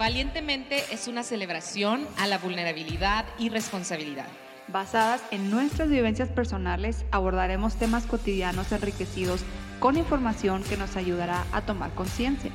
[0.00, 4.28] Valientemente es una celebración a la vulnerabilidad y responsabilidad.
[4.68, 9.42] Basadas en nuestras vivencias personales, abordaremos temas cotidianos enriquecidos
[9.78, 12.50] con información que nos ayudará a tomar conciencia.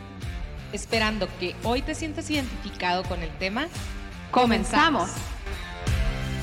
[0.73, 3.67] Esperando que hoy te sientas identificado con el tema,
[4.31, 5.11] comenzamos.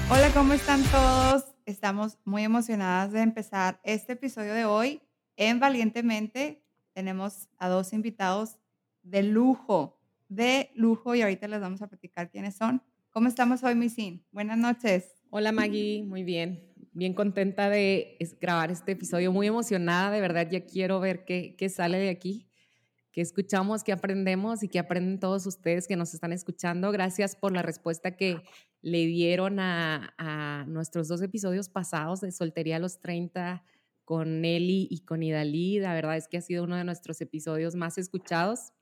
[0.09, 1.47] Hola, ¿cómo están todos?
[1.67, 5.03] Estamos muy emocionadas de empezar este episodio de hoy
[5.35, 6.63] en Valientemente.
[6.93, 8.61] Tenemos a dos invitados
[9.03, 9.99] de lujo
[10.35, 12.83] de lujo y ahorita les vamos a platicar quiénes son.
[13.11, 14.25] ¿Cómo estamos hoy, Misin?
[14.33, 15.13] Buenas noches.
[15.31, 16.73] Hola Maggie, muy bien.
[16.93, 21.69] Bien contenta de grabar este episodio, muy emocionada, de verdad ya quiero ver qué, qué
[21.69, 22.49] sale de aquí,
[23.13, 26.91] qué escuchamos, qué aprendemos y qué aprenden todos ustedes que nos están escuchando.
[26.93, 28.43] Gracias por la respuesta que
[28.81, 33.65] le dieron a, a nuestros dos episodios pasados de Soltería a los 30
[34.05, 35.79] con Nelly y con Idalí.
[35.81, 38.73] La verdad es que ha sido uno de nuestros episodios más escuchados.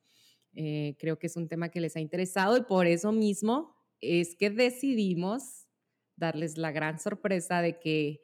[0.54, 4.34] Eh, creo que es un tema que les ha interesado y por eso mismo es
[4.34, 5.68] que decidimos
[6.16, 8.20] darles la gran sorpresa de que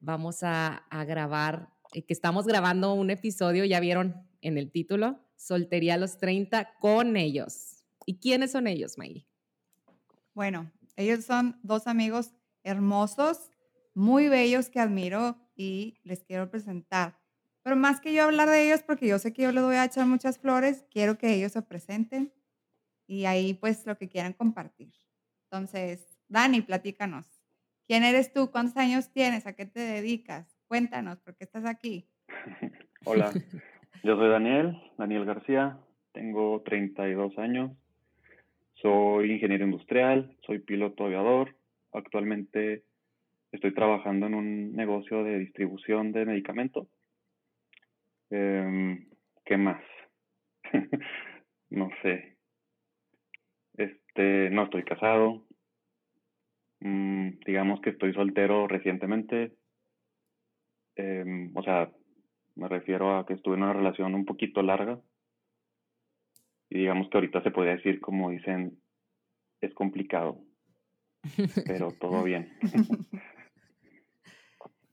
[0.00, 5.94] vamos a, grabar, eh, que estamos grabando un episodio, ya vieron en el título, Soltería
[5.94, 7.84] a los 30 con ellos.
[8.06, 9.26] ¿Y quiénes son ellos, Maggie?
[10.34, 12.32] Bueno, ellos son dos amigos
[12.64, 13.50] hermosos,
[13.94, 17.21] muy bellos que admiro y les quiero presentar.
[17.62, 19.84] Pero más que yo hablar de ellos, porque yo sé que yo les voy a
[19.84, 22.32] echar muchas flores, quiero que ellos se presenten
[23.06, 24.92] y ahí pues lo que quieran compartir.
[25.44, 27.26] Entonces, Dani, platícanos.
[27.86, 28.50] ¿Quién eres tú?
[28.50, 29.46] ¿Cuántos años tienes?
[29.46, 30.58] ¿A qué te dedicas?
[30.66, 32.08] Cuéntanos, ¿por qué estás aquí?
[33.04, 33.30] Hola,
[34.02, 35.78] yo soy Daniel, Daniel García,
[36.12, 37.72] tengo 32 años,
[38.74, 41.54] soy ingeniero industrial, soy piloto aviador,
[41.92, 42.84] actualmente
[43.50, 46.88] estoy trabajando en un negocio de distribución de medicamentos
[48.34, 49.10] Em,
[49.44, 49.82] ¿Qué más?
[51.70, 52.38] no sé.
[53.76, 55.46] Este, no estoy casado.
[56.80, 59.54] Mm, digamos que estoy soltero recientemente.
[60.96, 61.92] Em, o sea,
[62.54, 64.98] me refiero a que estuve en una relación un poquito larga.
[66.70, 68.80] Y digamos que ahorita se podría decir, como dicen,
[69.60, 70.40] es complicado.
[71.66, 72.50] Pero todo bien.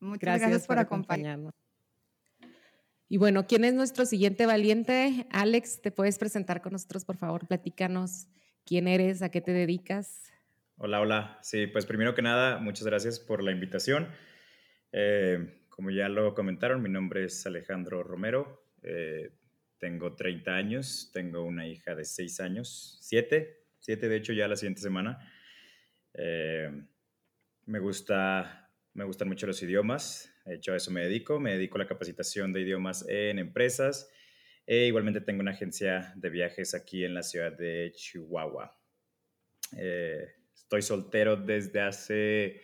[0.01, 1.53] Muchas gracias, por acompañarnos.
[3.11, 5.25] Y bueno, ¿quién es nuestro siguiente valiente?
[5.31, 7.47] Alex, ¿te puedes presentar con nosotros, por favor?
[7.47, 8.27] Platícanos
[8.67, 10.31] quién eres, a qué te dedicas.
[10.77, 11.39] Hola, hola.
[11.41, 14.09] Sí, pues primero que nada, muchas gracias por la invitación.
[14.91, 18.63] Eh, como ya lo comentaron, mi nombre es Alejandro Romero.
[18.83, 19.31] Eh,
[19.79, 24.55] tengo 30 años, tengo una hija de 6 años, 7, 7 de hecho ya la
[24.55, 25.17] siguiente semana.
[26.13, 26.69] Eh,
[27.65, 31.39] me, gusta, me gustan mucho los idiomas, hecho, a eso me dedico.
[31.39, 34.09] Me dedico a la capacitación de idiomas en empresas.
[34.65, 38.79] E igualmente tengo una agencia de viajes aquí en la ciudad de Chihuahua.
[39.77, 42.61] Eh, estoy soltero desde hace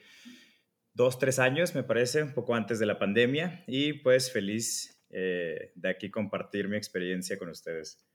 [0.93, 3.63] dos, tres años, me parece, un poco antes de la pandemia.
[3.67, 8.05] Y pues feliz eh, de aquí compartir mi experiencia con ustedes.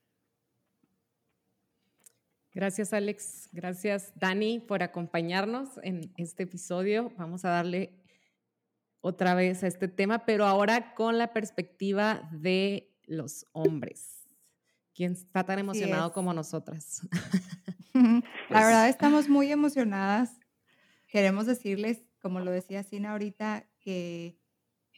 [2.52, 3.48] Gracias, Alex.
[3.52, 7.12] Gracias, Dani, por acompañarnos en este episodio.
[7.16, 7.99] Vamos a darle
[9.00, 14.28] otra vez a este tema, pero ahora con la perspectiva de los hombres.
[14.94, 17.02] ¿Quién está tan emocionado como nosotras?
[17.94, 20.38] la pues verdad estamos muy emocionadas.
[21.08, 24.38] Queremos decirles, como lo decía Sina ahorita, que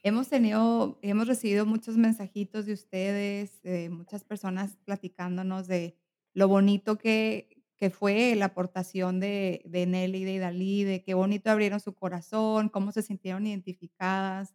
[0.02, 5.96] hemos tenido, hemos recibido muchos mensajitos de ustedes, de muchas personas platicándonos de
[6.34, 11.50] lo bonito que, que fue la aportación de, de Nelly, de Dalí, de qué bonito
[11.50, 14.54] abrieron su corazón, cómo se sintieron identificadas.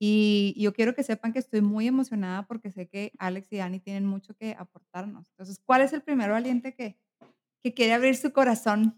[0.00, 3.78] Y yo quiero que sepan que estoy muy emocionada porque sé que Alex y Dani
[3.78, 5.30] tienen mucho que aportarnos.
[5.30, 6.98] Entonces, ¿cuál es el primer valiente que,
[7.62, 8.96] que quiere abrir su corazón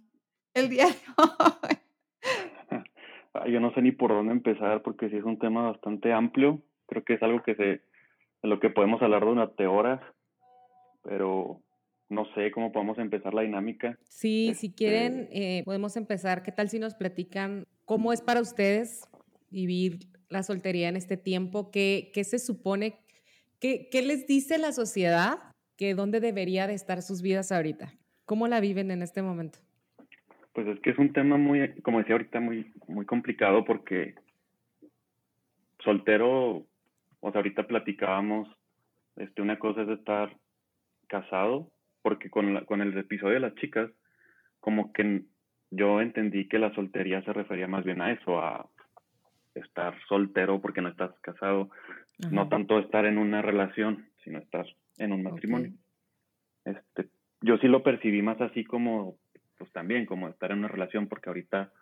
[0.54, 2.82] el día de hoy?
[3.52, 6.62] Yo no sé ni por dónde empezar porque sí es un tema bastante amplio.
[6.86, 7.82] Creo que es algo que se, de
[8.40, 10.00] lo que podemos hablar durante horas,
[11.02, 11.60] pero
[12.10, 13.96] no sé cómo podemos empezar la dinámica.
[14.08, 16.42] Sí, si quieren, este eh, podemos empezar.
[16.42, 19.08] ¿Qué tal si nos platican cómo es para ustedes
[19.50, 21.70] vivir la soltería en este tiempo?
[21.70, 22.98] ¿Qué, qué se supone?
[23.60, 25.38] ¿Qué, ¿Qué, les dice la sociedad
[25.76, 27.92] que dónde debería de estar sus vidas ahorita?
[28.26, 29.60] ¿Cómo la viven en este momento?
[30.52, 34.16] Pues es que es un tema muy, como decía ahorita, muy, muy complicado porque
[35.84, 36.66] soltero,
[37.20, 38.48] o sea, ahorita platicábamos,
[39.14, 40.36] este, una cosa es estar
[41.06, 41.70] casado
[42.02, 43.90] porque con, con el episodio de las chicas,
[44.60, 45.22] como que
[45.70, 48.68] yo entendí que la soltería se refería más bien a eso, a
[49.54, 51.70] estar soltero porque no estás casado,
[52.30, 54.66] no tanto estar en una relación, sino estar
[54.98, 55.72] en un matrimonio.
[56.64, 57.08] Este,
[57.40, 59.16] yo sí lo percibí más así como,
[59.58, 61.72] pues también, como estar en una relación, porque ahorita,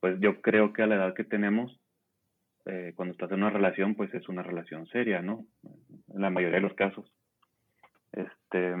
[0.00, 1.78] pues yo creo que a la edad que tenemos,
[2.64, 5.44] eh, cuando estás en una relación, pues es una relación seria, ¿no?
[5.62, 7.12] En la mayoría de los casos.
[8.12, 8.74] Este,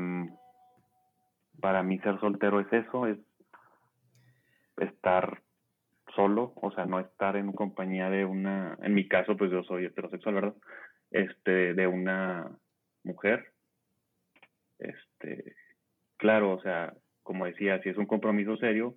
[1.60, 3.18] para mí ser soltero es eso, es
[4.78, 5.42] estar
[6.14, 9.86] solo, o sea, no estar en compañía de una, en mi caso, pues yo soy
[9.86, 10.54] heterosexual, ¿verdad?
[11.10, 12.50] Este, de una
[13.04, 13.52] mujer.
[14.78, 15.54] Este,
[16.16, 18.96] claro, o sea, como decía, si es un compromiso serio,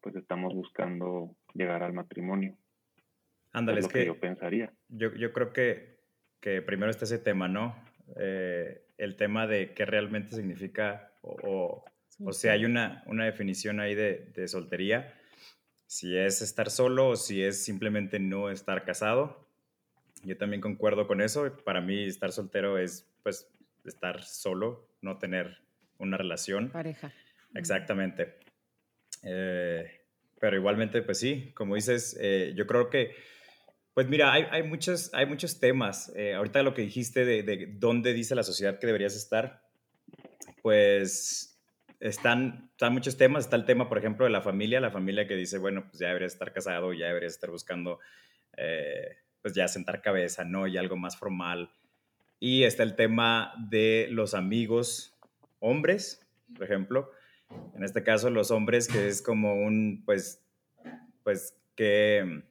[0.00, 2.56] pues estamos buscando llegar al matrimonio.
[3.52, 4.72] Ándale, es, que, yo pensaría.
[4.88, 6.00] Yo, yo creo que,
[6.40, 7.74] que, primero está ese tema, ¿no?
[8.18, 11.84] Eh, el tema de qué realmente significa o, o,
[12.32, 15.14] sea, hay una, una definición ahí de, de soltería
[15.86, 19.48] si es estar solo o si es simplemente no estar casado.
[20.24, 21.56] Yo también concuerdo con eso.
[21.64, 23.48] Para mí estar soltero es pues
[23.84, 25.58] estar solo, no tener
[25.98, 26.70] una relación.
[26.70, 27.12] Pareja.
[27.54, 28.34] Exactamente.
[29.22, 30.00] Eh,
[30.40, 33.14] pero igualmente, pues sí, como dices, eh, yo creo que,
[33.94, 36.12] pues mira, hay, hay, muchos, hay muchos temas.
[36.16, 39.62] Eh, ahorita lo que dijiste de, de dónde dice la sociedad que deberías estar,
[40.60, 41.53] pues
[42.00, 43.44] están, están muchos temas.
[43.44, 46.08] Está el tema, por ejemplo, de la familia, la familia que dice, bueno, pues ya
[46.08, 48.00] deberías estar casado, ya deberías estar buscando,
[48.56, 50.66] eh, pues ya sentar cabeza, ¿no?
[50.66, 51.70] Y algo más formal.
[52.40, 55.14] Y está el tema de los amigos
[55.60, 56.20] hombres,
[56.54, 57.10] por ejemplo.
[57.74, 60.42] En este caso, los hombres, que es como un, pues,
[61.22, 62.42] pues, que,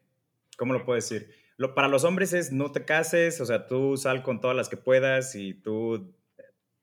[0.58, 1.30] ¿cómo lo puedo decir?
[1.58, 4.70] Lo, para los hombres es no te cases, o sea, tú sal con todas las
[4.70, 6.14] que puedas y tú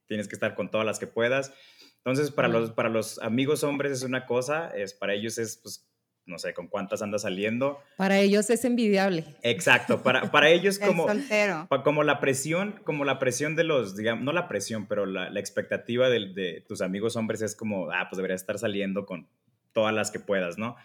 [0.06, 1.52] tienes que estar con todas las que puedas.
[2.04, 5.86] Entonces, para, los, para los amigos hombres es una cosa, es, para ellos es, pues,
[6.24, 7.78] no sé, con cuántas anda saliendo.
[7.96, 9.24] Para ellos es envidiable.
[9.42, 11.68] Exacto, para, para ellos como, soltero.
[11.84, 15.40] como la presión, como la presión de los, digamos, no la presión, pero la, la
[15.40, 19.28] expectativa de, de, tus amigos hombres es como, ah, pues deberías estar saliendo con
[19.72, 20.76] todas las que puedas, ¿no?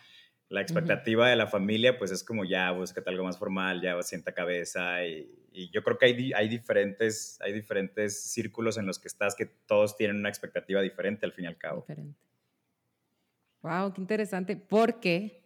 [0.49, 4.31] La expectativa de la familia, pues es como ya, búscate algo más formal, ya sienta
[4.31, 5.05] cabeza.
[5.05, 9.35] Y, y yo creo que hay, hay, diferentes, hay diferentes círculos en los que estás
[9.35, 11.81] que todos tienen una expectativa diferente al fin y al cabo.
[11.81, 12.19] Diferente.
[13.61, 15.45] Wow, qué interesante, porque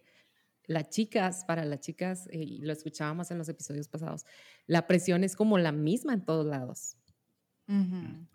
[0.66, 4.26] las chicas, para las chicas, eh, y lo escuchábamos en los episodios pasados,
[4.66, 6.96] la presión es como la misma en todos lados.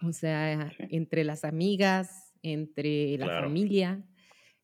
[0.02, 4.02] O sea, entre las amigas, entre la familia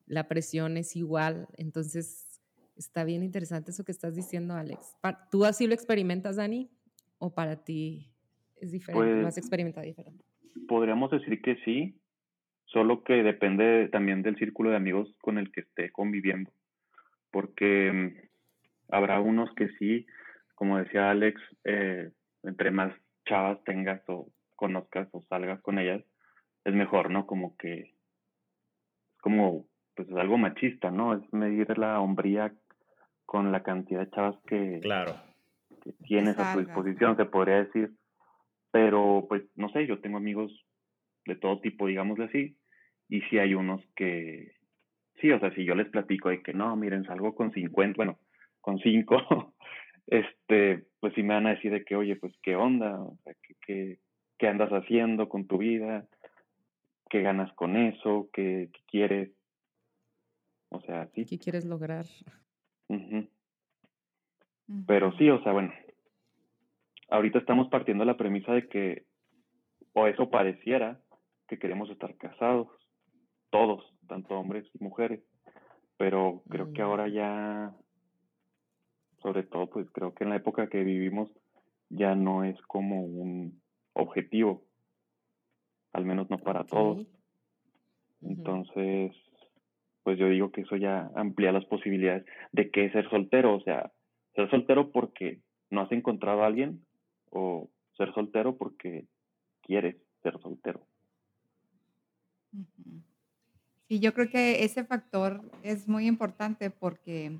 [0.06, 1.48] la presión es igual.
[1.58, 2.42] Entonces,
[2.76, 4.98] está bien interesante eso que estás diciendo, Alex.
[5.32, 6.70] ¿Tú así lo experimentas, Dani?
[7.18, 8.12] ¿O para ti
[8.60, 9.22] es diferente?
[9.22, 10.24] ¿Lo has pues, experimentado diferente?
[10.68, 12.00] Podríamos decir que sí,
[12.66, 16.52] solo que depende también del círculo de amigos con el que esté conviviendo.
[17.32, 20.06] Porque mm, habrá unos que sí,
[20.56, 22.12] como decía Alex, eh,
[22.44, 22.94] entre más
[23.28, 26.04] chavas tengas o conozcas o salgas con ellas,
[26.64, 27.26] es mejor, ¿no?
[27.26, 27.94] Como que,
[29.22, 31.16] como pues es algo machista, ¿no?
[31.16, 32.54] Es medir la hombría
[33.26, 35.16] con la cantidad de chavas que, claro.
[36.06, 37.92] tienes a tu disposición, se podría decir.
[38.72, 40.52] Pero, pues, no sé, yo tengo amigos
[41.26, 42.58] de todo tipo, digámosle así,
[43.10, 44.54] y si hay unos que,
[45.20, 48.20] sí, o sea, si yo les platico de que no, miren, salgo con 50, bueno,
[48.62, 49.54] con 5,
[50.08, 53.02] este, pues sí me van a decir de que, oye, pues, ¿qué onda?
[53.02, 53.34] O sea,
[53.66, 53.98] ¿qué,
[54.38, 56.06] qué, andas haciendo con tu vida?
[57.10, 58.30] ¿Qué ganas con eso?
[58.34, 59.32] ¿Qué, qué quieres?
[60.72, 61.26] O sea, sí.
[61.26, 62.06] ¿Qué quieres lograr?
[64.88, 65.72] Pero sí, o sea, bueno,
[67.10, 69.06] ahorita estamos partiendo la premisa de que,
[69.94, 71.00] o eso pareciera,
[71.48, 72.68] que queremos estar casados,
[73.50, 75.22] todos, tanto hombres y mujeres,
[75.98, 77.12] pero creo que ahora mm.
[77.12, 77.76] ya,
[79.22, 81.30] sobre todo, pues creo que en la época que vivimos
[81.90, 83.62] ya no es como un
[83.94, 84.64] objetivo,
[85.92, 87.06] al menos no para todos.
[88.22, 89.12] Entonces,
[90.04, 93.92] pues yo digo que eso ya amplía las posibilidades de que ser soltero, o sea,
[94.36, 96.86] ser soltero porque no has encontrado a alguien
[97.30, 99.06] o ser soltero porque
[99.62, 100.86] quieres ser soltero.
[103.88, 107.40] Sí, yo creo que ese factor es muy importante porque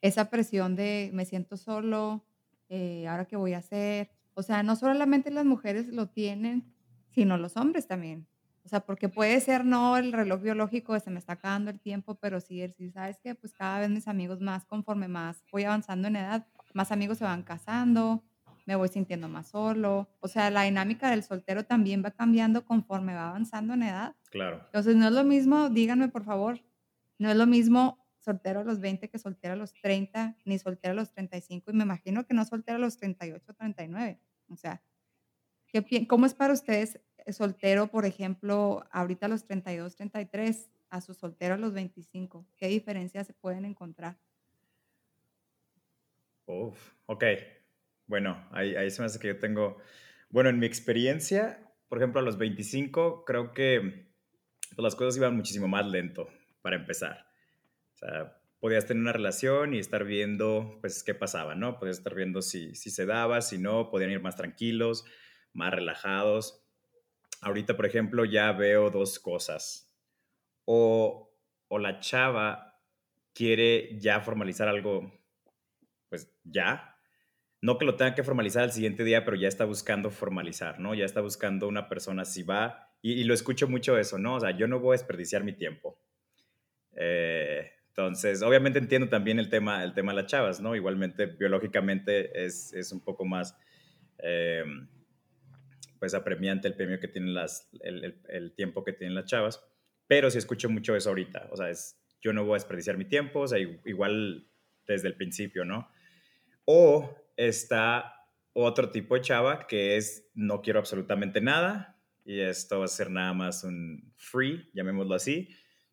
[0.00, 2.24] esa presión de me siento solo,
[2.68, 6.62] eh, ahora qué voy a hacer, o sea, no solamente las mujeres lo tienen,
[7.10, 8.26] sino los hombres también.
[8.68, 12.16] O sea, porque puede ser no el reloj biológico se me está acabando el tiempo,
[12.16, 13.34] pero sí decir, ¿sabes qué?
[13.34, 17.24] Pues cada vez mis amigos más, conforme más voy avanzando en edad, más amigos se
[17.24, 18.22] van casando,
[18.66, 20.10] me voy sintiendo más solo.
[20.20, 24.16] O sea, la dinámica del soltero también va cambiando conforme va avanzando en edad.
[24.30, 24.60] Claro.
[24.66, 26.60] Entonces, no es lo mismo, díganme por favor,
[27.18, 30.92] no es lo mismo soltero a los 20 que soltero a los 30, ni soltero
[30.92, 34.20] a los 35, y me imagino que no soltero a los 38, 39.
[34.50, 34.82] O sea,
[35.68, 37.00] ¿qué, ¿cómo es para ustedes
[37.32, 42.46] soltero, por ejemplo, ahorita a los 32, 33, a su soltero a los 25?
[42.56, 44.18] ¿Qué diferencias se pueden encontrar?
[46.46, 47.24] Uf, ok.
[48.06, 49.76] Bueno, ahí, ahí se me hace que yo tengo,
[50.30, 54.08] bueno, en mi experiencia, por ejemplo, a los 25, creo que
[54.74, 56.28] pues, las cosas iban muchísimo más lento
[56.62, 57.26] para empezar.
[57.94, 61.78] O sea, podías tener una relación y estar viendo, pues, qué pasaba, ¿no?
[61.78, 65.04] Podías estar viendo si, si se daba, si no, podían ir más tranquilos,
[65.58, 66.64] más relajados.
[67.42, 69.94] Ahorita, por ejemplo, ya veo dos cosas.
[70.64, 71.36] O,
[71.68, 72.80] o la chava
[73.34, 75.12] quiere ya formalizar algo,
[76.08, 76.96] pues ya.
[77.60, 80.94] No que lo tenga que formalizar al siguiente día, pero ya está buscando formalizar, ¿no?
[80.94, 82.94] Ya está buscando una persona si va.
[83.02, 84.36] Y, y lo escucho mucho eso, ¿no?
[84.36, 86.00] O sea, yo no voy a desperdiciar mi tiempo.
[86.94, 90.76] Eh, entonces, obviamente entiendo también el tema, el tema de las chavas, ¿no?
[90.76, 93.56] Igualmente, biológicamente es, es un poco más,
[94.18, 94.64] eh,
[95.98, 99.62] pues, apremiante el premio que tienen las, el, el, tiempo que tienen las chavas,
[100.06, 103.04] pero sí escucho mucho eso ahorita, o sea, es, yo no voy a desperdiciar mi
[103.04, 104.48] tiempo, o sea, igual
[104.86, 105.90] desde el principio, ¿no?
[106.64, 108.14] O está
[108.52, 113.10] otro tipo de chava que es, no quiero absolutamente nada, y esto va a ser
[113.10, 115.48] nada más un free, llamémoslo así,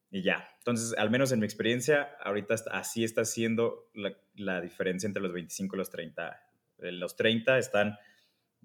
[0.09, 0.49] y ya.
[0.59, 5.31] Entonces, al menos en mi experiencia, ahorita así está siendo la, la, diferencia entre los
[5.31, 6.43] 25 y los 30.
[6.79, 7.97] Eh, los 30 están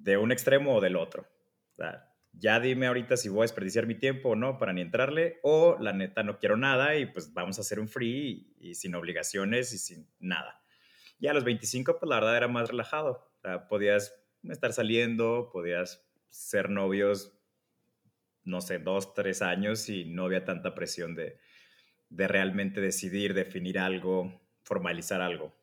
[0.02, 1.22] de un extremo o del otro.
[1.72, 4.80] O sea, ya dime ahorita si voy a desperdiciar mi tiempo o no para ni
[4.80, 8.70] entrarle, o la neta no quiero nada y pues vamos a hacer un free y,
[8.70, 10.62] y sin obligaciones y sin nada.
[11.18, 13.30] Y a los 25, pues la verdad era más relajado.
[13.36, 14.14] O sea, podías
[14.44, 17.40] estar saliendo, podías ser novios
[18.44, 21.38] no sé, dos, tres años y no había tanta presión de,
[22.08, 25.54] de realmente decidir, definir algo, formalizar algo.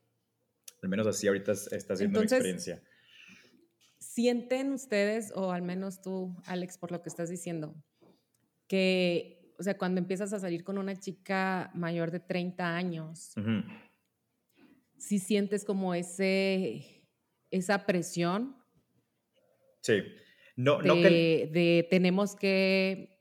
[0.81, 2.81] Al menos así ahorita está siendo mi experiencia.
[3.99, 7.75] ¿Sienten ustedes, o al menos tú, Alex, por lo que estás diciendo,
[8.67, 13.41] que, o sea, cuando empiezas a salir con una chica mayor de 30 años, uh
[13.41, 13.63] -huh.
[14.97, 17.07] si sientes como ese,
[17.49, 18.55] esa presión?
[19.81, 20.03] Sí.
[20.55, 21.49] No, de, no que...
[21.51, 23.17] de tenemos que,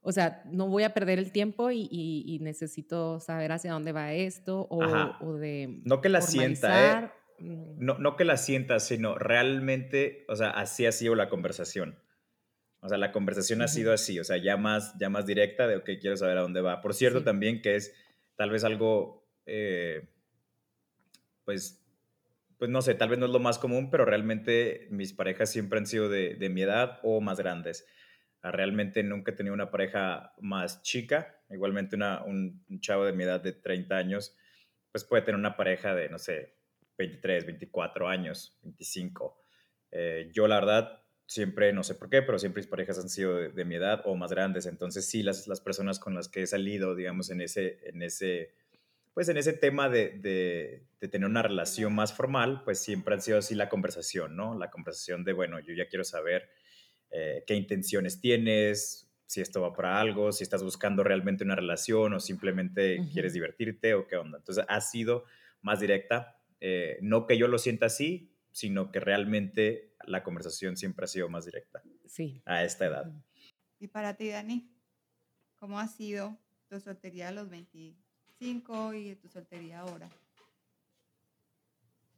[0.00, 3.92] o sea, no voy a perder el tiempo y, y, y necesito saber hacia dónde
[3.92, 4.80] va esto o,
[5.20, 5.80] o de...
[5.84, 7.10] No que la sienta, ¿eh?
[7.38, 11.98] No, no que la sienta, sino realmente, o sea, así ha sido la conversación.
[12.80, 13.64] O sea, la conversación uh -huh.
[13.64, 16.42] ha sido así, o sea, ya más, ya más directa de, ok, quiero saber a
[16.42, 16.80] dónde va.
[16.80, 17.24] Por cierto, sí.
[17.24, 17.94] también que es
[18.36, 20.08] tal vez algo, eh,
[21.44, 21.84] pues,
[22.56, 25.78] pues no sé, tal vez no es lo más común, pero realmente mis parejas siempre
[25.78, 27.86] han sido de, de mi edad o más grandes.
[28.42, 31.40] Ah, realmente nunca he tenido una pareja más chica.
[31.50, 34.36] Igualmente una, un, un, chavo de mi edad de 30 años,
[34.92, 36.57] pues puede tener una pareja de, no sé,
[36.98, 39.40] 23, 24 años, 25.
[39.92, 43.36] Eh, yo la verdad siempre, no sé por qué, pero siempre mis parejas han sido
[43.36, 44.66] de, de, mi edad o más grandes.
[44.66, 48.54] Entonces sí, las, las personas con las que he salido, digamos, en ese, en ese
[49.18, 53.20] pues en ese tema de, de, de, tener una relación más formal, pues siempre han
[53.20, 54.56] sido así la conversación, ¿no?
[54.56, 56.48] La conversación de, bueno, yo ya quiero saber
[57.10, 62.14] eh, qué intenciones tienes, si esto va para algo, si estás buscando realmente una relación
[62.14, 63.12] o simplemente uh -huh.
[63.12, 64.38] quieres divertirte o qué onda.
[64.38, 65.24] Entonces ha sido
[65.62, 71.04] más directa, eh, no que yo lo sienta así, sino que realmente la conversación siempre
[71.04, 71.82] ha sido más directa.
[72.06, 72.42] Sí.
[72.44, 73.12] A esta edad.
[73.78, 74.68] Y para ti, Dani,
[75.56, 76.36] ¿cómo ha sido
[76.68, 77.94] tu soltería a los 20?
[78.40, 80.08] y tu soltería ahora?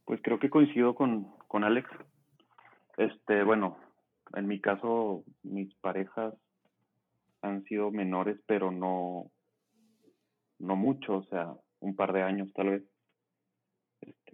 [0.05, 1.89] Pues creo que coincido con, con Alex.
[2.97, 3.77] Este, bueno,
[4.35, 6.33] en mi caso, mis parejas
[7.41, 9.31] han sido menores, pero no,
[10.59, 12.83] no mucho, o sea, un par de años tal vez.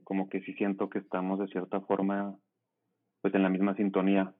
[0.08, 2.34] Como que sí siento que estamos de cierta forma,
[3.20, 4.34] pues en la misma sintonía.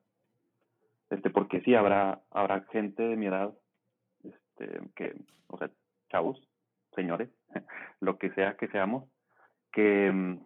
[1.10, 3.54] Este, porque sí habrá, habrá gente de mi edad,
[4.24, 5.14] este, que,
[5.48, 5.70] o sea,
[6.10, 6.42] chavos,
[6.96, 7.30] señores,
[8.00, 9.10] lo que sea que seamos,
[9.74, 10.40] que um,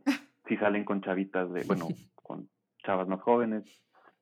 [0.47, 1.85] si salen con chavitas de, bueno,
[2.15, 2.49] con
[2.83, 3.63] chavas más jóvenes,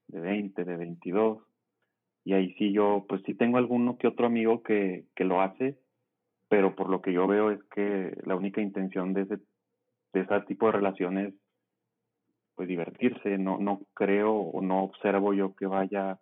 [0.08, 1.42] de 20, de 22,
[2.26, 5.80] y ahí sí yo, pues sí tengo alguno que otro amigo que, que lo hace,
[6.50, 9.38] pero por lo que yo veo es que la única intención de ese,
[10.14, 11.34] de ese tipo de relaciones,
[12.56, 16.20] pues divertirse, no, no creo o no observo yo que vaya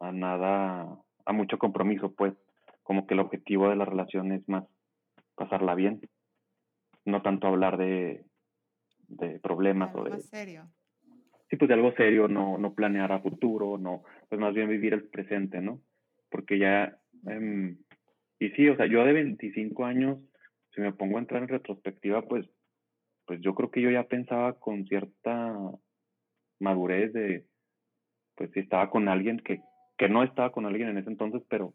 [0.00, 2.34] a nada, a mucho compromiso, pues,
[2.82, 4.64] como que el objetivo de la relación es más
[5.36, 6.00] pasarla bien,
[7.04, 8.24] no tanto hablar de,
[9.08, 10.20] de problemas algo o de...
[10.20, 10.64] Serio.
[11.48, 14.94] Sí, pues de algo serio, no, no planear a futuro, no, pues más bien vivir
[14.94, 15.80] el presente, ¿no?
[16.30, 16.96] Porque ya,
[17.26, 17.76] eh,
[18.38, 20.18] y sí, o sea, yo de 25 años,
[20.74, 22.48] si me pongo a entrar en retrospectiva, pues,
[23.30, 25.56] pues yo creo que yo ya pensaba con cierta
[26.58, 27.46] madurez de,
[28.34, 29.60] pues si estaba con alguien que,
[29.96, 31.72] que no estaba con alguien en ese entonces, pero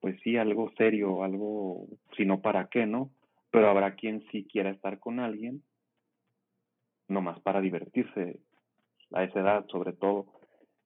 [0.00, 3.10] pues sí, algo serio, algo, si no, ¿para qué, no?
[3.50, 5.62] Pero habrá quien sí quiera estar con alguien,
[7.08, 8.40] nomás para divertirse,
[9.12, 10.32] a esa edad sobre todo.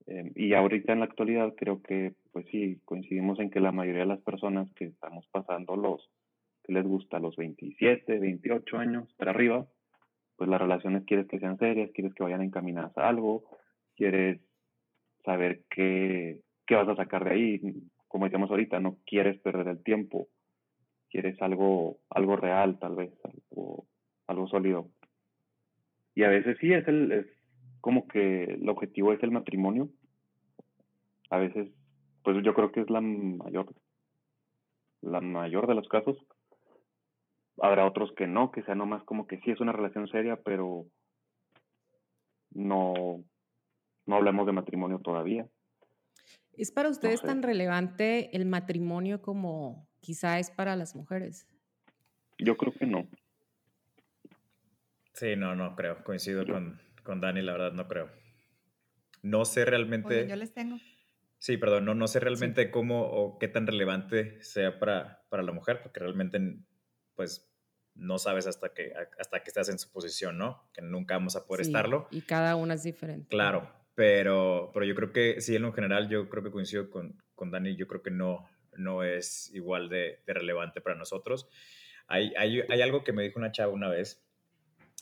[0.09, 4.01] Eh, y ahorita en la actualidad creo que, pues sí, coincidimos en que la mayoría
[4.01, 6.11] de las personas que estamos pasando los,
[6.65, 9.69] que les gusta los 27, 28 años para arriba,
[10.37, 13.45] pues las relaciones quieres que sean serias, quieres que vayan encaminadas a algo,
[13.97, 14.41] quieres
[15.25, 17.61] saber qué, qué vas a sacar de ahí,
[18.09, 20.29] como decíamos ahorita, no quieres perder el tiempo,
[21.11, 23.87] quieres algo, algo real tal vez, algo,
[24.27, 24.91] algo sólido.
[26.15, 27.27] Y a veces sí es el, es
[27.81, 29.89] como que el objetivo es el matrimonio.
[31.31, 31.69] A veces,
[32.23, 33.75] pues yo creo que es la mayor,
[35.01, 36.17] la mayor de los casos.
[37.61, 40.87] Habrá otros que no, que sea nomás como que sí es una relación seria, pero
[42.51, 43.25] no,
[44.07, 45.47] no hablamos de matrimonio todavía.
[46.57, 51.49] ¿Es para ustedes tan relevante el matrimonio como quizá es para las mujeres?
[52.39, 53.09] Yo creo que no.
[55.15, 56.03] Sí, no, no creo.
[56.05, 58.11] Coincido con, con Dani, la verdad, no creo.
[59.23, 60.29] No sé realmente.
[60.29, 60.77] yo les tengo.
[61.39, 65.53] Sí, perdón, no, no sé realmente cómo o qué tan relevante sea para, para la
[65.53, 66.39] mujer, porque realmente,
[67.15, 67.51] pues,
[67.95, 70.69] no sabes hasta que, hasta que estás en su posición, ¿no?
[70.73, 72.09] Que nunca vamos a poder estarlo.
[72.11, 73.29] Y cada una es diferente.
[73.29, 77.23] Claro, pero, pero yo creo que sí, en lo general, yo creo que coincido con,
[77.35, 81.49] con Dani, yo creo que no, no es igual de, relevante para nosotros.
[82.07, 84.23] Hay, hay, hay, algo que me dijo una chava una vez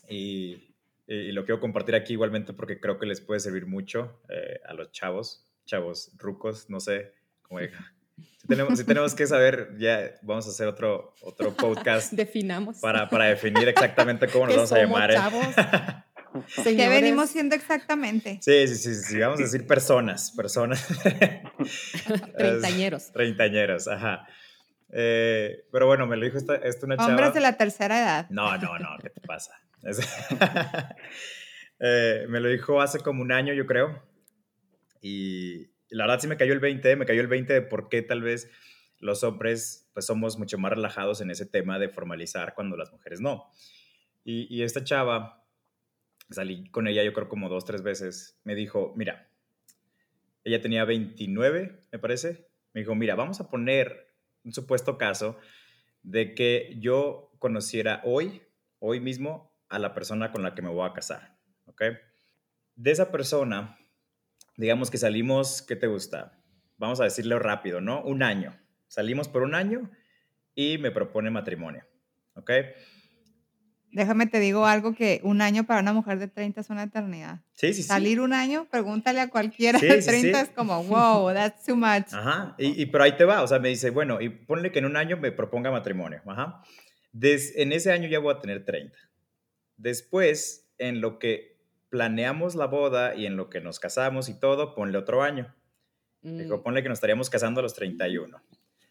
[0.09, 0.77] y,
[1.07, 4.75] y, lo quiero compartir aquí igualmente porque creo que les puede servir mucho eh, a
[4.75, 7.61] los chavos, chavos rucos, no sé, como
[8.43, 12.13] si tenemos, si tenemos que saber, ya vamos a hacer otro, otro podcast.
[12.15, 12.79] Definamos.
[12.79, 15.11] Para, para definir exactamente cómo nos vamos a llamar.
[15.11, 15.15] ¿eh?
[15.15, 15.47] Chavos?
[16.65, 18.39] ¿Qué venimos siendo exactamente?
[18.43, 20.87] Sí, sí, sí, sí, vamos a decir personas, personas.
[22.37, 23.13] Treintañeros.
[23.13, 24.27] Treintañeros, ajá.
[24.93, 27.11] Eh, pero bueno, me lo dijo esta, esta una chava.
[27.11, 28.27] Hombres de la tercera edad.
[28.31, 29.53] No, no, no, ¿qué te pasa?
[31.85, 34.01] Eh, me lo dijo hace como un año, yo creo.
[35.01, 38.03] Y la verdad sí me cayó el 20, me cayó el 20 de por qué
[38.03, 38.51] tal vez
[38.99, 43.21] los hombres pues somos mucho más relajados en ese tema de formalizar cuando las mujeres
[43.21, 43.51] no.
[44.25, 45.45] Y, esta chava
[46.31, 49.29] salí con ella yo creo como dos, tres veces, me dijo, mira,
[50.45, 55.37] ella tenía 29, me parece, me dijo, mira, vamos a poner un supuesto caso
[56.03, 58.43] de que yo conociera hoy,
[58.79, 61.83] hoy mismo, a la persona con la que me voy a casar, ¿ok?
[62.77, 63.77] De esa persona,
[64.57, 66.39] digamos que salimos, ¿qué te gusta?
[66.79, 68.03] Vamos a decirlo rápido, ¿no?
[68.03, 68.59] Un año.
[68.89, 69.91] Salimos por un año
[70.55, 71.85] y me propone matrimonio,
[72.35, 72.51] ¿ok?
[73.93, 77.41] Déjame te digo algo que un año para una mujer de 30 es una eternidad.
[77.53, 77.89] Sí, sí, sí.
[77.89, 82.13] Salir un año, pregúntale a cualquiera de 30 es como, wow, that's too much.
[82.13, 84.87] Ajá, y, pero ahí te va, o sea, me dice, bueno, y ponle que en
[84.87, 86.23] un año me proponga matrimonio.
[86.27, 86.63] Ajá.
[87.13, 88.97] Des, en ese año ya voy a tener 30.
[89.77, 91.52] Después, en lo que
[91.93, 95.55] planeamos la boda y en lo que nos casamos y todo, ponle otro año.
[96.23, 96.63] Dijo, mm.
[96.63, 98.43] ponle que nos estaríamos casando a los 31.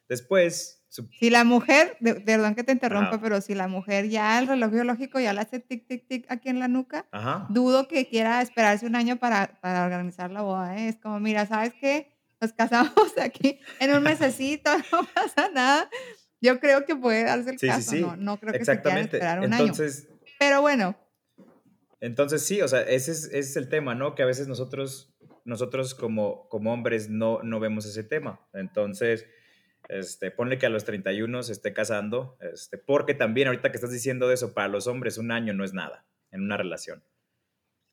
[0.08, 4.70] Después, si la mujer, perdón que te interrumpa, pero si la mujer ya el reloj
[4.72, 7.08] biológico ya le hace tic, tic, tic aquí en la nuca,
[7.50, 10.78] dudo que quiera esperarse un año para, para organizar la boda.
[10.78, 10.90] ¿eh?
[10.90, 12.14] Es como, mira, ¿sabes qué?
[12.40, 15.90] Nos casamos aquí en un mesecito, no pasa nada.
[16.40, 19.52] Yo creo que puede darse el caso, No, no creo que se quiera esperar un
[19.52, 20.20] entonces, año.
[20.38, 20.96] Pero bueno.
[22.02, 24.16] Entonces sí, o sea, ese es, ese es, el tema, ¿no?
[24.16, 28.42] Que a veces nosotros, nosotros como, como hombres no, no vemos ese tema.
[28.54, 29.26] Entonces
[29.90, 33.92] este, ponle que a los 31 se esté casando, este, porque también ahorita que estás
[33.92, 37.04] diciendo eso, para los hombres un año no es nada en una relación.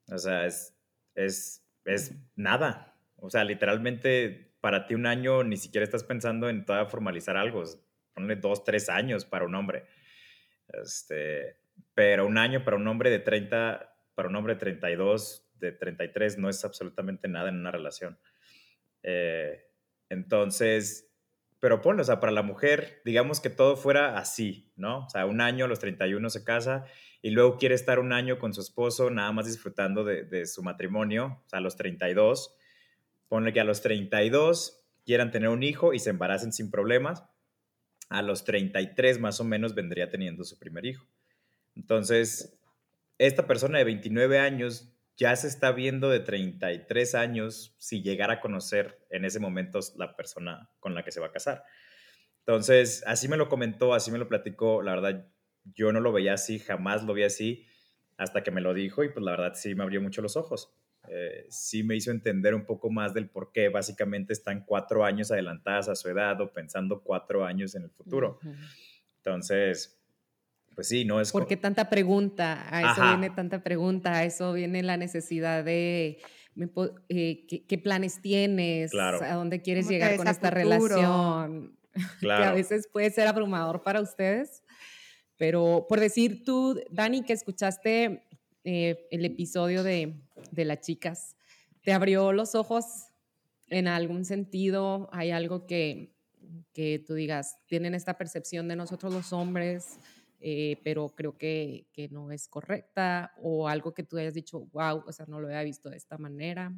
[0.06, 0.76] O sea, es,
[1.14, 2.96] es, es nada.
[3.16, 7.64] O sea, literalmente para ti un año ni siquiera estás pensando en todavía formalizar algo.
[8.14, 9.84] Ponle dos, tres años para un hombre.
[10.68, 11.56] Este,
[11.94, 16.38] pero un año para un hombre de 30, para un hombre de 32, de 33,
[16.38, 18.18] no es absolutamente nada en una relación.
[19.04, 19.64] Eh,
[20.08, 21.14] entonces,
[21.60, 25.04] pero ponlo, o sea, para la mujer, digamos que todo fuera así, ¿no?
[25.04, 26.84] O sea, un año a los 31 se casa
[27.22, 31.40] y luego quiere estar un año con su esposo nada más disfrutando de, su matrimonio,
[31.46, 32.56] o sea, a los 32.
[33.28, 37.22] Ponle que a los 32 quieran tener un hijo y se embaracen sin problemas.
[38.08, 41.06] A los 33 más o menos vendría teniendo su primer hijo.
[41.76, 42.57] Entonces,
[43.18, 48.40] esta persona de 29 años ya se está viendo de 33 años si llegara a
[48.40, 51.64] conocer en ese momento la persona con la que se va a casar.
[52.38, 55.26] Entonces, así me lo comentó, así me lo platicó, la verdad,
[55.74, 57.66] yo no lo veía así, jamás lo vi así,
[58.16, 60.72] hasta que me lo dijo y pues la verdad sí me abrió mucho los ojos.
[61.10, 65.30] eh, sí me hizo entender un poco más del por qué básicamente están cuatro años
[65.30, 68.38] adelantadas a su edad o pensando cuatro años en el futuro.
[69.16, 69.97] Entonces,
[70.78, 71.32] pues sí, no es...
[71.32, 72.64] ¿Por qué tanta pregunta?
[72.70, 76.20] A eso viene tanta pregunta, a eso viene la necesidad de...
[77.08, 78.94] Eh, ¿qué, planes tienes?
[78.94, 81.76] ¿A dónde quieres llegar con esta relación?
[82.20, 82.44] Claro.
[82.44, 84.62] que a veces puede ser abrumador para ustedes.
[85.36, 88.22] Pero por decir tú, Dani, que escuchaste
[88.62, 90.14] eh, el episodio de,
[90.52, 91.36] de las chicas,
[91.82, 92.84] ¿te abrió los ojos
[93.66, 95.08] en algún sentido?
[95.10, 96.14] ¿Hay algo que,
[96.72, 99.98] que tú digas, tienen esta percepción de nosotros los hombres,
[100.40, 103.32] eh, pero creo que, que, no es correcta?
[103.38, 106.18] ¿O algo que tú hayas dicho, wow, o sea, no lo había visto de esta
[106.18, 106.72] manera?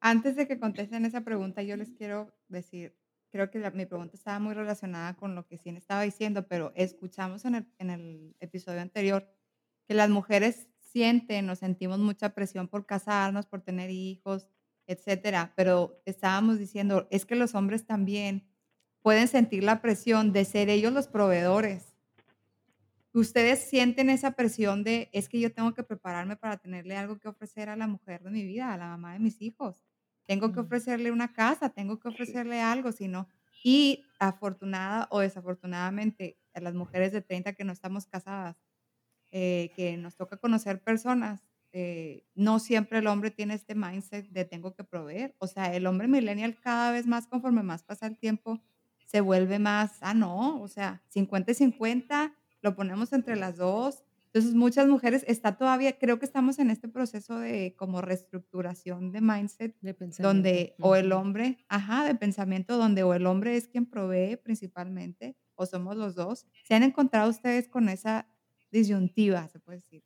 [0.00, 2.96] Antes de que contesten esa pregunta, yo les quiero decir,
[3.30, 7.44] creo que mi pregunta estaba muy relacionada con lo que Cien estaba diciendo, pero escuchamos
[7.44, 9.28] en el, en el episodio anterior
[9.86, 14.48] que las mujeres sienten o sentimos mucha presión por casarnos, por tener hijos,
[14.86, 18.48] etcétera, pero estábamos diciendo, es que los hombres también
[19.02, 21.89] pueden sentir la presión de ser ellos los proveedores.
[23.12, 27.28] Ustedes sienten esa presión de, es que yo tengo que prepararme para tenerle algo que
[27.28, 29.84] ofrecer a la mujer de mi vida, a la mamá de mis hijos.
[30.26, 33.28] Tengo que ofrecerle una casa, tengo que ofrecerle algo, sino
[33.64, 38.56] y afortunada o desafortunadamente a las mujeres de 30 que no estamos casadas,
[39.30, 41.42] eh, que nos toca conocer personas,
[41.72, 45.34] eh, no siempre el hombre tiene este mindset de tengo que proveer.
[45.38, 48.60] O sea, el hombre millennial cada vez más, conforme más pasa el tiempo,
[49.06, 54.04] se vuelve más, ah, no, o sea, 50 y 50, lo ponemos entre las dos,
[54.32, 59.20] entonces, muchas mujeres está todavía, creo que estamos en este proceso de como reestructuración de
[59.20, 63.86] mindset, de donde o el hombre, ajá, de pensamiento, donde o el hombre es quien
[63.86, 66.46] provee principalmente, o somos los dos.
[66.62, 68.28] ¿Se han encontrado ustedes con esa
[68.70, 70.04] disyuntiva, se puede decir?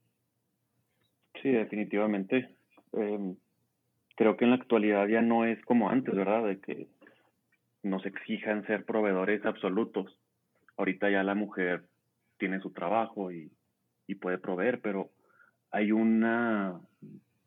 [1.42, 2.48] Sí, definitivamente.
[2.94, 3.36] Em,
[4.16, 6.46] creo que en la actualidad ya no es como antes, ¿verdad?
[6.46, 6.88] De que
[7.82, 10.18] nos exijan ser proveedores absolutos.
[10.78, 11.84] Ahorita ya la mujer
[12.44, 13.50] tiene su trabajo y
[14.20, 15.10] puede proveer, pero
[15.70, 16.78] hay una,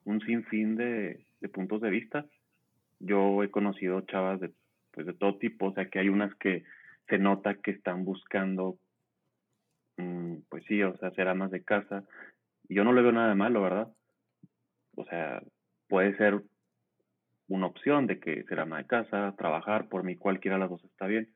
[0.06, 2.26] un sinfín de, de puntos de vista.
[3.00, 4.52] Yo he conocido chavas de,
[4.92, 6.64] pues de todo tipo, o sea que hay unas que
[7.08, 8.80] se nota que están buscando,
[9.98, 12.04] mm, pues sí, o sea, ser amas de casa.
[12.68, 13.94] Y yo no le veo nada de malo, ¿verdad?
[14.96, 15.44] O sea,
[15.88, 16.42] puede ser
[17.48, 20.84] una opción de que ser ama de casa, trabajar, por mí cualquiera de las dos
[20.86, 21.30] está bien.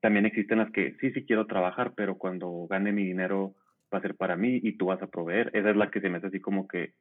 [0.00, 3.54] También existen las que sí, sí quiero trabajar, pero cuando gane mi dinero
[3.92, 5.50] va a ser para mí y tú vas a proveer.
[5.54, 6.94] Esa es la que se me hace así como que,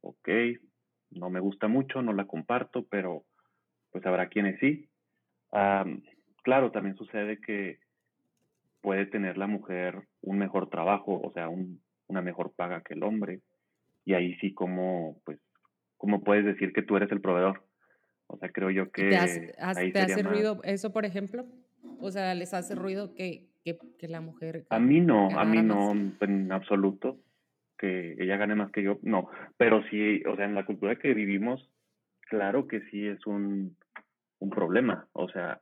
[0.00, 0.28] ok,
[1.10, 3.24] no me gusta mucho, no la comparto, pero
[3.90, 4.88] pues habrá quienes sí.
[5.50, 7.78] claro, también sucede que
[8.80, 13.40] puede tener la mujer un mejor trabajo, o sea, una mejor paga que el hombre.
[14.04, 15.38] Y ahí sí como, pues,
[15.96, 17.64] ¿cómo puedes decir que tú eres el proveedor?
[18.28, 19.08] O sea, creo yo que...
[19.08, 21.46] ¿Te hace, ruido eso, por ejemplo?
[22.00, 24.66] O sea, ¿les hace ruido que, que, la mujer...
[24.70, 27.18] A mí no, a mí no, en absoluto,
[27.78, 31.14] que ella gane más que yo, no, pero sí, o sea, en la cultura que
[31.14, 31.68] vivimos,
[32.28, 33.76] claro que sí es un,
[34.38, 35.60] un problema, o sea,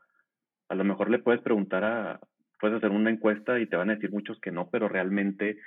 [0.69, 2.21] a lo mejor le puedes preguntar a,
[2.61, 5.59] puedes hacer una encuesta y te van a decir muchos que no, pero realmente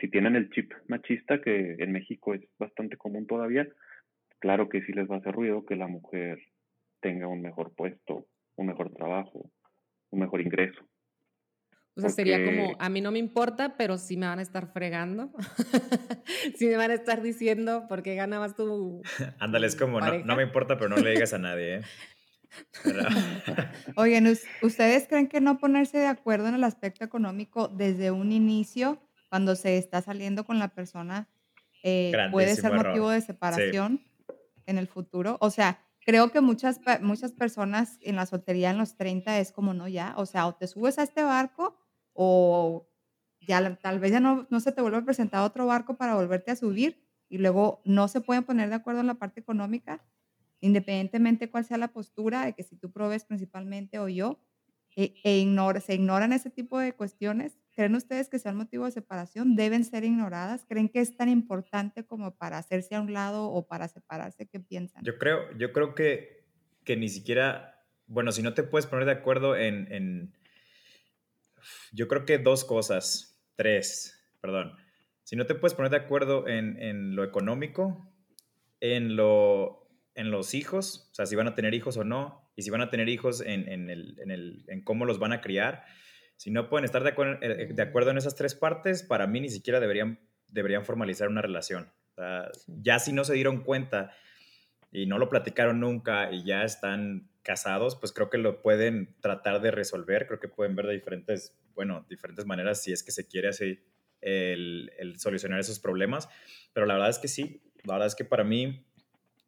[0.00, 3.68] si tienen el chip machista, que en México es bastante común todavía,
[4.40, 6.38] claro que sí les va a hacer ruido que la mujer
[7.00, 9.50] tenga un mejor puesto, un mejor trabajo,
[10.10, 10.80] un mejor ingreso.
[11.96, 14.66] O sea, sería como, a mí no me importa, pero sí me van a estar
[14.72, 15.30] fregando.
[16.56, 19.00] sí me van a estar diciendo por qué gana más tu.
[19.38, 21.82] Ándale, es como, no, me importa, pero no le digas a nadie, ¿eh?
[23.96, 24.26] Oigan,
[24.62, 29.56] ¿ustedes creen que no ponerse de acuerdo en el aspecto económico desde un inicio, cuando
[29.56, 31.28] se está saliendo con la persona,
[31.82, 34.00] eh, puede ser motivo de separación
[34.66, 35.36] en el futuro?
[35.40, 39.74] O sea, creo que muchas, muchas personas en la soltería en los 30 es como,
[39.74, 41.76] no, ya, o sea, o te subes a este barco
[42.12, 42.88] o
[43.40, 46.50] ya tal vez ya no, no se te vuelve a presentar otro barco para volverte
[46.50, 50.04] a subir y luego no se pueden poner de acuerdo en la parte económica,
[50.60, 54.40] independientemente cuál sea la postura de que si tú provees principalmente o yo,
[54.96, 57.58] e, e se ignoran ese tipo de cuestiones.
[57.74, 59.56] ¿Creen ustedes que sean motivo de separación?
[59.56, 60.64] ¿Deben ser ignoradas?
[60.68, 64.46] ¿Creen que es tan importante como para hacerse a un lado o para separarse?
[64.46, 65.02] ¿Qué piensan?
[65.04, 66.44] Yo creo, yo creo que,
[66.84, 70.34] que ni siquiera, bueno, si no te puedes poner de acuerdo en, en
[71.92, 74.76] yo creo que dos cosas, tres, perdón.
[75.22, 78.12] Si no te puedes poner de acuerdo en, lo económico,
[78.80, 82.62] en, lo, en los hijos, o sea, si van a tener hijos o no, y
[82.62, 85.84] si van a tener hijos en, el, en cómo los van a criar,
[86.36, 89.40] si no pueden estar de acuerdo, eh, de acuerdo en esas tres partes, para mí
[89.40, 91.92] ni siquiera deberían, deberían formalizar una relación.
[92.66, 94.12] Ya si no se dieron cuenta
[94.92, 99.60] y no lo platicaron nunca y ya están casados, pues creo que lo pueden tratar
[99.60, 103.26] de resolver, creo que pueden ver de diferentes, bueno, diferentes maneras si es que se
[103.26, 103.80] quiere así
[104.20, 106.28] el, el solucionar esos problemas,
[106.72, 108.86] pero la verdad es que sí, la verdad es que para mí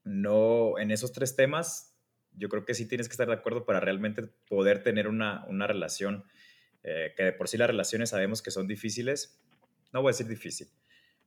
[0.05, 1.97] no, en esos tres temas,
[2.33, 5.67] yo creo que sí tienes que estar de acuerdo para realmente poder tener una, una
[5.67, 6.25] relación,
[6.87, 9.39] eh, que de por sí las relaciones sabemos que son difíciles,
[9.93, 10.69] no voy a decir difícil,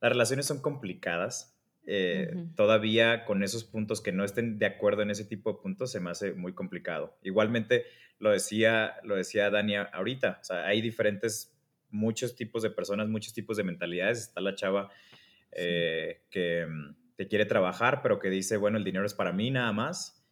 [0.00, 5.10] las relaciones son complicadas, eh, todavía con esos puntos que no estén de acuerdo en
[5.10, 7.18] ese tipo de puntos se me hace muy complicado.
[7.22, 7.84] Igualmente,
[8.18, 11.56] lo decía, lo decía Dani ahorita, o sea, hay diferentes,
[11.90, 14.18] muchos tipos de personas, muchos tipos de mentalidades.
[14.18, 14.90] Está la chava
[15.52, 16.66] eh, que,
[17.16, 20.24] que, quiere trabajar, pero que dice, bueno, el dinero es para mí nada más.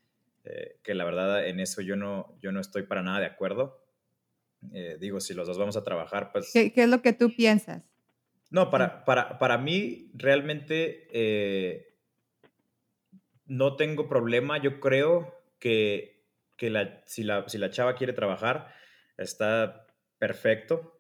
[0.44, 3.84] Eh, que la verdad en eso yo no, yo no estoy para nada de acuerdo.
[4.98, 6.50] Digo, si los dos vamos a trabajar, pues...
[6.52, 7.82] ¿Qué, ¿Qué, es lo que tú piensas?
[8.50, 11.94] No, para, para, para mí realmente eh,
[13.46, 14.58] no tengo problema.
[14.58, 16.24] Yo creo que,
[16.56, 18.72] que la, si, la, si la chava quiere trabajar,
[19.18, 19.86] está
[20.18, 20.98] perfecto.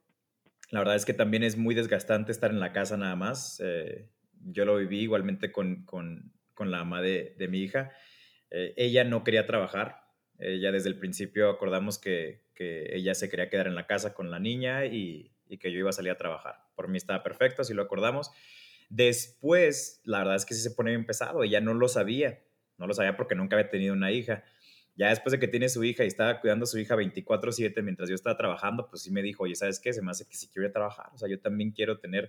[0.70, 3.62] La verdad es que también es muy desgastante estar en la casa nada más.
[3.64, 4.10] Eh,
[4.44, 7.92] yo lo viví igualmente con, con, con la ama de, de mi hija.
[8.50, 10.02] Eh, ella no quería trabajar.
[10.38, 14.32] Ella desde el principio acordamos que, que ella se quería quedar en la casa con
[14.32, 16.56] la niña y, que yo iba a salir a trabajar.
[16.74, 18.32] Por mí estaba perfecto, así lo acordamos.
[18.90, 21.44] Después, la verdad es que sí se pone bien pesado.
[21.44, 22.40] Ella no lo sabía.
[22.76, 24.42] No lo sabía porque nunca había tenido una hija.
[24.96, 28.08] Ya después de que tiene su hija y estaba cuidando a su hija 24/7 mientras
[28.08, 29.92] yo estaba trabajando, pues sí me dijo, oye, ¿sabes qué?
[29.92, 31.10] Se me hace que sí quiero trabajar.
[31.14, 32.28] O sea, yo también quiero tener,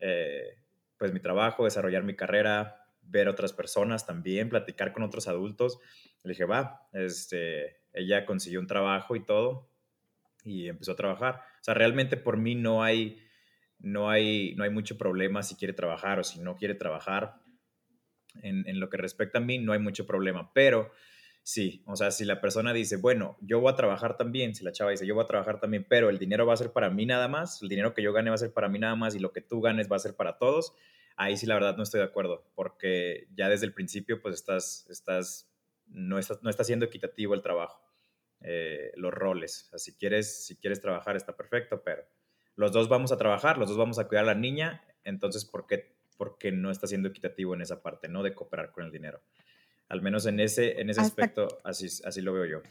[0.00, 0.56] eh,
[0.96, 5.78] pues, mi trabajo, desarrollar mi carrera, ver otras personas también, platicar con otros adultos.
[6.24, 9.70] Le dije, va, este, ella consiguió un trabajo y todo
[10.44, 11.42] y empezó a trabajar.
[11.60, 13.20] O sea, realmente por mí no hay,
[13.78, 17.34] no hay, no hay mucho problema si quiere trabajar o si no quiere trabajar.
[18.42, 20.52] En, en, lo que respecta a mí, no hay mucho problema.
[20.52, 20.92] Pero
[21.48, 24.70] sí, o sea, si la persona dice, bueno, yo voy a trabajar también, si la
[24.70, 27.06] chava dice, yo voy a trabajar también, pero el dinero va a ser para mí
[27.06, 29.18] nada más, el dinero que yo gane va a ser para mí nada más y
[29.18, 30.74] lo que tú ganes va a ser para todos,
[31.16, 34.86] ahí sí la verdad no estoy de acuerdo, porque ya desde el principio pues estás,
[34.90, 35.50] estás,
[35.88, 37.82] no, estás, no está siendo equitativo el trabajo.
[38.40, 39.68] Eh, los roles.
[39.76, 42.04] si, quieres, si quieres trabajar está perfecto, pero
[42.54, 45.66] los dos vamos a trabajar, los dos vamos a cuidar a la niña, entonces, ¿por
[45.66, 45.96] qué,
[46.52, 49.20] no está siendo equitativo en esa parte, no de cooperar con el dinero?
[49.88, 52.62] Al menos en ese, en ese aspecto, así, así lo veo yo.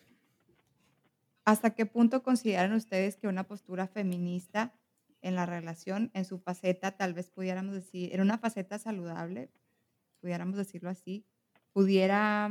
[1.44, 4.74] ¿Hasta qué punto consideran ustedes que una postura feminista
[5.22, 9.50] en la relación, en su faceta, tal vez pudiéramos decir, en una faceta saludable,
[10.22, 11.26] pudiéramos decirlo así,
[11.74, 12.50] pudiera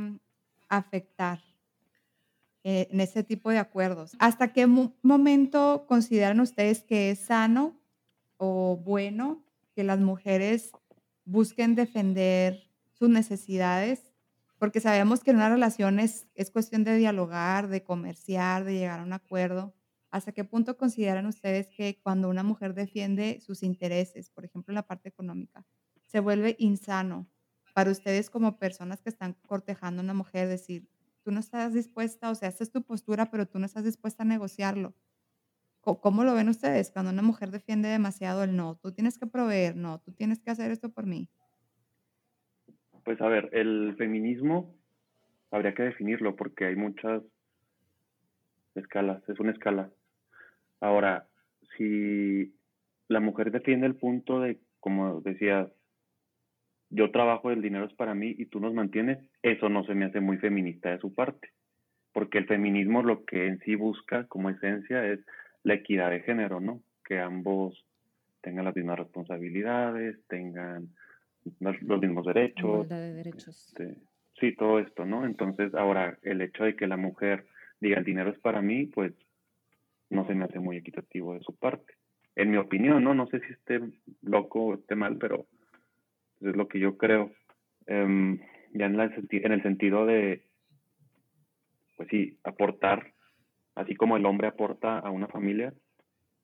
[0.69, 1.39] afectar
[2.63, 4.15] eh, en ese tipo de acuerdos.
[4.19, 7.79] ¿Hasta qué momento consideran ustedes que es sano
[8.35, 10.71] o bueno que las mujeres
[11.23, 14.11] busquen defender sus necesidades?
[14.57, 18.99] Porque sabemos que en una relación es, es cuestión de dialogar, de comerciar, de llegar
[18.99, 19.73] a un acuerdo.
[20.09, 24.75] ¿Hasta qué punto consideran ustedes que cuando una mujer defiende sus intereses, por ejemplo en
[24.75, 25.65] la parte económica,
[26.05, 27.27] se vuelve insano
[27.77, 30.87] para ustedes como personas que están cortejando a una mujer decir,
[31.21, 34.23] tú no estás dispuesta, o sea, esta es tu postura, pero tú no estás dispuesta
[34.23, 34.95] a negociarlo.
[35.81, 38.79] ¿Cómo lo ven ustedes cuando una mujer defiende demasiado el no?
[38.81, 41.29] Tú tienes que proveer, no, tú tienes que hacer esto por mí.
[43.03, 44.75] Pues a ver, el feminismo
[45.51, 47.21] habría que definirlo porque hay muchas
[48.73, 49.91] escalas, es una escala.
[50.81, 51.27] Ahora,
[51.77, 52.55] si
[53.07, 55.71] la mujer defiende el punto de, como decía,
[56.89, 60.05] yo trabajo, el dinero es para mí y tú nos mantienes, eso no se me
[60.05, 61.49] hace muy feminista de su parte,
[62.13, 65.19] porque el feminismo lo que en sí busca como esencia es
[65.63, 66.81] la equidad de género, ¿no?
[67.03, 67.85] Que ambos
[68.41, 70.89] tengan las mismas responsabilidades, tengan
[71.59, 72.87] los mismos derechos.
[72.87, 73.67] de derechos.
[73.67, 73.97] Este,
[74.39, 75.25] sí, todo esto, ¿no?
[75.25, 77.45] Entonces, ahora, el hecho de que la mujer
[77.81, 79.13] diga el dinero es para mí, pues
[80.09, 81.93] no se me hace muy equitativo de su parte.
[82.35, 83.13] En mi opinión, ¿no?
[83.13, 83.81] No sé si esté
[84.21, 85.47] loco o esté mal, pero
[86.41, 87.31] es lo que yo creo.
[87.85, 88.39] Em,
[88.73, 90.43] ya en, la, en el sentido de,
[91.95, 93.13] pues sí, aportar,
[93.75, 95.73] así como el hombre aporta a una familia,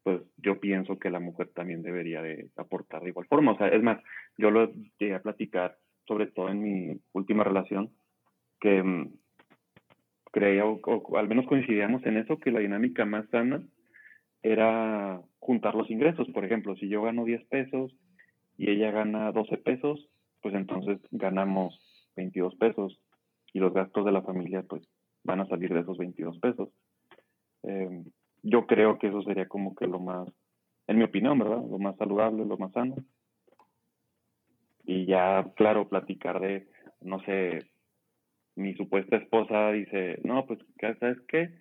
[0.03, 3.53] pues yo pienso que la mujer también debería de aportar de igual forma.
[3.53, 4.01] O sea, es más,
[4.37, 7.91] yo lo llegué a platicar, sobre todo en mi última relación,
[8.59, 9.13] que um,
[10.31, 13.63] creía, o, al menos coincidíamos en eso, que la dinámica más sana
[14.41, 16.27] era juntar los ingresos.
[16.31, 17.95] Por ejemplo, si yo gano 10 pesos
[18.57, 20.09] y ella gana 12 pesos,
[20.41, 21.79] pues entonces ganamos
[22.15, 22.99] 22 pesos
[23.53, 24.83] y los gastos de la familia pues
[25.23, 26.69] van a salir de esos 22 pesos.
[27.63, 28.03] Em,
[28.41, 30.27] yo creo que eso sería como que lo más,
[30.87, 31.63] en mi opinión, ¿verdad?
[31.69, 32.95] Lo más saludable, lo más sano.
[34.85, 36.67] Y ya, claro, platicar de,
[36.99, 37.59] no sé,
[38.55, 40.59] mi supuesta esposa dice, no, pues,
[40.99, 41.57] ¿sabes qué?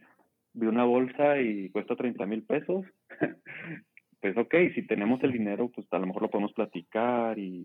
[0.54, 2.84] Vi una bolsa y cuesta 30 mil pesos.
[4.22, 7.64] pues ok, si tenemos el dinero, pues a lo mejor lo podemos platicar y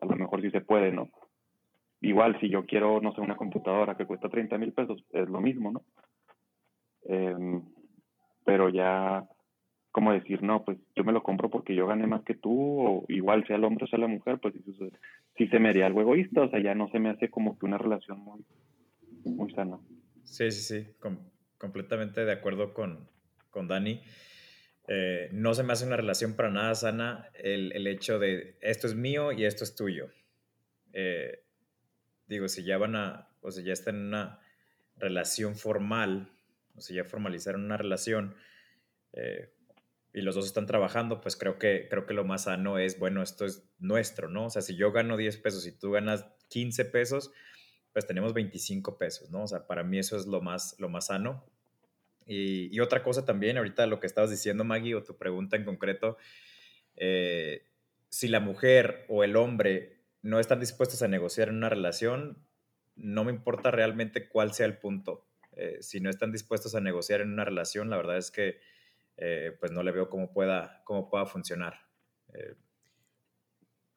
[0.00, 1.10] a lo mejor sí se puede, ¿no?
[2.00, 5.42] Igual, si yo quiero, no sé, una computadora que cuesta 30 mil pesos, es lo
[5.42, 5.82] mismo, ¿no?
[7.04, 7.62] Em,
[8.42, 9.28] pero ya,
[9.90, 13.04] como decir, no, pues yo me lo compro porque yo gané más que tú, o
[13.08, 14.54] igual sea el hombre o sea la mujer, pues
[15.36, 17.66] sí se me haría algo egoísta, o sea, ya no se me hace como que
[17.66, 18.40] una relación muy,
[19.26, 19.78] muy sana.
[20.24, 20.94] Sí, sí, sí,
[21.58, 23.10] completamente de acuerdo con,
[23.50, 24.00] con Dani.
[24.94, 28.86] Eh, no se me hace una relación para nada sana el, el, hecho de esto
[28.86, 30.10] es mío y esto es tuyo.
[30.92, 31.46] Eh,
[32.26, 34.40] digo, si ya van a, o sea, ya están en una
[34.98, 36.30] relación formal,
[36.76, 38.34] o sea, ya formalizaron una relación
[39.14, 39.54] eh,
[40.12, 43.22] y los dos están trabajando, pues creo que, creo que lo más sano es, bueno,
[43.22, 44.44] esto es nuestro, ¿no?
[44.44, 47.32] O sea, si yo gano 10 pesos y tú ganas 15 pesos,
[47.94, 49.44] pues tenemos 25 pesos, ¿no?
[49.44, 51.50] O sea, para mí eso es lo más, lo más sano.
[52.26, 56.16] Y, otra cosa también, ahorita lo que estabas diciendo, Maggie, o tu pregunta en concreto,
[56.96, 57.66] eh,
[58.08, 62.38] si la mujer o el hombre no están dispuestos a negociar en una relación,
[62.94, 65.26] no me importa realmente cuál sea el punto.
[65.56, 68.60] Eh, si no están dispuestos a negociar en una relación, la verdad es que
[69.16, 71.74] eh, pues no le veo cómo pueda, cómo pueda funcionar.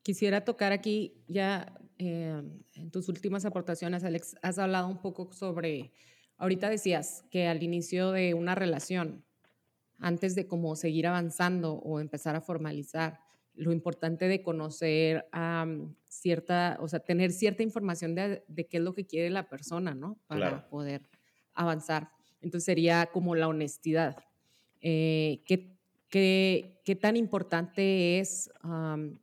[0.02, 5.92] Quisiera tocar aquí ya en tus últimas aportaciones, Alex, has hablado un poco sobre,
[6.38, 9.24] ahorita decías que al inicio de una relación,
[10.00, 13.19] antes de como seguir avanzando o empezar a formalizar,
[13.56, 15.26] lo importante de conocer
[16.08, 20.19] cierta, o sea, tener cierta información de, qué es lo que quiere la persona, ¿no?
[20.28, 21.10] Para poder
[21.54, 22.10] avanzar.
[22.41, 24.17] Entonces sería como la honestidad.
[24.82, 25.76] Eh, ¿qué,
[26.10, 28.52] qué, tan importante es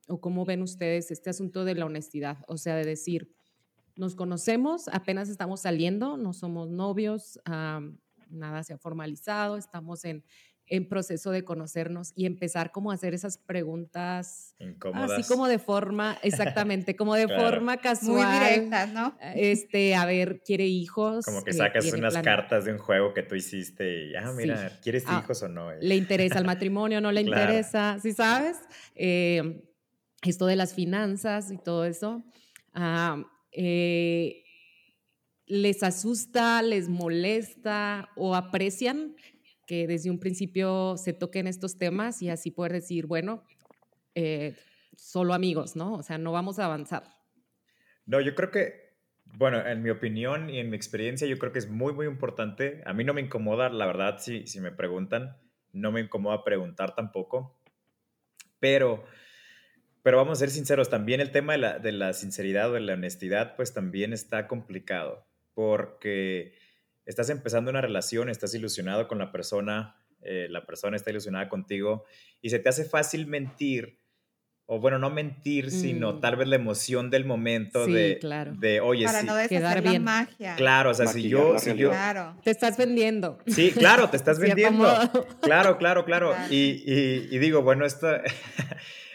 [0.09, 2.39] o cómo ven ustedes este asunto de la honestidad?
[2.49, 3.35] O sea, de decir,
[3.97, 10.25] nos conocemos, apenas estamos saliendo, no somos novios, nada se ha formalizado, estamos en,
[10.67, 15.13] en proceso de conocernos y empezar como a hacer esas preguntas Incómodas.
[15.13, 18.27] así como de forma, exactamente, como de forma casual.
[18.27, 19.15] Muy directas, ¿no?
[19.35, 21.25] Este, a ver, quiere hijos.
[21.27, 24.79] Como que eh, sacas unas cartas de un juego que tú hiciste y, ah, mira,
[24.83, 25.73] ¿quieres ah, hijos o no?
[25.73, 27.01] ¿Le interesa el matrimonio?
[27.01, 27.99] ¿No le interesa?
[28.01, 28.59] ¿Sí sabes?
[28.95, 29.63] Eh,
[30.23, 32.23] esto de las finanzas y todo eso.
[32.73, 33.23] Ah,
[33.53, 34.45] eh,
[35.47, 39.17] ¿Les asusta, les molesta o aprecian
[39.67, 43.45] que desde un principio se toquen estos temas y así poder decir, bueno,
[44.15, 44.57] eh,
[44.97, 45.95] solo amigos, ¿no?
[45.95, 47.05] O sea, no vamos a avanzar.
[48.07, 51.59] No, yo creo que, bueno, en mi opinión y en mi experiencia, yo creo que
[51.59, 52.83] es muy, muy importante.
[52.87, 55.37] A mí no me incomoda, la verdad, si, si me preguntan,
[55.73, 57.59] no me incomoda preguntar tampoco,
[58.61, 59.05] pero,
[60.03, 62.81] pero vamos a ser sinceros, también el tema de la, de la sinceridad o de
[62.81, 66.55] la honestidad, pues también está complicado, porque
[67.07, 72.05] estás empezando una relación, estás ilusionado con la persona, eh, la persona está ilusionada contigo
[72.41, 74.01] y se te hace fácil mentir,
[74.67, 76.21] o bueno, no mentir, sino mm.
[76.21, 78.55] tal vez la emoción del momento de, claro.
[78.57, 80.03] de, oye, Para no quedar bien.
[80.03, 80.55] magia.
[80.57, 81.91] Claro, o sea, si yo, si yo...
[81.91, 82.37] Claro.
[82.43, 83.39] Te estás vendiendo.
[83.47, 84.87] Sí, claro, te estás vendiendo.
[85.43, 86.35] Claro, claro, claro.
[86.49, 88.09] Y, y, y digo, bueno, esto...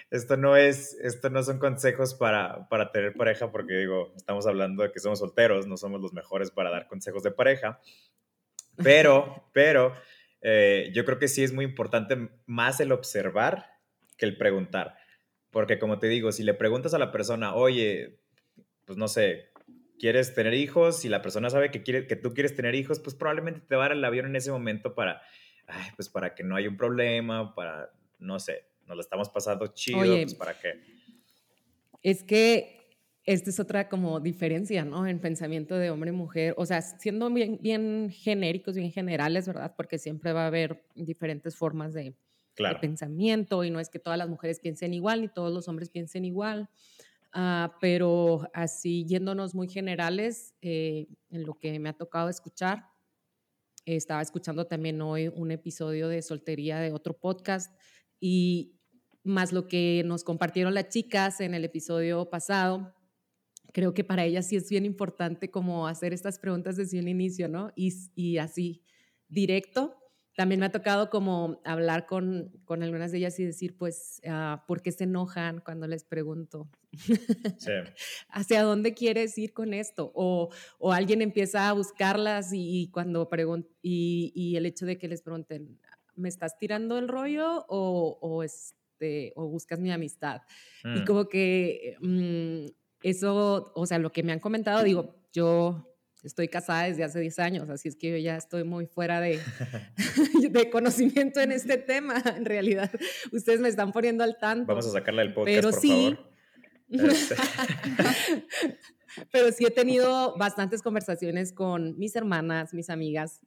[0.10, 4.84] esto no es, esto no son consejos para, para tener pareja, porque digo, estamos hablando
[4.84, 7.82] de que somos solteros, no somos los mejores para dar consejos de pareja,
[8.84, 9.94] pero, pero
[10.42, 13.66] eh, yo creo que sí es muy importante más el observar
[14.18, 14.96] que el preguntar,
[15.52, 18.20] porque como te digo, si le preguntas a la persona, oye,
[18.86, 19.52] pues no sé,
[20.00, 21.00] ¿quieres tener hijos?
[21.00, 23.86] Si la persona sabe que, quiere, que tú quieres tener hijos, pues probablemente te va
[23.86, 25.22] a dar el avión en ese momento para,
[25.68, 29.68] ay, pues para que no haya un problema, para, no sé, nos lo estamos pasando
[29.68, 30.80] chido, pues para qué.
[32.02, 32.78] Es que
[33.26, 35.06] esta es otra como diferencia, ¿no?
[35.06, 39.74] En pensamiento de hombre y mujer, o sea, siendo bien, bien genéricos, bien generales, ¿verdad?
[39.76, 42.16] Porque siempre va a haber diferentes formas de,
[42.82, 46.26] pensamiento y no es que todas las mujeres piensen igual ni todos los hombres piensen
[46.26, 46.70] igual.
[47.36, 52.86] Uh, pero así yéndonos muy generales, eh, en lo que me ha tocado escuchar,
[53.86, 57.78] estaba escuchando también hoy un episodio de soltería de otro podcast
[58.20, 58.77] y
[59.28, 62.94] más lo que nos compartieron las chicas en el episodio pasado,
[63.74, 67.48] creo que para ellas sí es bien importante como hacer estas preguntas desde un inicio,
[67.48, 67.72] ¿no?
[67.76, 68.84] Y, y así,
[69.28, 69.96] directo.
[70.36, 74.58] También me ha tocado como hablar con, con algunas de ellas y decir, pues, uh,
[74.68, 76.70] ¿por qué se enojan cuando les pregunto?
[76.92, 77.72] Sí.
[78.30, 80.12] ¿Hacia dónde quieres ir con esto?
[80.14, 83.28] O, o alguien empieza a buscarlas y, y cuando
[83.82, 85.80] y, y, el hecho de que les pregunten,
[86.16, 90.42] ¿me estás tirando el rollo o, o es este, o buscas mi amistad.
[90.84, 91.06] Y Mm.
[91.06, 92.66] como que mm,
[93.04, 95.94] eso, o sea, lo que me han comentado, digo, yo
[96.24, 99.40] estoy casada desde hace 10 años, así es que yo ya estoy muy fuera de,
[100.52, 102.92] de conocimiento en este tema, en realidad.
[103.32, 104.66] Ustedes me están poniendo al tanto.
[104.68, 105.90] Vamos a sacarla del podcast, Pero por sí.
[106.18, 106.32] favor.
[106.90, 107.36] Este,
[109.32, 113.42] Pero sí he tenido bastantes conversaciones con mis hermanas, mis amigas.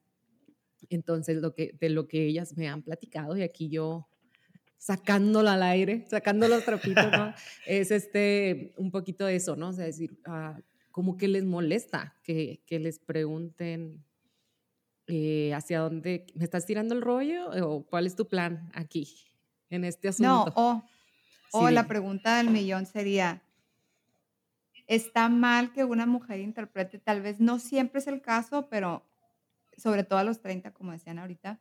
[0.91, 4.09] Entonces, lo que, de lo que ellas me han platicado, y aquí yo
[4.81, 7.35] sacándolo al aire, sacando los trapitos, ¿no?
[7.67, 9.69] es este, un poquito de eso, ¿no?
[9.69, 10.59] O sea, decir, ah,
[10.91, 14.07] como que les molesta que, que les pregunten
[15.07, 17.51] eh, hacia dónde, ¿me estás tirando el rollo?
[17.69, 19.09] ¿O cuál es tu plan aquí,
[19.69, 20.53] en este No, asunto?
[20.55, 20.83] o,
[21.51, 23.43] o Sí, la pregunta del millón sería,
[24.87, 26.99] ¿está mal que una mujer interprete?
[26.99, 29.07] Tal vez no siempre es el caso, pero
[29.77, 31.61] sobre todo a los 30, como decían ahorita.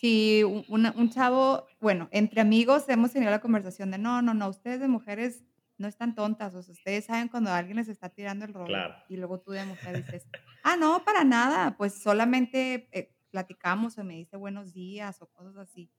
[0.00, 0.64] Si un,
[0.96, 4.88] un chavo, bueno, entre amigos hemos tenido la conversación de, no, no, no, ustedes de
[4.88, 5.44] mujeres
[5.76, 8.66] no están tontas, o sea, ustedes saben cuando alguien les está tirando el rollo.
[8.66, 8.94] Claro.
[9.08, 10.26] Y luego tú de mujer dices,
[10.62, 15.56] ah, no, para nada, pues solamente eh, platicamos o me dice buenos días o cosas
[15.56, 15.90] así.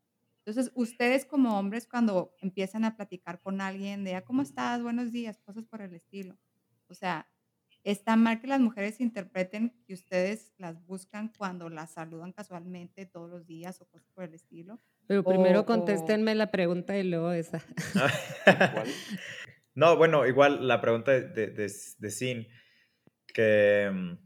[0.45, 4.81] Entonces, ustedes como hombres cuando empiezan a platicar con alguien de, "Ah, ¿cómo estás?
[4.81, 6.37] Buenos días, cosas por el estilo.
[6.87, 7.29] O sea,
[7.83, 13.29] está mal que las mujeres interpreten que ustedes las buscan cuando las saludan casualmente todos
[13.29, 14.79] los días o cosas por el estilo.
[15.07, 17.61] Pero primero o- o- contéstenme la pregunta y luego esa.
[19.73, 22.47] No, bueno, igual la pregunta de, de, de, de Sin,
[23.33, 24.17] que, mm,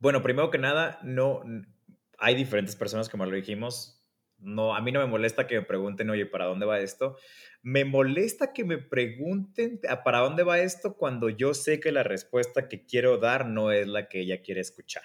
[0.00, 1.42] bueno, primero que nada, no,
[2.18, 3.99] hay diferentes personas, como lo dijimos,
[4.40, 7.16] no, a mí no me molesta que me pregunten, oye, ¿para dónde va esto?
[7.62, 12.02] Me molesta que me pregunten "¿A para dónde va esto cuando yo sé que la
[12.02, 15.04] respuesta que quiero dar no es la que ella quiere escuchar.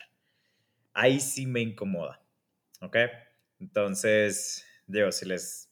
[0.93, 2.21] Ahí sí me incomoda,
[2.81, 2.97] ¿ok?
[3.59, 5.71] Entonces, digo, si les,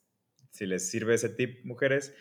[0.51, 2.13] si les sirve ese tip, mujeres,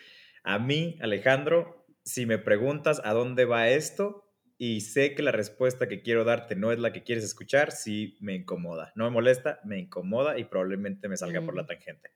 [0.43, 4.22] a mí, Alejandro, si me preguntas a dónde va esto
[4.65, 8.15] y sé que la respuesta que quiero darte no es la que quieres escuchar, sí
[8.21, 8.93] me incomoda.
[8.95, 11.67] No me molesta, me incomoda y probablemente me salga por la Mm.
[11.67, 12.09] tangente.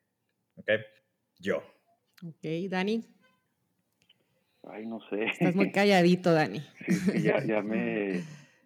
[0.56, 0.70] ¿Ok?
[1.40, 1.58] Yo.
[2.24, 3.04] Ok, Dani,
[4.64, 5.26] Ay, no sé.
[5.26, 6.60] estás muy calladito, Dani.
[6.86, 8.22] Sí, sí, ya, ya me,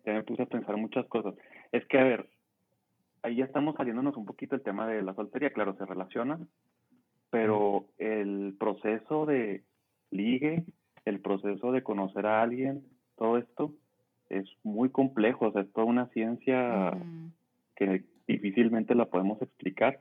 [0.06, 1.34] ya me puse a pensar muchas cosas.
[1.72, 2.30] Es que, a ver,
[3.24, 6.40] ahí ya estamos saliéndonos un poquito el tema de la soltería, claro, se relaciona,
[7.32, 9.64] pero el proceso de
[10.12, 10.66] ligue,
[11.06, 12.84] el proceso de conocer a alguien,
[13.22, 13.72] todo esto
[14.30, 16.92] es muy complejo, o sea, es toda una ciencia
[17.76, 20.00] que difícilmente la podemos explicar,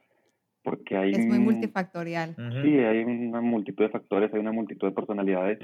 [0.63, 1.11] porque hay...
[1.11, 2.35] Es muy multifactorial.
[2.63, 5.59] Sí, hay una multitud de factores, hay una multitud de personalidades,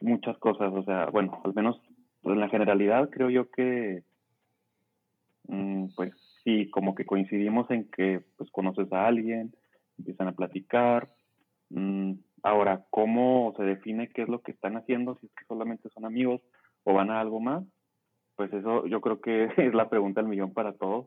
[0.00, 1.80] muchas cosas, o sea, bueno, al menos
[2.22, 4.04] pues, en la generalidad creo yo que,
[5.48, 6.12] mm, pues
[6.44, 9.56] sí, como que coincidimos en que pues conoces a alguien,
[9.98, 11.10] empiezan a platicar,
[11.70, 12.12] mm,
[12.44, 16.04] ahora, ¿cómo se define qué es lo que están haciendo, si es que solamente son
[16.04, 16.40] amigos
[16.90, 17.64] o van a algo más?
[18.36, 21.06] Pues eso yo creo que es la pregunta del millón para todos.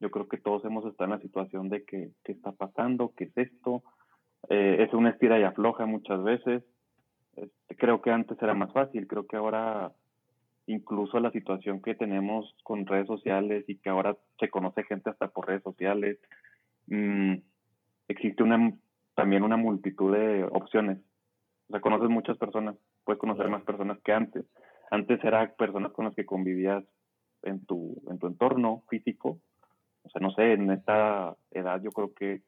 [0.00, 3.24] Yo creo que todos hemos estado en la situación de que, qué está pasando, qué
[3.24, 3.82] es esto,
[4.48, 6.64] eh, es una estira y afloja muchas veces.
[7.36, 9.92] Este, creo que antes era más fácil, creo que ahora
[10.66, 15.28] incluso la situación que tenemos con redes sociales y que ahora se conoce gente hasta
[15.28, 16.18] por redes sociales,
[16.86, 17.34] mm,
[18.08, 18.72] existe una
[19.14, 20.98] también una multitud de opciones.
[21.68, 24.44] O sea, conoces muchas personas, puedes conocer más personas que antes.
[24.92, 26.84] Antes era personas con las que convivías
[27.44, 29.40] en tu, en tu entorno físico.
[30.02, 32.42] O sea, no sé, en esta edad yo creo que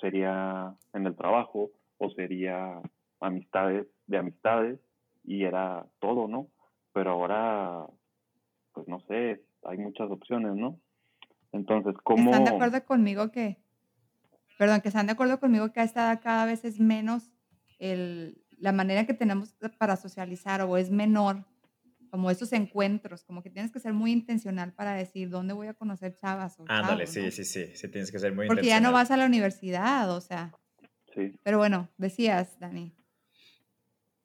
[0.00, 2.80] sería en el trabajo o sería
[3.20, 4.80] amistades de amistades
[5.24, 6.48] y era todo, ¿no?
[6.94, 7.84] Pero ahora,
[8.72, 10.80] pues no sé, hay muchas opciones, ¿no?
[11.52, 12.30] Entonces, ¿cómo...?
[12.30, 13.58] ¿Están de acuerdo conmigo que,
[14.58, 17.30] perdón, que están de acuerdo conmigo que a esta edad cada vez es menos
[17.78, 21.44] el, la manera que tenemos para socializar o es menor
[22.10, 25.74] como esos encuentros, como que tienes que ser muy intencional para decir dónde voy a
[25.74, 27.30] conocer chavas o Ándale, chavos, sí, ¿no?
[27.30, 30.20] sí, sí, sí, tienes que ser muy Porque ya no vas a la universidad, o
[30.20, 30.52] sea,
[31.14, 32.92] Sí, pero bueno, decías, Dani.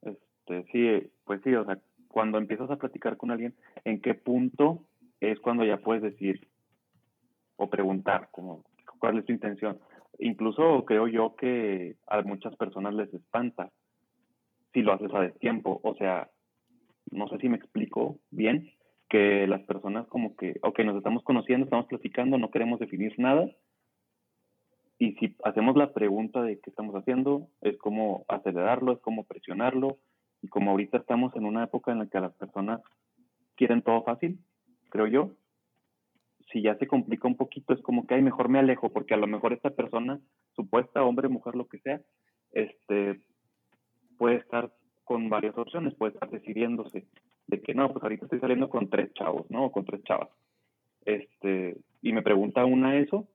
[0.02, 4.86] este, sí, pues sí, o sea, cuando empiezas a platicar con alguien, ¿en qué punto
[5.20, 6.48] es cuando ya puedes decir
[7.58, 8.64] o preguntar, como,
[9.00, 9.80] cuál es tu intención?
[10.20, 13.72] Incluso creo yo que a muchas personas les espanta
[14.74, 16.30] si lo haces a destiempo, o sea,
[17.12, 18.72] no sé si me explico bien,
[19.10, 23.50] que las personas como que, ok, nos estamos conociendo, estamos platicando, no queremos definir nada,
[24.98, 29.98] y si hacemos la pregunta de qué estamos haciendo, es como acelerarlo, es como presionarlo,
[30.42, 32.82] y como ahorita estamos en una época en la que las personas
[33.56, 34.40] quieren todo fácil,
[34.90, 35.32] creo yo,
[36.52, 39.18] si ya se complica un poquito, es como que, ay, mejor me alejo, porque a
[39.18, 40.20] lo mejor esta persona,
[40.56, 42.02] supuesta, hombre, mujer, lo que sea,
[42.52, 43.20] este,
[44.18, 44.72] puede estar
[45.06, 47.06] con varias opciones, puede estar decidiéndose
[47.48, 49.66] de que no, pues ahorita estoy saliendo con tres chavos, ¿no?
[49.66, 50.30] O con tres chavas.
[51.06, 53.28] Este, y me pregunta una eso,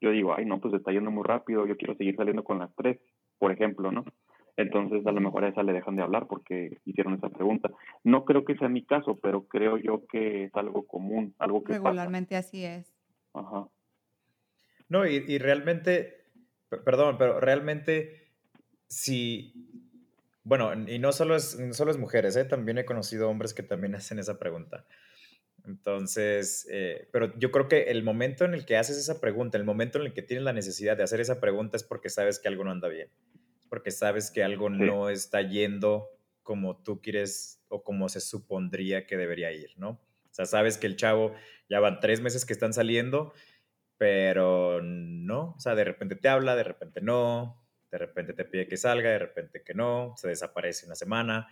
[0.00, 2.74] yo digo, ay, no, pues está yendo muy rápido, yo quiero seguir saliendo con las
[2.74, 2.98] tres,
[3.38, 4.04] por ejemplo, ¿no?
[4.56, 7.70] Entonces, a lo mejor a esa le dejan de hablar porque hicieron esa pregunta.
[8.04, 11.74] No creo que sea mi caso, pero creo yo que es algo común, algo que
[11.74, 12.94] Regularmente así es.
[13.32, 13.68] Ajá.
[14.88, 16.24] No, y, y realmente,
[16.84, 18.28] perdón, pero realmente,
[18.88, 19.54] si,
[20.44, 22.44] bueno, y no solo es, no solo es mujeres, ¿eh?
[22.44, 24.84] también he conocido hombres que también hacen esa pregunta.
[25.64, 29.64] Entonces, eh, pero yo creo que el momento en el que haces esa pregunta, el
[29.64, 32.48] momento en el que tienes la necesidad de hacer esa pregunta es porque sabes que
[32.48, 33.10] algo no anda bien,
[33.68, 36.08] porque sabes que algo no está yendo
[36.42, 39.90] como tú quieres o como se supondría que debería ir, ¿no?
[39.90, 41.32] O sea, sabes que el chavo
[41.68, 43.32] ya van tres meses que están saliendo,
[43.98, 47.61] pero no, o sea, de repente te habla, de repente no,
[47.92, 51.48] de repente te pide que salga, de repente que no, se desaparece una semana.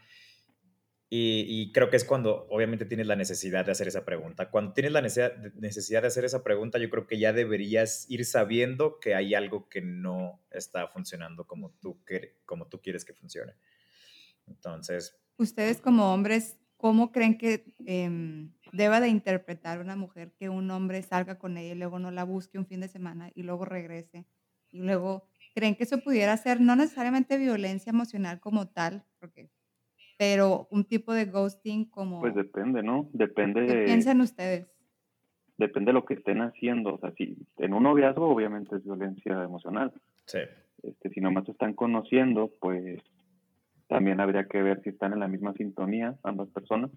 [1.12, 4.48] Y, creo que es cuando obviamente tienes la necesidad de hacer esa pregunta.
[4.48, 9.00] Cuando tienes la necesidad, de hacer esa pregunta, yo creo que ya deberías ir sabiendo
[9.00, 12.00] que hay algo que no está funcionando como tú,
[12.46, 13.54] como tú quieres que funcione.
[14.46, 15.20] Entonces...
[15.36, 21.02] Ustedes como hombres, ¿cómo creen que em, deba de interpretar una mujer que un hombre
[21.02, 24.26] salga con ella y luego no la busque un fin de semana y luego regrese?
[24.70, 29.04] Y luego, ¿creen que eso pudiera ser no necesariamente violencia emocional como tal?
[29.18, 29.50] Porque
[30.20, 32.20] pero un tipo de ghosting como...
[32.20, 33.08] Pues depende, ¿no?
[33.14, 34.70] Depende ¿Qué piensan ustedes?
[35.56, 36.96] Depende de lo que estén haciendo.
[36.96, 39.94] O sea, si en un noviazgo obviamente es violencia emocional.
[40.26, 40.40] Sí.
[40.82, 43.02] Este, si nomás se están conociendo, pues
[43.88, 46.90] también habría que ver si están en la misma sintonía ambas personas.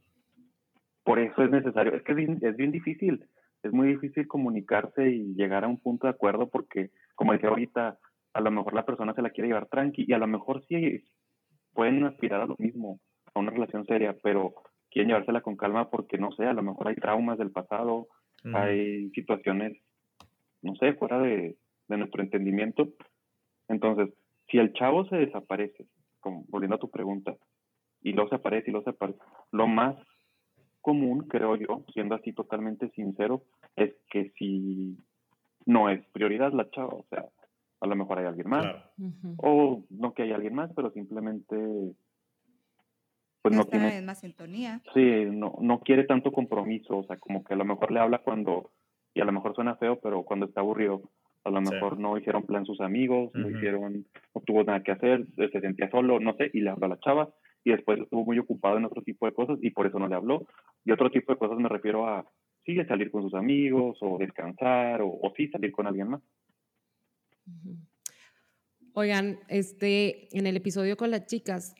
[1.05, 3.25] Por eso es necesario, es que es bien, es bien difícil,
[3.63, 7.97] es muy difícil comunicarse y llegar a un punto de acuerdo porque, como decía ahorita,
[8.33, 11.03] a lo mejor la persona se la quiere llevar tranqui y a lo mejor sí
[11.73, 12.99] pueden aspirar a lo mismo,
[13.33, 14.53] a una relación seria, pero
[14.89, 18.07] quieren llevársela con calma porque, no sé, a lo mejor hay traumas del pasado,
[18.53, 19.77] hay situaciones,
[20.61, 21.57] no sé, fuera de,
[21.87, 22.89] nuestro entendimiento.
[23.67, 24.09] Entonces,
[24.49, 25.85] si el chavo se desaparece,
[26.19, 27.35] como, volviendo a tu pregunta,
[28.01, 29.19] y lo se aparece y lo se aparece,
[29.51, 29.95] lo más
[30.81, 33.43] común, creo yo, siendo así totalmente sincero,
[33.75, 34.97] es que si
[35.65, 37.25] no es prioridad la chava, o sea,
[37.83, 38.65] a lo mejor hay alguien más,
[39.37, 41.57] o no que hay alguien más, pero simplemente
[43.41, 44.81] pues no, tiene más sintonía.
[44.93, 48.19] Sí, no, no quiere tanto compromiso, o sea, como que a lo mejor le habla
[48.19, 48.71] cuando,
[49.13, 51.01] y a lo mejor suena feo, pero cuando está aburrido,
[51.43, 55.25] a lo mejor no hicieron plan sus amigos, no hicieron, no tuvo nada que hacer,
[55.35, 57.33] se sentía solo, no sé, y le habló a la chava,
[57.65, 60.15] y después estuvo muy ocupado en otro tipo de cosas, y por eso no le
[60.15, 60.47] habló.
[60.85, 62.25] Y otro tipo de cosas me refiero a,
[62.65, 66.21] sí, salir con sus amigos, o descansar, o, o sí, salir con alguien más.
[68.93, 71.73] Oigan, este, en el episodio con las chicas,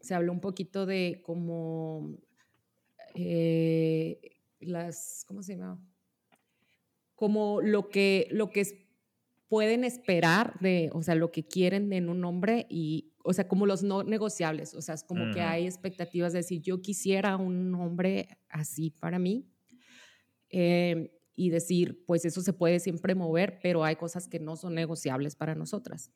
[0.00, 2.18] se habló un poquito de cómo
[3.14, 4.20] eh,
[4.60, 5.80] las, ¿cómo se llama?
[7.14, 8.86] Como lo que, lo que
[9.48, 13.66] pueden esperar de, o sea, lo que quieren en un hombre y, o sea, como
[13.66, 17.74] los no negociables, o sea, es como que hay expectativas de decir, yo quisiera un
[17.74, 19.46] hombre así para mí.
[20.48, 24.74] Eh, y decir, pues eso se puede siempre mover, pero hay cosas que no son
[24.74, 26.12] negociables para nosotras.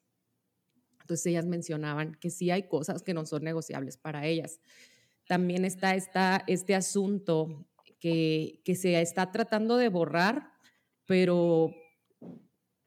[1.01, 4.61] Entonces ellas mencionaban que sí hay cosas que no son negociables para ellas.
[5.27, 7.67] También está esta, este asunto
[7.99, 10.51] que, que se está tratando de borrar,
[11.07, 11.73] pero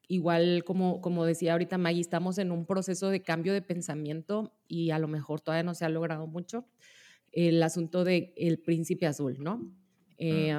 [0.08, 4.90] igual como, como decía ahorita Maggie, estamos en un proceso de cambio de pensamiento y
[4.90, 6.66] a lo mejor todavía no se ha logrado mucho
[7.32, 9.72] el asunto del el príncipe azul, ¿no?
[10.18, 10.54] Eh,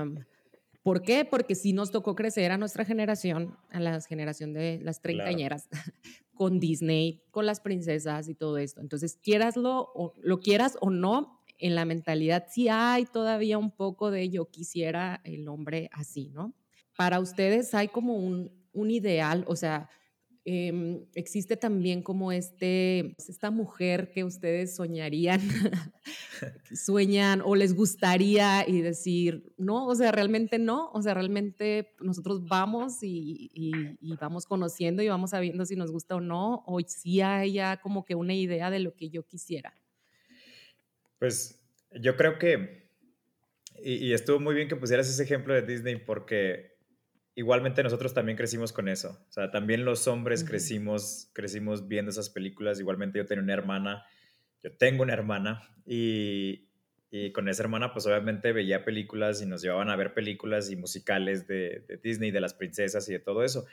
[0.90, 1.24] ¿Por qué?
[1.24, 5.68] Porque sí nos tocó crecer a nuestra generación, a la generación de las treintañeras,
[6.34, 8.80] con Disney, con las princesas y todo esto.
[8.80, 14.10] Entonces, quieraslo o lo quieras o no, en la mentalidad sí hay todavía un poco
[14.10, 16.54] de yo quisiera el hombre así, ¿no?
[16.96, 19.88] Para ustedes hay como un, un ideal, o sea,
[20.46, 25.38] Em, existe también como este, esta mujer que ustedes soñarían,
[26.74, 32.46] sueñan o les gustaría y decir, no, o sea, realmente no, o sea, realmente nosotros
[32.46, 37.20] vamos y, y, vamos conociendo y vamos sabiendo si nos gusta o no, o si
[37.20, 39.74] hay ya como que una idea de lo que yo quisiera.
[41.18, 41.60] Pues
[41.92, 42.88] yo creo que,
[43.84, 46.69] y, y estuvo muy bien que pusieras ese ejemplo de Disney porque
[47.34, 49.24] igualmente nosotros también crecimos con eso.
[49.28, 52.80] O sea, también los hombres crecimos, crecimos viendo esas películas.
[52.80, 54.04] Igualmente yo tenía una hermana,
[54.62, 56.68] yo tengo una hermana y,
[57.10, 60.76] y con esa hermana pues obviamente veía películas y nos llevaban a ver películas y
[60.76, 63.66] musicales de, Disney, de las princesas y de todo eso.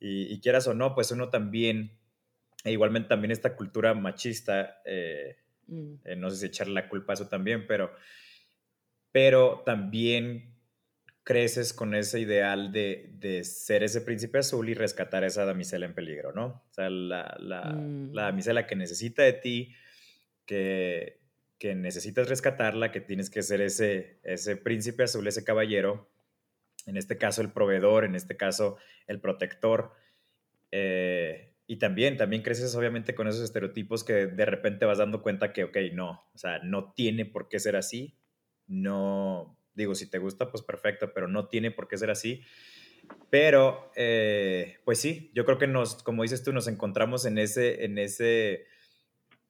[0.00, 1.92] Y, quieras o no, pues uno también
[2.64, 5.36] E igualmente también esta cultura machista, eh,
[5.66, 5.94] Mm.
[6.04, 7.92] eh, no sé si echarle la culpa a eso también, pero,
[9.12, 10.53] pero también
[11.24, 15.86] creces con ese ideal de, de ser ese príncipe azul y rescatar a esa damisela
[15.86, 16.46] en peligro, ¿no?
[16.70, 18.12] O sea, la, la, Mm.
[18.12, 19.74] la damisela que necesita de ti,
[20.46, 21.20] que,
[21.58, 26.10] que necesitas rescatarla, que tienes que ser ese, ese príncipe azul, ese caballero,
[26.86, 29.92] en este caso el proveedor, en este caso el protector.
[30.70, 35.54] eh, y también, también creces obviamente con esos estereotipos que de repente vas dando cuenta
[35.54, 38.18] que, ok, no, o sea, no tiene por qué ser así.
[38.66, 42.42] No, digo, si te gusta, pues perfecto, pero no tiene por qué ser así.
[43.30, 47.84] Pero, eh, pues sí, yo creo que nos, como dices tú, nos encontramos en ese,
[47.84, 48.66] en ese,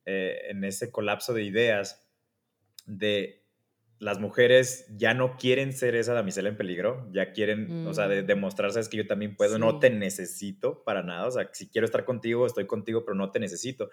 [0.06, 2.06] eh, en ese colapso de ideas
[2.86, 3.44] de
[4.00, 8.22] las mujeres ya no quieren ser esa damisela en peligro, ya quieren, o sea, de
[8.22, 8.26] Mm.
[8.26, 9.94] demostrar, sabes que yo también puedo, no te Sí.
[9.94, 13.90] necesito para nada, o sea, si quiero estar contigo, estoy contigo, pero no te necesito.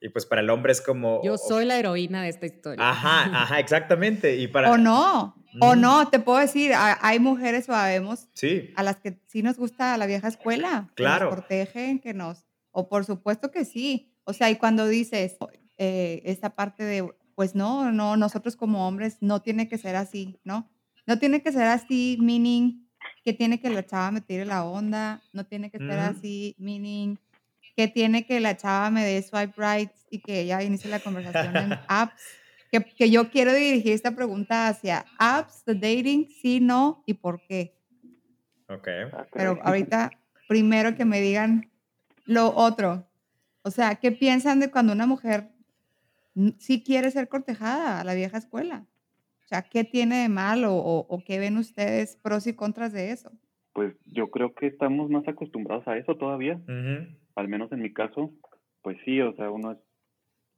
[0.00, 1.20] Y pues para el hombre es como...
[1.22, 2.88] Yo soy la heroína de esta historia.
[2.88, 4.36] Ajá, ajá, exactamente.
[4.36, 4.70] Y para...
[4.72, 8.96] O no, o no, te puedo decir, ha- hay mujeres o habemos Sí, a las
[8.96, 11.26] que sí nos gusta la vieja escuela, que Claro.
[11.26, 14.14] nos protegen, que nos, o por supuesto que sí.
[14.24, 15.36] O sea, y cuando dices
[15.76, 20.38] eh, esa parte de, pues no, no, nosotros como hombres no tiene que ser así,
[20.44, 20.70] ¿no?
[21.06, 22.86] No tiene que ser así, meaning
[23.24, 27.18] que tiene que la chava me tire la onda, no tiene que ser así, meaning
[27.76, 31.56] que tiene que la chava me dé swipe right y que ella inicie la conversación
[31.56, 32.38] en apps.
[32.70, 37.42] Que, que yo quiero dirigir esta pregunta hacia apps, the dating, sí, no y por
[37.42, 37.76] qué.
[38.68, 38.88] ok.
[39.12, 40.10] Ah, Pero ahorita,
[40.46, 41.70] primero que me digan
[42.26, 43.06] lo otro.
[43.62, 45.50] O sea, ¿qué piensan de cuando una mujer
[46.58, 48.86] sí quiere ser cortejada a la vieja escuela?
[49.44, 53.10] O sea, ¿qué tiene de malo o, o qué ven ustedes pros y contras de
[53.10, 53.32] eso?
[53.72, 57.18] Pues yo creo que estamos más acostumbrados a eso todavía, Ujú.
[57.36, 58.32] Al menos en mi caso.
[58.82, 59.78] Pues sí, o sea, uno es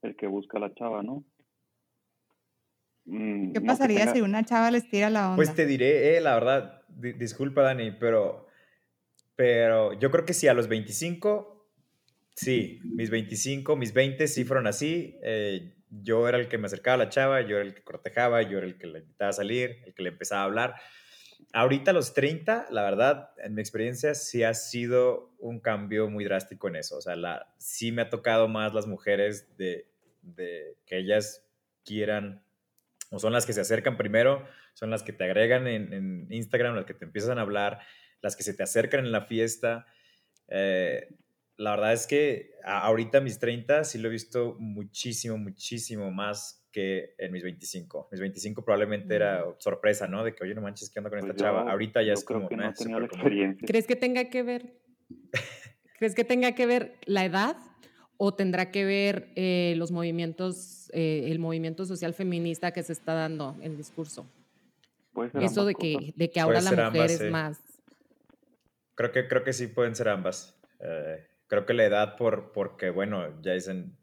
[0.02, 1.24] el que busca a la chava, ¿no?
[3.04, 5.36] Mm, ¿Qué no pasaría tenga- si una chava les tira la onda?
[5.36, 8.46] Pues te diré, eh, la verdad, di- disculpa Dani, pero,
[9.34, 11.68] pero yo creo que sí, a los 25,
[12.34, 15.18] sí, mis 25, mis 20 sí fueron así.
[15.22, 18.40] eh, yo era el que me acercaba a la chava, yo era el que cortejaba,
[18.42, 20.74] yo era el que la invitaba a salir, el que le empezaba a hablar.
[21.52, 26.68] Ahorita los 30, la verdad, en mi experiencia sí ha sido un cambio muy drástico
[26.68, 26.96] en eso.
[26.96, 29.88] O sea, la, sí me ha tocado más las mujeres de,
[30.22, 31.44] de que ellas
[31.84, 32.44] quieran,
[33.10, 36.74] o son las que se acercan primero, son las que te agregan en, en Instagram,
[36.74, 37.80] las que te empiezan a hablar,
[38.20, 39.86] las que se te acercan en la fiesta.
[40.48, 41.08] Eh,
[41.56, 47.14] la verdad es que ahorita mis 30 sí lo he visto muchísimo, muchísimo más que
[47.18, 48.08] en mis 25.
[48.10, 50.24] Mis 25 probablemente era sorpresa, ¿no?
[50.24, 51.70] De que, oye, no manches, ¿qué onda con pues esta chava?
[51.70, 52.48] Ahorita ya yo es creo como...
[52.48, 53.66] que no eh, la experiencia.
[53.66, 54.72] ¿Crees que tenga que ver?
[55.98, 57.56] ¿Crees que tenga que ver la edad
[58.16, 63.14] o tendrá que ver eh, los movimientos, eh, el movimiento social feminista que se está
[63.14, 64.26] dando en el discurso?
[65.34, 65.88] Eso de cosas.
[65.90, 67.30] que, de que ahora la mujer ambas, es sí.
[67.30, 67.60] más.
[68.94, 70.58] Creo que, creo que sí pueden ser ambas.
[70.80, 73.96] Eh, creo que la edad, por, porque, bueno, ya dicen,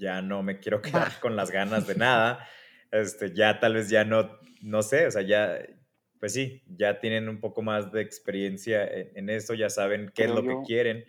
[0.00, 2.46] ya no me quiero quedar con las ganas de nada.
[2.90, 5.58] Este, ya tal vez ya no, no sé, o sea, ya,
[6.18, 10.24] pues sí, ya tienen un poco más de experiencia en, en eso, ya saben qué
[10.24, 11.04] es lo que quieren.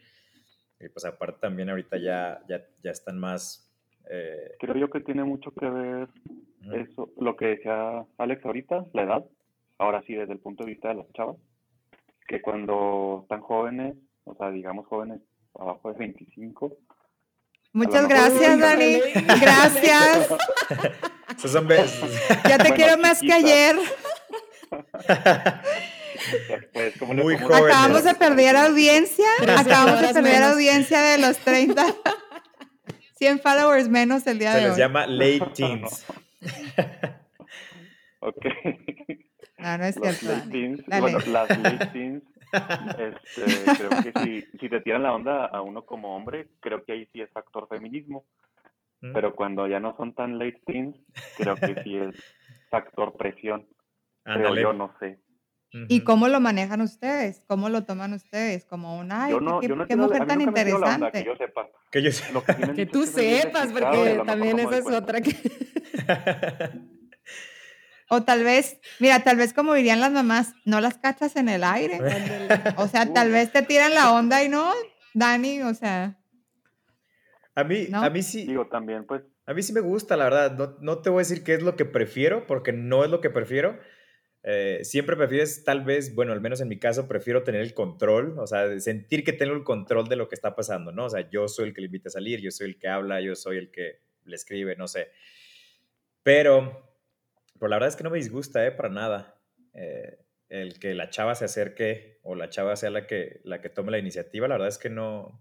[0.79, 3.71] Y pues aparte también ahorita ya, ya, ya están más...
[4.09, 6.07] eh, Creo yo que tiene mucho que ver
[6.73, 9.25] eso, lo que decía Alex ahorita, la edad,
[9.79, 11.37] ahora sí desde el punto de vista de las chavas,
[12.27, 15.21] que cuando están jóvenes, o sea, digamos jóvenes
[15.55, 16.77] abajo de 25,
[17.73, 18.99] Muchas gracias, Dani.
[19.39, 20.27] Gracias.
[22.47, 23.43] Ya te Bueno, quiero más que chiquitas.
[23.43, 23.75] ayer.
[26.73, 27.65] pues, ¿cómo Muy jóvenes.
[27.65, 29.25] Acabamos de perder audiencia.
[29.57, 30.51] Acabamos de perder menos.
[30.53, 31.83] audiencia de los 30.
[33.17, 34.77] 100 followers menos el día Se de les hoy.
[34.79, 36.05] llama late teens.
[38.19, 38.45] Ok.
[39.57, 40.25] No, no es Los cierto.
[40.25, 40.51] late Dani.
[40.51, 44.11] teens, bueno, las late teens, este, creo que
[44.51, 47.29] si, si te tiran la onda a uno como hombre, creo que ahí sí es
[47.31, 48.25] factor feminismo,
[49.03, 49.13] Mm.
[49.13, 50.95] pero cuando ya no son tan late teens,
[51.35, 52.13] creo que sí es
[52.69, 53.65] factor presión,
[54.23, 54.61] creo Ándale.
[54.61, 55.17] yo, no sé.
[55.89, 57.43] ¿Y cómo lo manejan ustedes?
[57.47, 58.63] ¿Cómo lo toman ustedes?
[58.65, 61.11] Como un, ay, yo qué- no, qué, yo no qué mujer tan la onda, interesante.
[61.13, 61.67] que yo sepa.
[61.89, 62.09] Que yo.
[62.31, 65.31] Lo que, Que tú sepas, porque también esa es otra que...
[68.13, 71.63] O tal vez, mira, tal vez como dirían las mamás, no las cachas en el
[71.63, 71.97] aire.
[72.75, 74.69] O sea, tal vez te tiran la onda y no,
[75.13, 76.19] Dani, o sea,
[77.55, 78.03] A mí, ¿No?
[78.03, 80.57] a mí sí, Digo, también, pues, a mí sí me gusta, la verdad.
[80.57, 83.21] No, no te voy a decir qué es lo que prefiero, porque no es lo
[83.21, 83.79] que prefiero,
[84.43, 88.39] Eh, siempre prefieres, tal vez, bueno, al menos en mi caso, prefiero tener el control,
[88.39, 91.05] o sea, sentir que tengo el control de lo que está pasando, ¿no?
[91.05, 93.21] O sea, yo soy el que le invita a salir, yo soy el que habla,
[93.21, 95.09] yo soy el que le escribe, no sé.
[96.23, 96.90] Pero,
[97.61, 98.71] pero la verdad es que no me disgusta, ¿eh?
[98.71, 99.39] Para nada.
[99.73, 100.17] Eh,
[100.49, 103.91] el que la chava se acerque o la chava sea la que, la que tome
[103.91, 105.39] la iniciativa, la verdad es que no,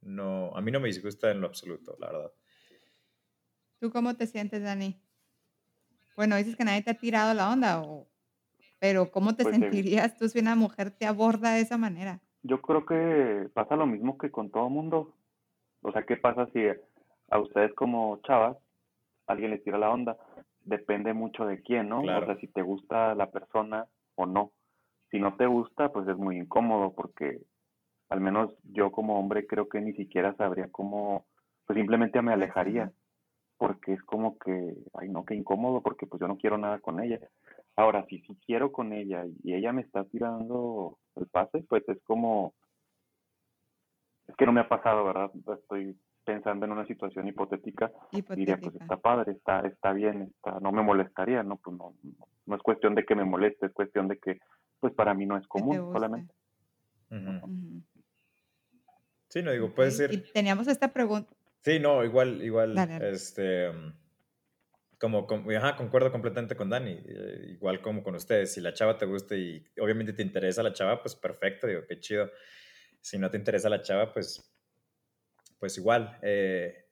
[0.00, 2.32] no, a mí no me disgusta en lo absoluto, la verdad.
[3.80, 5.02] ¿Tú cómo te sientes, Dani?
[6.16, 8.06] Bueno, dices que nadie te ha tirado la onda, o,
[8.78, 12.20] pero ¿cómo te Pues, eh, sentirías tú si una mujer te aborda de esa manera?
[12.44, 15.16] Yo creo que pasa lo mismo que con todo mundo.
[15.82, 16.60] O sea, ¿qué pasa si
[17.30, 18.56] a ustedes como chavas
[19.26, 20.16] alguien les tira la onda?
[20.68, 22.02] Depende mucho de quién, ¿no?
[22.02, 22.24] Claro.
[22.24, 24.52] O sea, si te gusta la persona o no.
[25.10, 27.40] Si no te gusta, pues es muy incómodo porque
[28.10, 31.24] al menos yo como hombre creo que ni siquiera sabría cómo,
[31.66, 32.92] pues simplemente me alejaría
[33.56, 37.00] porque es como que, ay no, qué incómodo porque pues yo no quiero nada con
[37.00, 37.18] ella.
[37.74, 42.02] Ahora, si sí quiero con ella y ella me está tirando el pase, pues es
[42.04, 42.52] como,
[44.26, 45.30] es que no me ha pasado, ¿verdad?
[45.58, 45.98] Estoy
[46.28, 48.84] pensando en una situación hipotética y diría, pues Hipotética.
[48.84, 51.56] está padre, está, está bien, está, no me molestaría, ¿no?
[51.56, 51.94] Pues no,
[52.44, 54.38] no, es cuestión de que me moleste, es cuestión de que,
[54.78, 56.34] pues para mí no es común solamente.
[57.10, 57.30] Ujú.
[57.30, 57.82] Ujú.
[59.30, 60.12] Sí, no digo, puede Ok, ser.
[60.12, 61.32] Y teníamos esta pregunta.
[61.62, 63.70] Sí, no, igual, igual, Dale, este,
[64.98, 68.98] como, como- ajá, concuerdo completamente con Dani, eh, igual como con ustedes, si la chava
[68.98, 72.30] te gusta y obviamente te interesa la chava, pues perfecto, digo, qué chido.
[73.00, 74.54] Si no te interesa la chava, pues,
[75.58, 76.18] pues igual.
[76.22, 76.86] Eh,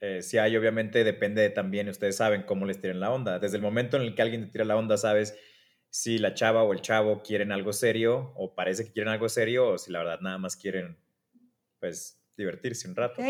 [0.00, 3.38] eh, si hay, obviamente depende de también, ustedes saben cómo les tiran la onda.
[3.38, 5.36] Desde el momento en el que alguien te tira la onda, sabes
[5.90, 9.68] si la chava o el chavo quieren algo serio o parece que quieren algo serio
[9.68, 10.98] o si la verdad nada más quieren,
[11.80, 13.22] pues, divertirse un rato.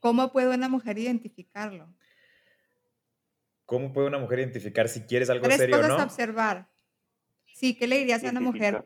[0.00, 1.94] ¿Cómo puede una mujer identificarlo?
[3.66, 5.98] ¿Cómo puede una mujer identificar si quieres algo Tres serio o no?
[5.98, 6.70] a observar.
[7.54, 8.82] Sí, ¿qué le dirías a una mujer?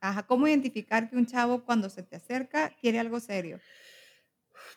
[0.00, 3.60] Ajá, ¿cómo identificar que un chavo cuando se te acerca quiere algo serio?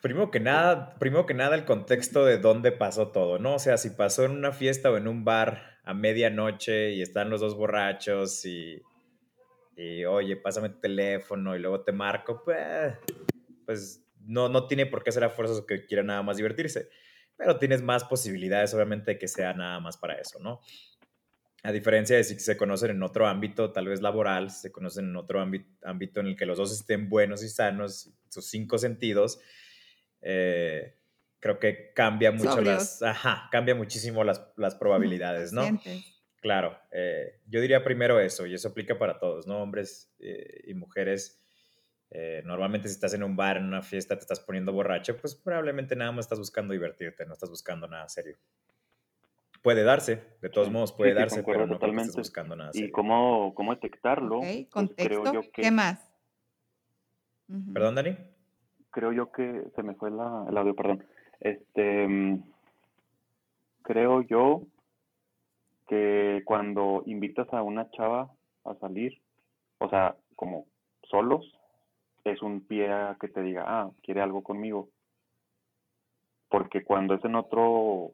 [0.02, 3.54] Primero que nada, primero que nada el contexto de dónde pasó todo, ¿no?
[3.54, 7.30] O sea, si pasó en una fiesta o en un bar a medianoche y están
[7.30, 8.82] los dos borrachos y,
[9.76, 12.96] y oye, pásame tu teléfono y luego te marco, pues,
[13.66, 16.88] pues no, no tiene por qué ser a fuerzas que quiera nada más divertirse,
[17.36, 20.60] pero tienes más posibilidades obviamente de que sea nada más para eso, ¿no?
[21.62, 25.06] A diferencia de si se conocen en otro ámbito, tal vez laboral, si se conocen
[25.06, 28.78] en otro ámbito, ámbito en el que los dos estén buenos y sanos, sus cinco
[28.78, 29.40] sentidos,
[30.22, 30.96] eh,
[31.38, 35.62] creo que cambia mucho las, ajá, cambia muchísimo las, las probabilidades, ¿no?
[35.62, 36.16] Conscientes.
[36.40, 39.62] Claro, eh, yo diría primero eso, y eso aplica para todos, ¿no?
[39.62, 41.36] Hombres eh, y mujeres.
[42.10, 45.34] eh, normalmente si estás en un bar, en una fiesta, te estás poniendo borracho, pues
[45.34, 48.36] probablemente nada más estás buscando divertirte, no estás buscando nada serio.
[49.62, 52.16] Puede darse, de todos Sí, modos puede sí, darse, pero no totalmente.
[52.16, 54.40] buscando nada ¿Y cómo, cómo detectarlo?
[54.40, 55.22] Pues contexto.
[55.22, 56.06] creo yo que, ¿Qué más?
[57.74, 58.16] ¿Perdón, Dani?
[58.90, 61.04] creo yo que se me fue la, el audio, perdón.
[61.40, 62.42] Este, mm,
[63.82, 64.62] creo yo
[65.88, 68.30] que cuando invitas a una chava
[68.64, 69.20] a salir,
[69.78, 70.66] o sea, como
[71.08, 71.44] solos,
[72.24, 74.88] es un pie a que te diga, ah, quiere algo conmigo.
[76.48, 78.12] Porque cuando es en otro,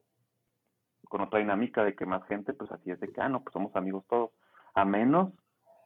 [1.08, 3.52] con otra dinámica de que más gente, pues así es de que, ah, no, pues
[3.52, 4.30] somos amigos todos.
[4.74, 5.32] A menos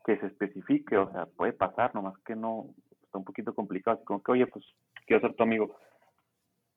[0.04, 4.04] que se especifique, o sea, puede pasar, nomás que no, está un poquito complicado, así
[4.04, 4.64] como que, oye, pues
[5.06, 5.76] quiero ser tu amigo.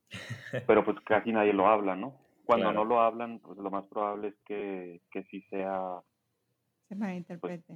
[0.68, 2.20] Pero pues casi nadie lo habla, ¿no?
[2.46, 2.80] Cuando Claro.
[2.80, 6.02] no lo hablan, pues lo más probable es que, que sí sea,
[6.90, 7.74] Se malinterprete.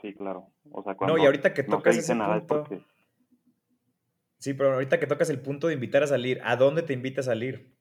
[0.00, 0.48] sí, claro.
[0.70, 2.82] O sea, cuando No, y ahorita que no tocas dice ese nada punto, porque,
[4.38, 7.22] Sí, pero ahorita que tocas el punto de invitar a salir, ¿a dónde te invita
[7.22, 7.73] a salir?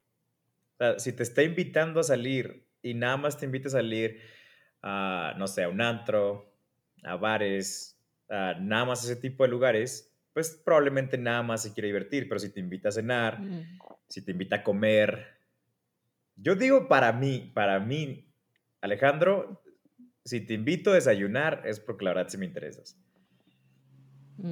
[0.84, 4.20] Sea, si te está invitando a salir y nada más te invita a salir
[4.82, 6.54] a, no sé, a un antro,
[7.04, 7.98] a bares,
[8.30, 12.38] a nada más ese tipo de lugares, pues probablemente nada más se quiere divertir, pero
[12.40, 13.62] si te invita a cenar, Mm.
[14.10, 15.38] si te invita a comer,
[16.36, 18.30] yo digo para mí, para mí,
[18.82, 19.64] Alejandro,
[20.26, 22.98] si te invito a desayunar es porque la verdad sí me interesas.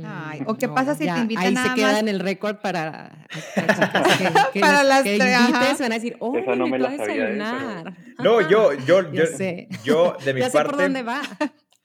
[0.04, 2.00] Ay, Mm, ¿o qué pasa si te invitan Ahí nada se queda más?
[2.02, 3.26] en el récord para,
[3.56, 6.56] para chicas que, que Para les- las que tres, invites, van a decir, oh, Esa
[6.56, 7.84] no me me la.
[8.20, 9.68] No, yo, yo, yo, sé.
[9.84, 11.22] yo de mi ya sé por dónde va.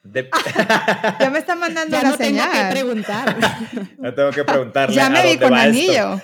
[0.05, 0.29] de-
[1.21, 3.37] Ya me está mandando Ya la no tengo que preguntar.
[3.99, 6.21] no tengo que preguntarle Ya a me vi dónde con anillo.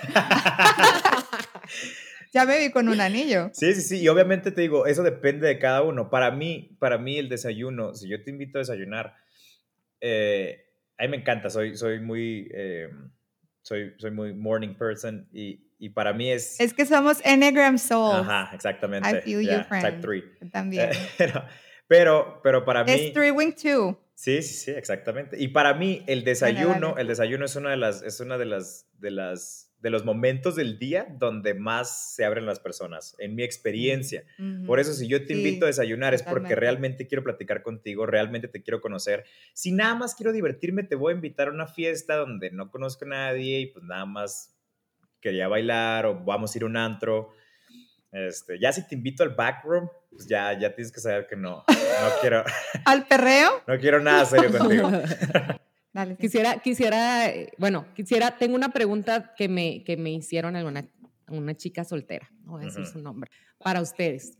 [2.33, 3.49] ya me vi con un anillo.
[3.53, 6.09] Sí, sí, sí, y obviamente te digo, eso depende de cada uno.
[6.09, 9.13] Para mí, para mí el desayuno, si yo te invito a desayunar,
[10.01, 10.62] eh,
[10.97, 12.89] a mí me encanta, soy, soy muy, eh,
[13.61, 16.59] soy, soy muy morning person y, y para mí es...
[16.59, 18.27] Es que somos Enneagram Souls.
[18.27, 19.09] Ajá, exactamente.
[19.09, 20.01] I feel you, friend.
[20.01, 20.01] Type
[20.39, 20.51] 3.
[20.51, 20.89] También.
[21.87, 22.91] pero, pero para mí...
[22.91, 23.95] Es Three Wing 2.
[24.15, 25.37] Sí, sí, sí, exactamente.
[25.39, 28.87] Y para mí el desayuno, el desayuno es una de las, es una de las,
[28.99, 33.43] de las, de los momentos del día donde más se abren las personas, en mi
[33.43, 34.23] experiencia.
[34.65, 38.47] Por eso si yo te invito a desayunar es porque realmente quiero platicar contigo, realmente
[38.47, 39.25] te quiero conocer.
[39.53, 43.03] Si nada más quiero divertirme, te voy a invitar a una fiesta donde no conozco
[43.03, 44.55] a nadie y pues nada más
[45.19, 47.33] quería bailar o vamos a ir a un antro.
[48.13, 51.65] Este, ya si te invito al backroom, pues ya, ya tienes que saber que no,
[51.67, 52.45] no quiero.
[52.85, 53.61] ¿Al perreo?
[53.67, 54.89] No quiero nada serio contigo.
[55.93, 60.87] Dale, quisiera, quisiera, bueno, quisiera, tengo una pregunta que me, que me hicieron alguna,
[61.27, 63.29] una chica soltera, no voy a decir su nombre,
[63.59, 64.35] para ustedes.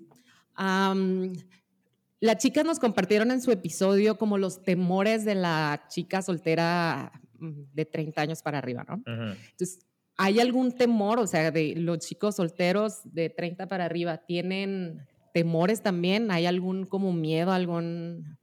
[0.57, 7.51] las chicas nos compartieron en su episodio como los temores de la chica soltera mm,
[7.71, 9.03] de 30 años para arriba, ¿no?
[9.05, 9.85] Entonces,
[10.17, 15.83] ¿hay algún temor, o sea, de los chicos solteros de 30 para arriba, tienen temores
[15.83, 16.31] también?
[16.31, 18.39] ¿Hay algún como miedo, algún,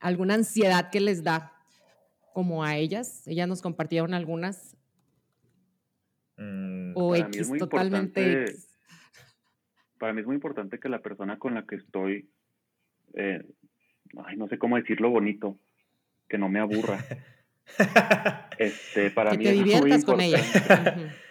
[0.00, 1.51] alguna ansiedad que les da
[2.32, 3.26] como a ellas?
[3.26, 4.76] Ellas nos compartieron algunas.
[6.36, 8.68] Mm, o X, totalmente X.
[9.98, 12.28] Para mí es muy importante que la persona con la que estoy,
[13.14, 13.44] eh,
[14.24, 15.58] ay, no sé cómo decirlo bonito,
[16.28, 16.98] que no me aburra.
[18.58, 20.38] este, para que mí te diviertas con ella.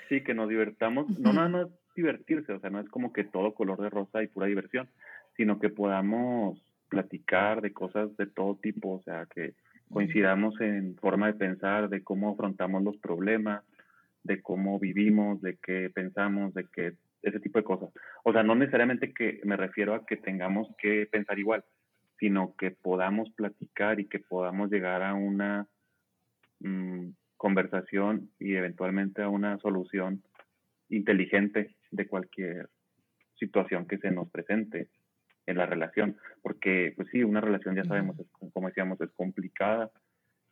[0.09, 3.53] sí, que nos divertamos, no nada más divertirse, o sea, no es como que todo
[3.53, 4.89] color de rosa y pura diversión,
[5.35, 9.55] sino que podamos platicar de cosas de todo tipo, o sea, que
[9.91, 13.63] coincidamos en forma de pensar, de cómo afrontamos los problemas,
[14.23, 17.89] de cómo vivimos, de qué pensamos, de qué ese tipo de cosas.
[18.23, 21.63] O sea, no necesariamente que me refiero a que tengamos que pensar igual,
[22.19, 25.67] sino que podamos platicar y que podamos llegar a una
[26.59, 30.23] mm, conversación y eventualmente a una solución
[30.89, 32.69] inteligente de cualquier
[33.35, 34.87] situación que se nos presente
[35.45, 38.15] en la relación, porque pues sí, una relación ya sabemos,
[38.53, 39.91] como decíamos, es complicada,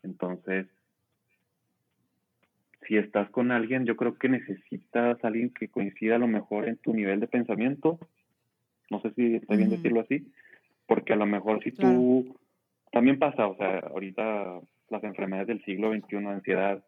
[0.04, 0.68] entonces
[2.88, 6.78] si estás con alguien, yo creo que necesitas alguien que coincida a lo mejor en
[6.78, 8.00] tu nivel de pensamiento,
[8.90, 10.32] no sé si está bien decirlo así,
[10.88, 12.36] porque a lo mejor si tú,
[12.92, 14.60] también pasa, o sea, ahorita
[14.90, 16.84] las enfermedades del siglo XXI, ansiedad,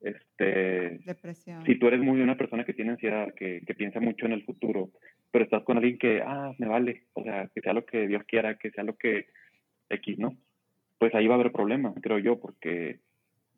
[0.00, 1.64] este, Depresión.
[1.66, 4.44] Si tú eres muy una persona que tiene ansiedad, que, que, piensa mucho en el
[4.44, 4.90] futuro,
[5.32, 8.22] pero estás con alguien que, ah, me vale, o sea, que sea lo que Dios
[8.24, 9.26] quiera, que sea lo que
[9.88, 10.36] X, ¿no?
[10.98, 13.00] Pues ahí va a haber problemas, creo yo, porque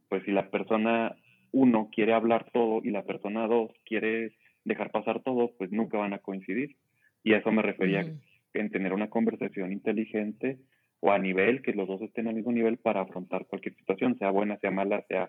[0.08, 1.16] pues si la persona
[1.52, 4.32] uno quiere hablar todo y la persona dos quiere
[4.64, 6.76] dejar pasar todo, pues nunca van a coincidir.
[7.22, 8.06] Y a eso me refería
[8.54, 10.58] en tener una conversación inteligente
[11.00, 14.30] o a nivel, que los dos estén al mismo nivel para afrontar cualquier situación, sea
[14.30, 15.28] buena, sea mala, sea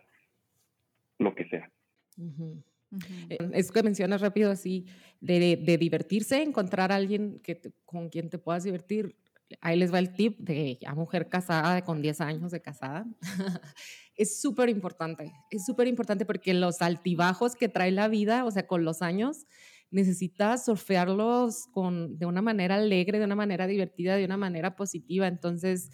[1.17, 1.69] lo que sea.
[3.29, 4.85] Eh, es que mencionas rápido así,
[5.21, 9.15] de, de, divertirse, encontrar a alguien que con quien te puedas divertir.
[9.61, 13.05] Ahí les va el tip de a mujer casada con 10 años de casada.
[14.15, 18.65] es súper importante, es súper importante porque los altibajos que trae la vida, o sea,
[18.65, 19.45] con los años,
[19.91, 25.27] necesitas surfearlos con, de una manera alegre, de una manera divertida, de una manera positiva.
[25.27, 25.89] Entonces,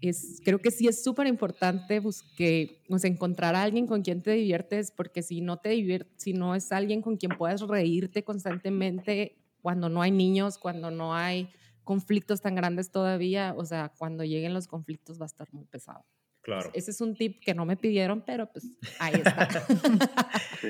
[0.00, 2.02] es, creo que sí es súper importante
[2.36, 6.32] que, o encontrar a alguien con quien te diviertes, porque si no te diviertes, si
[6.32, 11.48] no es alguien con quien puedas reírte constantemente cuando no hay niños, cuando no hay
[11.84, 16.04] conflictos tan grandes todavía, o sea, cuando lleguen los conflictos va a estar muy pesado.
[16.46, 16.70] Claro.
[16.74, 18.64] Ese es un tip que no me pidieron, pero pues
[19.00, 19.66] ahí está.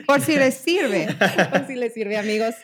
[0.07, 1.07] Por si les sirve.
[1.53, 2.55] Por si les sirve, amigos.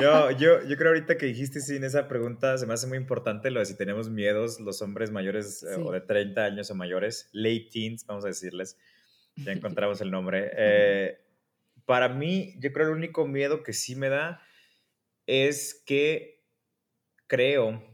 [0.00, 3.50] yo, yo, yo creo ahorita que dijiste sin esa pregunta, se me hace muy importante
[3.50, 7.28] lo de si tenemos miedos los hombres mayores eh, o de 30 años o mayores,
[7.32, 8.78] late teens, vamos a decirles.
[9.36, 10.52] Ya encontramos el nombre.
[10.56, 11.18] Eh,
[11.84, 14.40] para mí, yo creo el único miedo que sí me da
[15.26, 16.46] es que
[17.26, 17.93] creo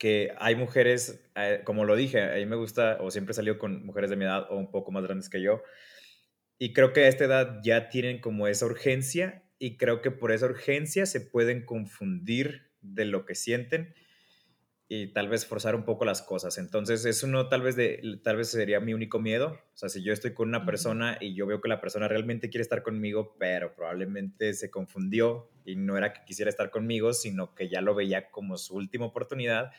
[0.00, 3.58] que hay mujeres, eh, como lo dije, a mí me gusta, o siempre he salido
[3.58, 5.62] con mujeres de mi edad o un poco más grandes que yo,
[6.58, 10.32] y creo que a esta edad ya tienen como esa urgencia, y creo que por
[10.32, 13.94] esa urgencia se pueden confundir de lo que sienten
[14.92, 16.58] y tal vez forzar un poco las cosas.
[16.58, 20.02] Entonces, es uno tal vez de tal vez sería mi único miedo, o sea, si
[20.02, 23.36] yo estoy con una persona y yo veo que la persona realmente quiere estar conmigo,
[23.38, 27.94] pero probablemente se confundió y no era que quisiera estar conmigo, sino que ya lo
[27.94, 29.70] veía como su última oportunidad,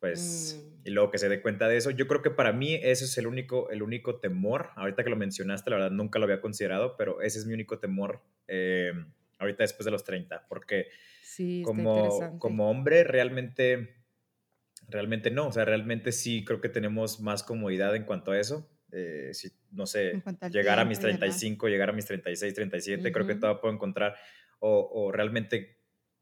[0.00, 0.88] pues, mm.
[0.88, 1.90] y luego que se dé cuenta de eso.
[1.90, 4.70] Yo creo que para mí ese es el único, el único temor.
[4.76, 7.80] Ahorita que lo mencionaste, la verdad nunca lo había considerado, pero ese es mi único
[7.80, 8.94] temor eh,
[9.38, 10.86] ahorita después de los 30, porque
[11.64, 13.95] como, como hombre realmente,
[14.88, 18.70] realmente no, o sea, realmente sí creo que tenemos más comodidad en cuanto a eso.
[18.92, 23.34] eh, si, no sé, llegar a mis 35, llegar a mis 36, 37, creo que
[23.34, 24.14] todavía puedo encontrar,
[24.60, 25.78] o, o realmente,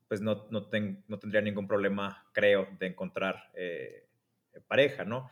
[0.08, 0.68] pues no, no,
[1.08, 4.08] no, tendría ningún problema, creo, de encontrar eh,
[4.66, 5.30] pareja, ¿no?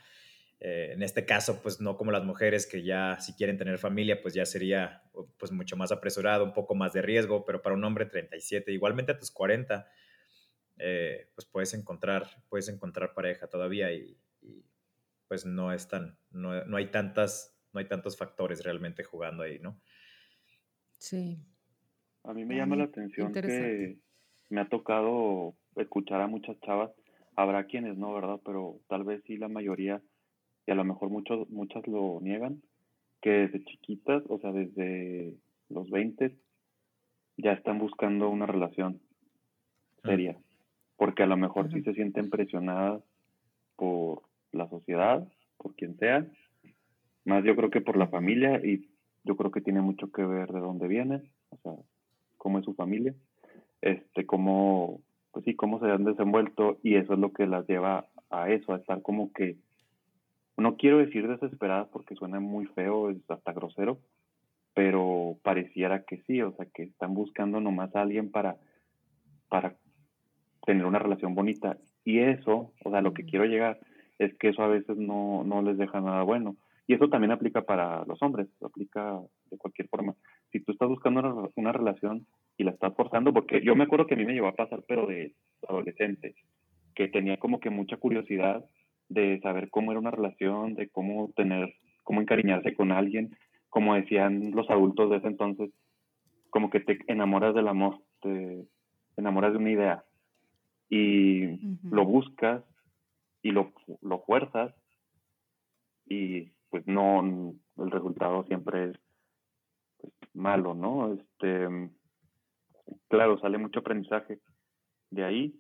[0.61, 4.23] Eh, en este caso, pues no como las mujeres que ya si quieren tener familia,
[4.23, 5.03] pues ya sería
[5.37, 9.11] pues mucho más apresurado, un poco más de riesgo, pero para un hombre 37, igualmente
[9.11, 9.91] a tus 40,
[10.79, 14.19] eh, pues puedes encontrar, puedes encontrar pareja todavía y,
[15.29, 19.59] pues no es tan, no, no, hay tantas, no hay tantos factores realmente jugando ahí,
[19.59, 19.81] ¿no?
[20.99, 21.39] Sí.
[22.25, 23.99] A mí me llama la atención que
[24.51, 26.91] me ha tocado escuchar a muchas chavas,
[27.35, 28.41] habrá quienes no, ¿verdad?
[28.45, 30.03] Pero tal vez sí la mayoría
[30.67, 32.63] y a lo mejor muchos, muchas lo niegan,
[33.21, 35.35] que desde chiquitas, o sea, desde
[35.69, 36.37] los 20,
[37.39, 39.01] ya están buscando una relación
[40.05, 40.09] ah.
[40.97, 43.03] Porque a lo mejor sí se sienten presionadas
[43.77, 44.23] por
[44.53, 45.27] la sociedad,
[45.57, 46.27] por quien sea,
[47.25, 48.89] más yo creo que por la familia y
[49.25, 51.73] yo creo que tiene mucho que ver de dónde viene, o sea,
[52.37, 53.15] cómo es su familia,
[53.81, 58.07] este, cómo, pues sí, cómo se han desenvuelto y eso es lo que las lleva
[58.31, 59.57] a eso, a estar como que
[60.57, 63.99] no quiero decir desesperadas porque suena muy feo, es hasta grosero,
[64.75, 68.57] pero pareciera que sí, o sea, que están buscando nomás a alguien para,
[69.49, 69.77] para
[70.65, 71.79] tener una relación bonita.
[72.05, 73.79] Y eso, o sea, lo que quiero llegar
[74.19, 76.57] es que eso a veces no, no les deja nada bueno.
[76.87, 80.15] Y eso también aplica para los hombres, aplica de cualquier forma.
[80.51, 84.07] Si tú estás buscando una, una relación y la estás forzando, porque yo me acuerdo
[84.07, 85.33] que a mí me llevó a pasar, pero de
[85.69, 86.35] adolescente,
[86.95, 88.65] que tenía como que mucha curiosidad
[89.09, 93.37] de saber cómo era una relación, de cómo tener, cómo encariñarse con alguien,
[93.69, 95.71] como decían los adultos de ese entonces,
[96.51, 98.67] como que te enamoras del amor, te
[99.17, 100.05] enamoras de una idea
[100.89, 102.63] y lo buscas
[103.43, 104.75] y lo, lo fuerzas
[106.07, 108.99] y pues no, el resultado siempre es
[109.99, 111.13] pues, malo, ¿no?
[111.15, 111.91] Este,
[113.09, 114.41] claro, sale mucho aprendizaje
[115.11, 115.55] de ahí,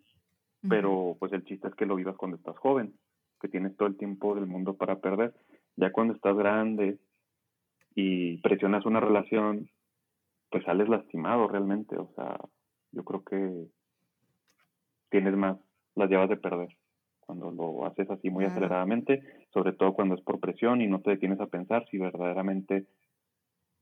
[0.69, 2.95] pero pues el chiste es que lo vivas cuando estás joven
[3.43, 5.35] que tienes todo el tiempo del mundo para perder.
[5.77, 6.99] Ya cuando estás grande
[7.95, 9.69] y presionas una relación,
[10.49, 11.97] pues sales lastimado realmente.
[11.97, 12.39] O sea,
[12.93, 13.67] yo creo que
[15.13, 15.57] tienes más,
[15.95, 16.71] las llevas de perder
[17.21, 19.23] cuando lo haces así muy aceleradamente,
[19.55, 22.87] sobre todo cuando es por presión y no te detienes a pensar si verdaderamente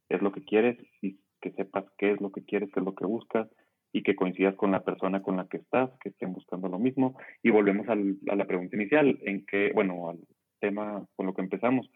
[0.08, 2.94] es lo que quieres y que sepas qué es lo que quieres, qué es lo
[2.94, 3.48] que buscas
[3.92, 7.16] y que coincidas con la persona con la que estás, que estén buscando lo mismo.
[7.42, 10.18] Y volvemos al, a la pregunta inicial, en qué, bueno, al
[10.60, 11.90] tema con lo que empezamos,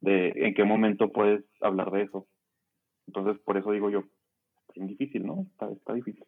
[0.00, 2.28] de en qué momento puedes hablar de eso.
[3.06, 4.04] Entonces, por eso digo yo,
[4.74, 5.46] es difícil, ¿no?
[5.50, 6.24] Está, está difícil.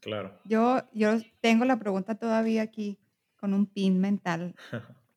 [0.00, 0.38] Claro.
[0.44, 2.98] Yo, yo tengo la pregunta todavía aquí
[3.36, 4.54] con un pin mental.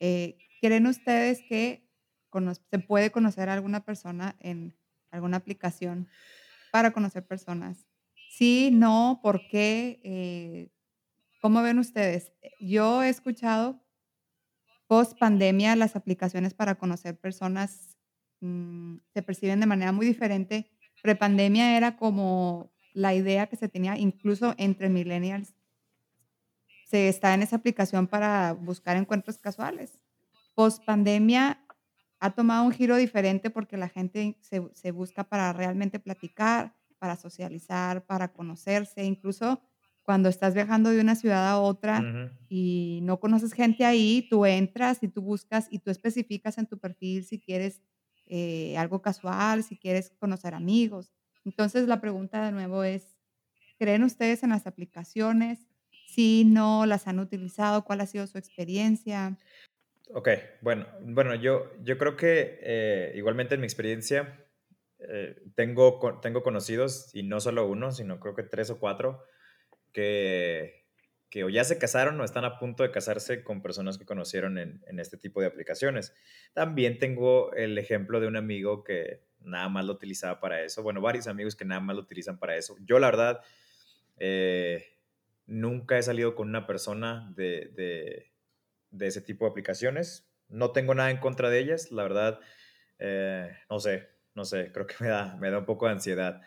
[0.00, 1.84] Eh, ¿Creen ustedes que
[2.70, 4.76] se puede conocer a alguna persona en
[5.10, 6.08] alguna aplicación
[6.70, 7.84] para conocer personas?
[8.30, 10.00] Sí, no, ¿por qué?
[10.04, 10.70] Eh,
[11.40, 12.32] ¿Cómo ven ustedes?
[12.60, 13.82] Yo he escuchado
[14.86, 17.98] post pandemia las aplicaciones para conocer personas
[18.40, 20.70] mm, se perciben de manera muy diferente.
[21.02, 25.54] Prepandemia era como la idea que se tenía incluso entre millennials.
[26.86, 30.00] Se está en esa aplicación para buscar encuentros casuales.
[30.56, 31.64] Post pandemia
[32.18, 37.14] ha tomado un giro diferente porque la gente se, se busca para realmente platicar, para
[37.14, 39.62] socializar, para conocerse, incluso
[40.02, 45.02] cuando estás viajando de una ciudad a otra y no conoces gente ahí, tú entras
[45.02, 47.82] y tú buscas y tú especificas en tu perfil si quieres
[48.26, 51.12] eh, algo casual, si quieres conocer amigos.
[51.44, 53.16] Entonces la pregunta de nuevo es,
[53.78, 55.66] ¿creen ustedes en las aplicaciones?
[56.06, 59.36] Si no las han utilizado, ¿cuál ha sido su experiencia?
[60.14, 60.28] Ok,
[60.62, 64.46] bueno, bueno yo, yo creo que eh, igualmente en mi experiencia,
[65.00, 69.22] eh, tengo, tengo conocidos, y no solo uno, sino creo que tres o cuatro,
[69.92, 70.87] que,
[71.30, 74.58] que o ya se casaron o están a punto de casarse con personas que conocieron
[74.58, 76.14] en, en, este tipo de aplicaciones.
[76.54, 80.82] También tengo el ejemplo de un amigo que nada más lo utilizaba para eso.
[80.82, 82.76] Bueno, varios amigos que nada más lo utilizan para eso.
[82.80, 83.40] Yo, la verdad,
[84.18, 84.84] eh,
[85.46, 88.32] nunca he salido con una persona de, de,
[88.90, 90.30] de, ese tipo de aplicaciones.
[90.48, 92.40] No tengo nada en contra de ellas, la verdad,
[92.98, 96.40] eh, no sé, no sé, creo que me da, me da un poco de ansiedad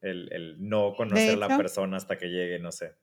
[0.00, 2.94] el, no conocer a la persona hasta que llegue, no sé.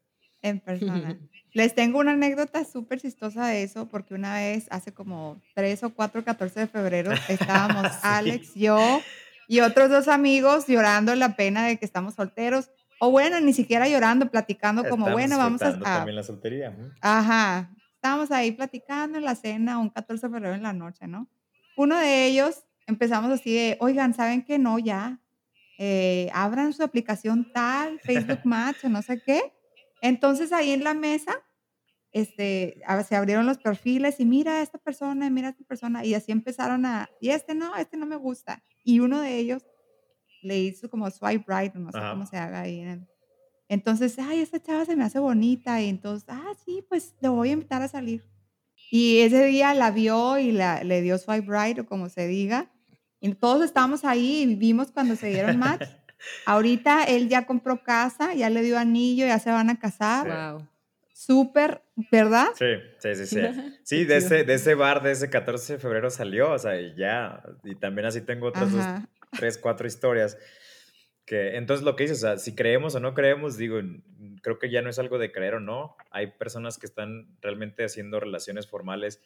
[0.42, 1.18] En persona.
[1.54, 5.94] Les tengo una anécdota súper chistosa de eso, porque una vez, hace como 3 o
[5.94, 9.02] 4, 14 de febrero, estábamos Alex, yo
[9.48, 12.70] y otros dos amigos llorando la pena de que estamos solteros.
[13.00, 15.80] O bueno, ni siquiera llorando, platicando como, bueno, vamos a...
[15.80, 16.76] también la soltería.
[17.02, 17.72] Ajá.
[17.96, 21.28] Estábamos ahí platicando en la cena un 14 de febrero en la noche, ¿no?
[21.80, 24.60] uno de ellos empezamos así de, oigan, ¿saben qué?
[24.60, 25.22] No, ya,
[25.78, 29.54] eh, abran su aplicación tal, Facebook Match o no sé qué.
[30.02, 31.43] Entonces ahí en la mesa,
[32.12, 36.06] este, se abrieron los perfiles y mira a esta persona, y mira a esta persona,
[36.06, 38.64] y así empezaron a, y este no, este no me gusta.
[38.84, 39.66] Y uno de ellos
[40.41, 42.84] le hizo como swipe right, no sé cómo se haga ahí.
[43.68, 47.50] Entonces, ay, esta chava se me hace bonita, y entonces, ah, sí, pues le voy
[47.50, 48.24] a invitar a salir.
[48.91, 52.72] Y ese día la vio y la, le dio swipe right o como se diga.
[53.20, 55.84] Y todos estábamos ahí y vimos cuando se dieron match.
[56.46, 60.54] Ahorita él ya compró casa, ya le dio anillo, ya se van a casar.
[60.54, 60.68] Wow.
[61.14, 62.48] Súper, ¿verdad?
[62.56, 63.42] Sí, sí, sí, sí.
[63.84, 66.96] Sí, de ese, de ese bar de ese 14 de febrero salió, o sea, y
[66.96, 67.44] ya.
[67.64, 68.86] Y también así tengo otras dos,
[69.38, 70.38] tres, cuatro historias.
[71.26, 73.80] Que, entonces lo que dices, o sea, si creemos o no creemos, digo,
[74.42, 75.98] creo que ya no es algo de creer o no.
[76.10, 79.22] Hay personas que están realmente haciendo relaciones formales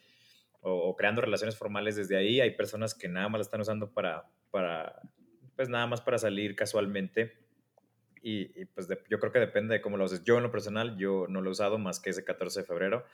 [0.60, 2.40] o, creando relaciones formales desde ahí.
[2.40, 5.00] Hay personas que nada más la están usando para, para
[5.56, 7.36] pues nada más para salir casualmente.
[8.22, 10.24] Y, pues yo creo que depende de cómo lo uses.
[10.24, 13.04] Yo en lo personal, yo no lo he usado más que ese 14 de febrero.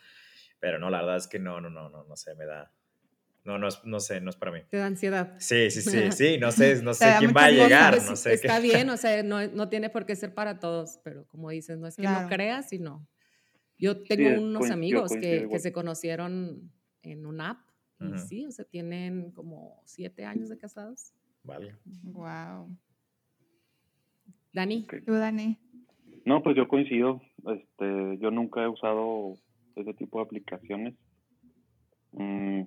[0.60, 2.70] Pero no, la verdad es que no, no, no, no, no sé, me da,
[3.44, 4.60] no, no, no sé, no es para mí.
[4.70, 5.34] Te da ansiedad.
[5.38, 8.60] Sí, sí, sí, sí, no sé, no sé quién va a llegar, no sé Está
[8.60, 11.86] bien, o sea, no, no, tiene por qué ser para todos, pero como dices, no
[11.86, 13.06] es que no creas, sino...
[13.78, 16.70] Yo tengo unos amigos que, que, se conocieron
[17.00, 21.14] en una app y sí, o sea, tienen como siete años de casados.
[21.44, 21.74] Vale.
[22.02, 22.68] Wow.
[24.52, 24.86] Dani.
[25.06, 25.56] ¿Tú, Dani?
[26.24, 27.20] No, pues yo coincido.
[27.46, 29.36] Este, yo nunca he usado
[29.76, 30.94] ese tipo de aplicaciones.
[32.12, 32.62] Mm,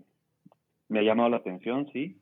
[0.90, 2.18] me ha llamado la atención, sí,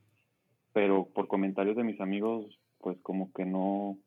[0.74, 3.98] pero por comentarios de mis amigos, pues como que no,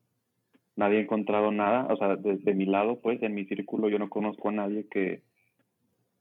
[0.75, 4.09] nadie ha encontrado nada, o sea, desde mi lado, pues en mi círculo yo no
[4.09, 5.23] conozco a nadie que,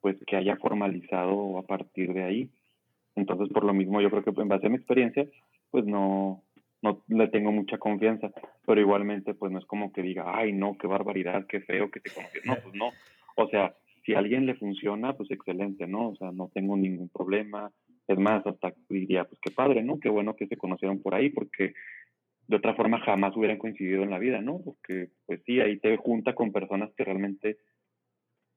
[0.00, 2.50] pues que haya formalizado a partir de ahí.
[3.16, 5.26] Entonces, por lo mismo, yo creo que en base a mi experiencia,
[5.74, 6.44] pues no,
[6.82, 8.30] no le tengo mucha confianza,
[8.64, 11.98] pero igualmente, pues no es como que diga, ay, no, qué barbaridad, qué feo que
[11.98, 12.38] te conocí.
[12.44, 12.90] No, pues no.
[13.34, 13.74] O sea,
[14.06, 16.10] si a alguien le funciona, pues excelente, ¿no?
[16.10, 17.72] O sea, no tengo ningún problema,
[18.06, 19.98] es más, hasta diría, pues qué padre, ¿no?
[19.98, 21.74] Qué bueno que se conocieron por ahí, porque
[22.46, 24.60] de otra forma jamás hubieran coincidido en la vida, ¿no?
[24.64, 27.56] Porque, pues sí, ahí te junta con personas que realmente,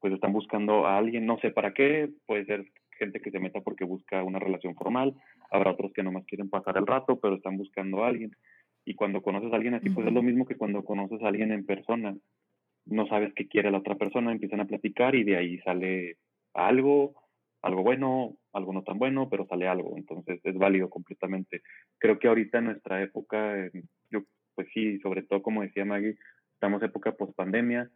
[0.02, 3.62] pues están buscando a alguien, no sé para qué, puede ser gente que se meta
[3.62, 5.16] porque busca una relación formal,
[5.52, 8.32] habrá otros que nomás quieren pasar el rato, pero están buscando a alguien.
[8.86, 11.52] Y cuando conoces a alguien así, pues es lo mismo que cuando conoces a alguien
[11.52, 12.16] en persona.
[12.86, 16.18] No sabes qué quiere la otra persona, empiezan a platicar y de ahí sale
[16.54, 17.16] algo,
[17.62, 21.62] algo bueno, algo no tan bueno, pero sale algo, entonces es válido completamente.
[21.98, 23.70] Creo que ahorita en nuestra época,
[24.10, 24.24] yo
[24.56, 26.18] pues sí, sobre todo como decía Maggie,
[26.54, 27.90] estamos en época post pandemia.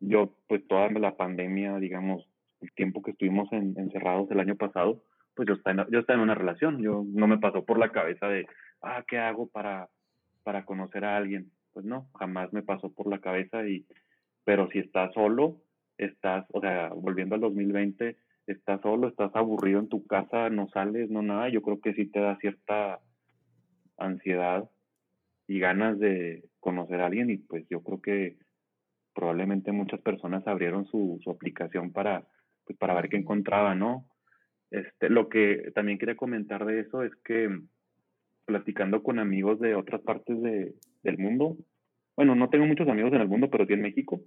[0.00, 2.28] Yo pues toda la pandemia, digamos,
[2.60, 5.02] el tiempo que estuvimos encerrados el año pasado,
[5.34, 7.90] pues yo estaba, en, yo estaba en una relación, yo no me pasó por la
[7.90, 8.46] cabeza de,
[8.82, 9.88] ah, ¿qué hago para,
[10.42, 11.50] para conocer a alguien?
[11.72, 13.86] Pues no, jamás me pasó por la cabeza y,
[14.44, 15.60] pero si estás solo,
[15.98, 21.10] estás, o sea, volviendo al 2020, estás solo, estás aburrido en tu casa, no sales,
[21.10, 23.00] no nada, yo creo que sí te da cierta
[23.98, 24.70] ansiedad
[25.46, 28.36] y ganas de conocer a alguien y pues yo creo que
[29.14, 32.26] probablemente muchas personas abrieron su, su aplicación para,
[32.66, 34.06] pues, para ver qué encontraba, ¿no?
[34.70, 37.48] Este, lo que también quería comentar de eso es que
[38.44, 41.56] platicando con amigos de otras partes de, del mundo,
[42.16, 44.20] bueno, no tengo muchos amigos en el mundo, pero sí en México,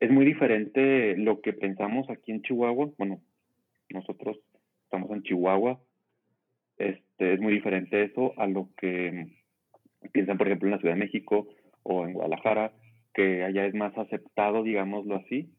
[0.00, 2.90] es muy diferente lo que pensamos aquí en Chihuahua.
[2.98, 3.20] Bueno,
[3.90, 4.38] nosotros
[4.84, 5.78] estamos en Chihuahua.
[6.78, 9.28] Este, es muy diferente eso a lo que
[10.12, 11.48] piensan, por ejemplo, en la Ciudad de México
[11.82, 12.72] o en Guadalajara,
[13.12, 15.50] que allá es más aceptado, digámoslo así.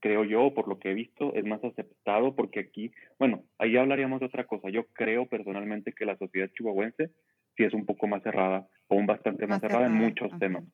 [0.00, 4.20] Creo yo, por lo que he visto, es más aceptado porque aquí, bueno, ahí hablaríamos
[4.20, 4.70] de otra cosa.
[4.70, 7.10] Yo creo personalmente que la sociedad chihuahuense
[7.56, 10.64] sí es un poco más cerrada o un bastante más, cerrada, en muchos temas.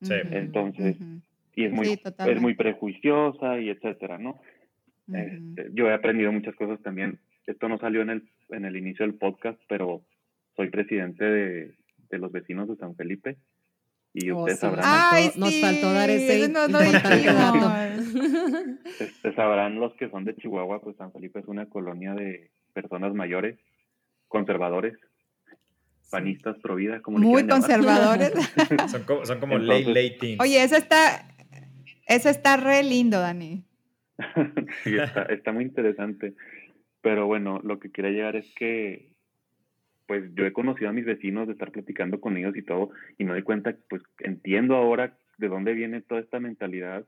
[0.00, 0.14] Sí.
[0.32, 0.96] Entonces,
[1.54, 4.40] y es muy, es muy prejuiciosa y etcétera, ¿no?
[5.12, 7.20] Este, yo he aprendido muchas cosas también.
[7.46, 10.02] Esto no salió en el, en el inicio del podcast, pero
[10.56, 11.74] soy presidente de,
[12.10, 13.36] de los vecinos de San Felipe
[14.14, 14.84] y oh, ustedes sabrán.
[15.36, 16.66] nos, faltó, dar ese no,
[19.00, 23.14] este, sabrán los que son de Chihuahua, pues San Felipe es una colonia de personas
[23.14, 23.58] mayores,
[24.28, 24.94] conservadores,
[26.10, 28.32] panistas pro vida, como Muy conservadores.
[28.90, 30.40] son como, son como late, teens.
[30.40, 31.26] Oye, eso está,
[32.06, 33.64] eso está re lindo, Dani.
[34.84, 36.34] sí, está, está muy interesante.
[37.00, 39.11] Pero bueno, lo que quería llegar es que,
[40.06, 43.24] pues yo he conocido a mis vecinos de estar platicando con ellos y todo, y
[43.24, 47.04] me doy cuenta, pues entiendo ahora de dónde viene toda esta mentalidad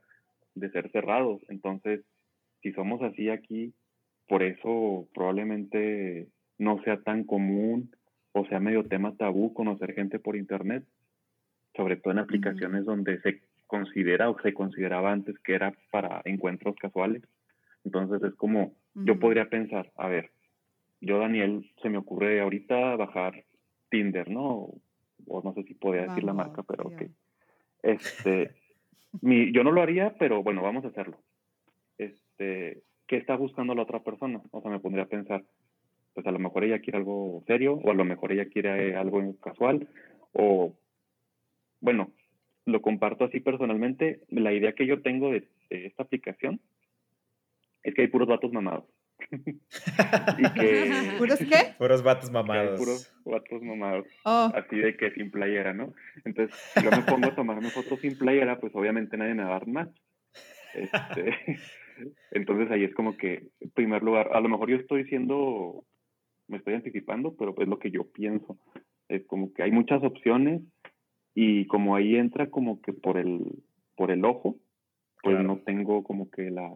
[0.54, 1.42] de ser cerrados.
[1.48, 2.02] Entonces,
[2.62, 3.74] si somos así aquí,
[4.28, 7.90] por eso probablemente no sea tan común
[8.32, 10.84] o sea medio tema tabú conocer gente por internet,
[11.76, 16.74] sobre todo en aplicaciones donde se considera o se consideraba antes que era para encuentros
[16.76, 17.22] casuales.
[17.84, 20.30] Entonces es como, yo podría pensar, a ver,
[21.04, 23.44] yo Daniel, se me ocurre ahorita bajar
[23.90, 24.70] Tinder, ¿no?
[25.26, 27.10] O no sé si podía decir la marca, pero que
[27.82, 28.50] este,
[29.20, 31.18] mi, yo no lo haría, pero bueno, vamos a hacerlo.
[31.98, 34.42] Este, ¿qué está buscando la otra persona?
[34.50, 35.44] O sea, me pondría a pensar,
[36.14, 39.36] pues a lo mejor ella quiere algo serio, o a lo mejor ella quiere algo
[39.40, 39.88] casual,
[40.32, 40.74] o
[41.80, 42.12] bueno,
[42.64, 44.20] lo comparto así personalmente.
[44.28, 46.60] La idea que yo tengo de, esta aplicación
[47.82, 48.84] es que hay puros vatos mamados.
[50.38, 51.74] y que, ¿Puros qué?
[51.78, 52.78] Puros vatos mamados.
[52.78, 54.06] Puros vatos mamados.
[54.24, 54.50] Oh.
[54.54, 55.92] Así de que sin playera, ¿no?
[56.24, 59.50] Entonces, si yo me pongo a tomarme fotos sin playera, pues obviamente nadie me va
[59.50, 59.88] a dar más.
[60.74, 61.34] Este,
[62.32, 65.84] entonces ahí es como que, en primer lugar, a lo mejor yo estoy siendo,
[66.48, 68.58] me estoy anticipando, pero es lo que yo pienso.
[69.08, 70.62] Es como que hay muchas opciones
[71.34, 73.62] y como ahí entra como que por el,
[73.96, 74.56] por el ojo,
[75.22, 76.70] pues no tengo como que la,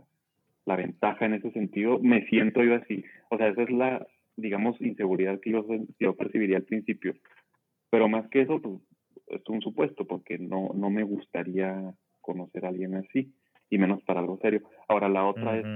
[0.68, 3.02] la ventaja en ese sentido, me siento yo así.
[3.30, 5.66] O sea, esa es la, digamos, inseguridad que yo,
[5.98, 7.14] yo percibiría al principio.
[7.90, 8.74] Pero más que eso, pues
[9.28, 13.32] es un supuesto, porque no, no me gustaría conocer a alguien así,
[13.70, 14.60] y menos para algo serio.
[14.88, 15.66] Ahora, la otra es.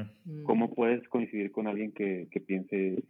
[0.44, 3.02] ¿cómo puedes coincidir con alguien que, que piense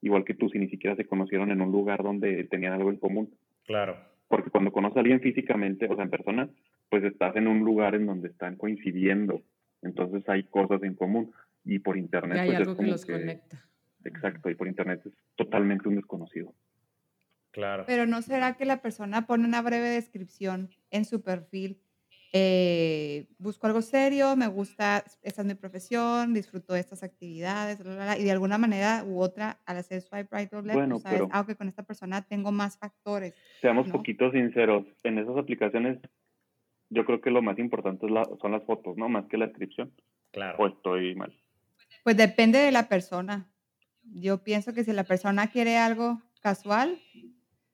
[0.00, 2.96] igual que tú, si ni siquiera se conocieron en un lugar donde tenían algo en
[2.96, 3.30] común?
[3.66, 3.96] Claro.
[4.28, 6.48] Porque cuando conoces a alguien físicamente, o sea, en persona,
[6.88, 9.42] pues estás en un lugar en donde están coincidiendo
[9.84, 11.32] entonces hay cosas en común
[11.64, 12.38] y por internet.
[12.38, 13.64] hay pues, algo que los conecta.
[14.04, 16.54] Exacto, y por internet es totalmente un desconocido.
[17.50, 17.84] Claro.
[17.86, 21.80] Pero ¿no será que la persona pone una breve descripción en su perfil?
[22.36, 27.78] Eh, busco algo serio, me gusta, esta es mi profesión, disfruto de estas actividades,
[28.18, 31.52] y de alguna manera u otra, al hacer swipe right o left, bueno, sabes, aunque
[31.52, 33.36] ah, con esta persona tengo más factores.
[33.60, 36.00] Seamos poquitos sinceros, en esas aplicaciones
[36.94, 39.08] yo creo que lo más importante es la, son las fotos, ¿no?
[39.08, 39.92] Más que la descripción.
[40.32, 40.58] Claro.
[40.58, 41.36] O estoy mal.
[42.04, 43.50] Pues depende de la persona.
[44.02, 46.98] Yo pienso que si la persona quiere algo casual.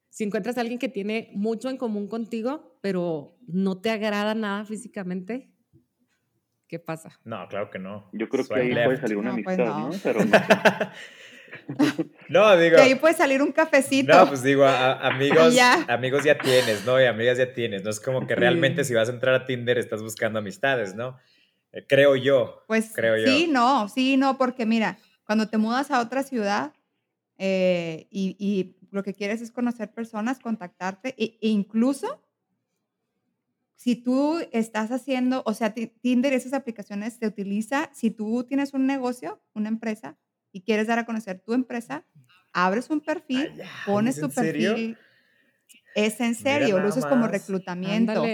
[0.09, 4.65] Si encuentras a alguien que tiene mucho en común contigo, pero no te agrada nada
[4.65, 5.53] físicamente,
[6.67, 7.21] ¿qué pasa?
[7.25, 8.09] No, claro que no.
[8.13, 9.91] Yo creo que ahí puede salir una pues amistad, ¿no?
[10.03, 10.31] Pero no
[12.29, 12.77] No, digo.
[12.77, 14.17] De ahí puede salir un cafecito.
[14.17, 15.85] No, pues digo, amigos, ya.
[15.89, 17.01] amigos ya tienes, ¿no?
[17.01, 17.83] Y amigas ya tienes.
[17.83, 21.19] No es como que realmente si vas a entrar a Tinder estás buscando amistades, ¿no?
[21.73, 22.65] Eh, creo yo.
[22.67, 26.73] Pues creo sí, no, sí, no, porque mira, cuando te mudas a otra ciudad
[27.39, 32.21] eh, y, lo que quieres es conocer personas, contactarte, e, e, incluso
[33.77, 38.87] si tú estás haciendo, o sea, Tinder, esas aplicaciones se utiliza si tú tienes un
[38.87, 40.19] negocio, una empresa,
[40.53, 42.05] y quieres dar a conocer tu empresa,
[42.53, 44.99] abres un perfil, pones tu perfil.
[45.95, 48.25] Es en serio, lo usas como reclutamiento.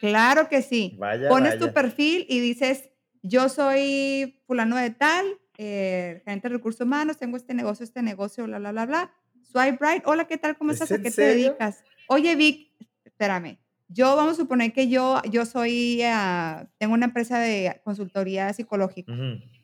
[0.00, 0.98] Claro que sí.
[1.28, 2.90] pones tu perfil y dices,
[3.22, 5.26] yo soy fulano de tal,
[5.58, 9.14] eh, gerente de recursos humanos, tengo este negocio, este negocio, bla, bla, bla, bla.
[9.42, 10.56] Swipe right, hola, ¿qué tal?
[10.56, 10.90] ¿Cómo estás?
[10.92, 11.84] ¿A qué te dedicas?
[12.08, 12.72] Oye, Vic,
[13.04, 13.58] espérame,
[13.92, 19.12] yo vamos a suponer que yo, yo soy, ah, tengo una empresa de consultoría psicológica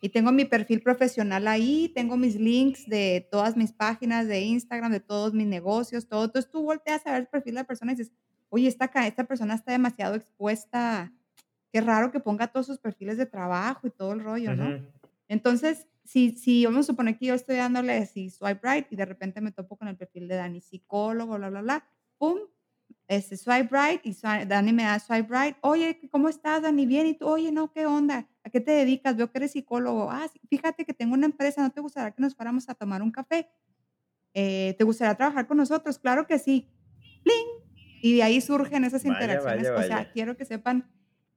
[0.00, 4.92] y tengo mi perfil profesional ahí, tengo mis links de todas mis páginas de Instagram,
[4.92, 6.26] de todos mis negocios, todo.
[6.26, 8.12] Entonces tú volteas a ver el perfil de la persona y dices,
[8.50, 11.12] oye, esta, esta persona está demasiado expuesta,
[11.72, 14.82] qué raro que ponga todos sus perfiles de trabajo y todo el rollo, ¿no?
[15.28, 19.05] Entonces, si, si vamos a suponer que yo estoy dándole así swipe right y de
[19.05, 21.84] repente me topo con el perfil de Dani, psicólogo, bla, bla, bla,
[22.16, 22.38] pum,
[23.09, 24.14] este, swipe right y
[24.47, 25.56] Dani me da swipe right.
[25.62, 26.86] Oye, ¿cómo estás, Dani?
[26.86, 27.26] Bien, ¿y tú?
[27.26, 28.28] Oye, no, ¿qué onda?
[28.44, 29.16] ¿A qué te dedicas?
[29.16, 30.10] Veo que eres psicólogo.
[30.10, 33.10] Ah, fíjate que tengo una empresa, ¿no te gustaría que nos fuéramos a tomar un
[33.10, 33.48] café?
[34.35, 35.98] Eh, ¿Te gustaría trabajar con nosotros?
[35.98, 36.70] Claro que sí.
[37.24, 37.47] ¡Pling!
[38.02, 39.68] Y de ahí surgen esas interacciones.
[39.70, 40.89] O sea, quiero que sepan,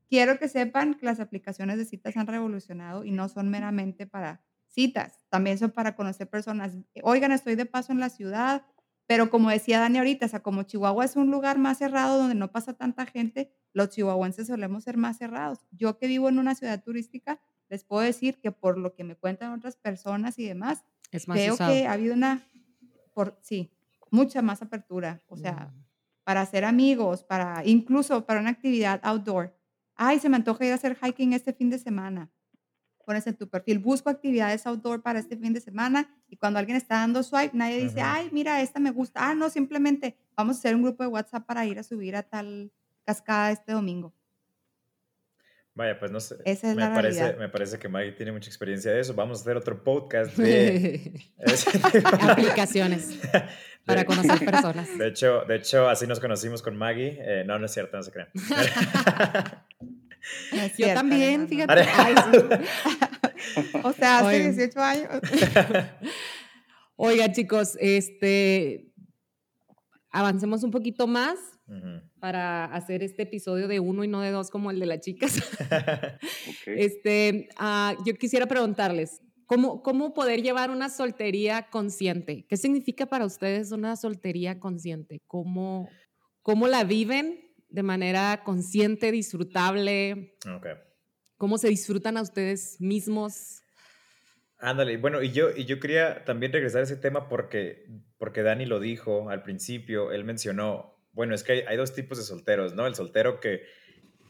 [0.10, 4.44] quiero que sepan que las aplicaciones de citas han revolucionado y no son meramente para
[4.68, 6.78] citas, también son para conocer personas.
[7.04, 8.66] Oigan, estoy de paso en la ciudad,
[9.12, 12.34] pero como decía Dani ahorita, o sea, como Chihuahua es un lugar más cerrado donde
[12.34, 15.60] no pasa tanta gente, los chihuahuenses solemos ser más cerrados.
[15.70, 19.18] Yo que vivo en una ciudad turística, les puedo decir que por lo que me
[19.18, 22.48] cuentan otras personas y demás, es veo que ha habido una,
[23.14, 23.74] por, sí,
[24.12, 25.22] mucha más apertura.
[25.28, 25.84] O sea, mm.
[26.24, 29.54] para hacer amigos, para incluso para una actividad outdoor.
[29.94, 32.32] Ay, se me antoja ir a hacer hiking este fin de semana
[33.12, 36.78] pones en tu perfil, busco actividades outdoor para este fin de semana y cuando alguien
[36.78, 39.30] está dando swipe, nadie dice, ay, mira, esta me gusta.
[39.30, 42.24] Ah, no, simplemente vamos a hacer un grupo de WhatsApp para ir a subir a
[42.24, 42.72] tal
[43.04, 44.14] cascada este domingo.
[45.74, 46.38] Vaya, pues no sé.
[46.46, 47.40] Esa es me, la parece, realidad.
[47.40, 49.14] me parece que Maggie tiene mucha experiencia de eso.
[49.14, 51.30] Vamos a hacer otro podcast de...
[52.22, 53.20] Aplicaciones
[53.86, 54.98] para conocer personas.
[54.98, 57.18] De hecho, de hecho, así nos conocimos con Maggie.
[57.20, 58.30] Eh, no, no es cierto, no se crean.
[60.52, 61.82] No Yo cierto, también, fíjate.
[61.96, 62.38] Ay, sí.
[63.84, 64.52] O sea, hace Oye.
[64.52, 65.10] 18 años.
[66.96, 68.92] Oigan, chicos, este
[70.12, 71.40] avancemos un poquito más
[72.20, 75.42] para hacer este episodio de uno y no de dos como el de las chicas.
[76.66, 82.46] Este, ah, yo quisiera preguntarles, ¿cómo, ¿cómo poder llevar una soltería consciente?
[82.48, 85.22] ¿Qué significa para ustedes una soltería consciente?
[85.28, 85.90] ¿Cómo,
[86.42, 90.38] cómo la viven de manera consciente, disfrutable?
[90.56, 90.68] Ok.
[91.38, 93.62] ¿Cómo se disfrutan a ustedes mismos?
[94.60, 97.88] Ándale, bueno, y yo, y yo quería también regresar a ese tema porque,
[98.20, 102.20] porque Dani lo dijo al principio, él mencionó, bueno, es que hay, hay dos tipos
[102.20, 102.86] de solteros, ¿no?
[102.86, 103.64] El soltero que,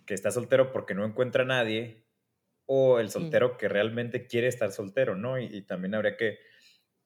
[0.05, 2.07] que está soltero porque no encuentra a nadie
[2.65, 5.37] o el soltero que realmente quiere estar soltero, ¿no?
[5.37, 6.39] Y, y también habría que,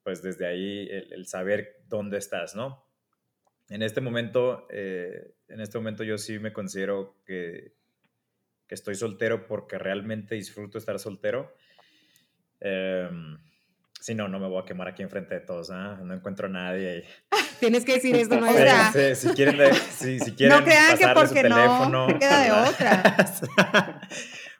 [0.04, 2.86] pues desde ahí, el, el saber dónde estás, ¿no?
[3.68, 7.72] En este momento, eh, en este momento yo sí me considero que,
[8.66, 11.54] que estoy soltero porque realmente disfruto estar soltero.
[12.60, 13.38] Em,
[14.00, 15.98] sí, no, no me voy a quemar aquí enfrente de todos, ¿ah?
[16.02, 17.04] no encuentro a nadie.
[17.60, 21.04] Tienes que decir esto, no es Sí, sí, si quieren, si, si quieren crean que
[21.04, 24.00] su porque no, teléfono, te queda de otra.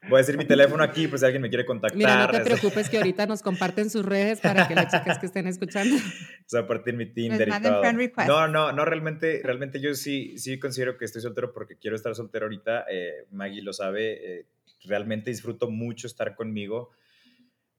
[0.08, 1.96] Voy a decir mi teléfono aquí, pues si alguien me quiere contactar.
[1.98, 5.18] Mira, no te es- preocupes que ahorita nos comparten sus redes para que las chicas
[5.18, 5.94] que estén escuchando.
[6.46, 7.80] O sea, a partir mi Tinder y todo.
[7.80, 8.28] friend request.
[8.28, 12.14] No, no, no, realmente, realmente yo sí, sí considero que estoy soltero porque quiero estar
[12.14, 12.84] soltero ahorita.
[12.88, 14.46] Eh, Maggie lo sabe, eh,
[14.84, 16.92] realmente disfruto mucho estar conmigo.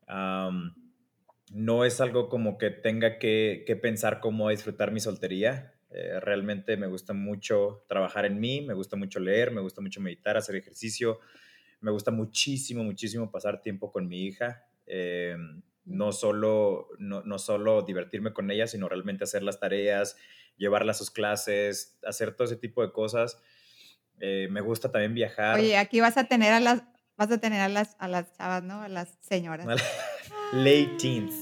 [0.08, 0.76] Am,
[1.54, 5.74] no es algo como que tenga que, que pensar cómo disfrutar mi soltería.
[5.90, 10.02] Eh, realmente me gusta mucho trabajar en mí, me gusta mucho leer, me gusta mucho
[10.02, 11.20] meditar, hacer ejercicio.
[11.80, 14.66] Me gusta muchísimo, muchísimo pasar tiempo con mi hija.
[14.86, 15.36] Eh,
[15.86, 20.18] no, solo, no, no solo divertirme con ella, sino realmente hacer las tareas,
[20.58, 23.40] llevarla a sus clases, hacer todo ese tipo de cosas.
[24.20, 25.60] Eh, me gusta también viajar.
[25.60, 26.84] Oye, aquí vas a tener a las,
[27.16, 28.82] vas a tener a las, a las chavas, ¿no?
[28.82, 29.66] A las señoras.
[30.54, 31.34] Late teens.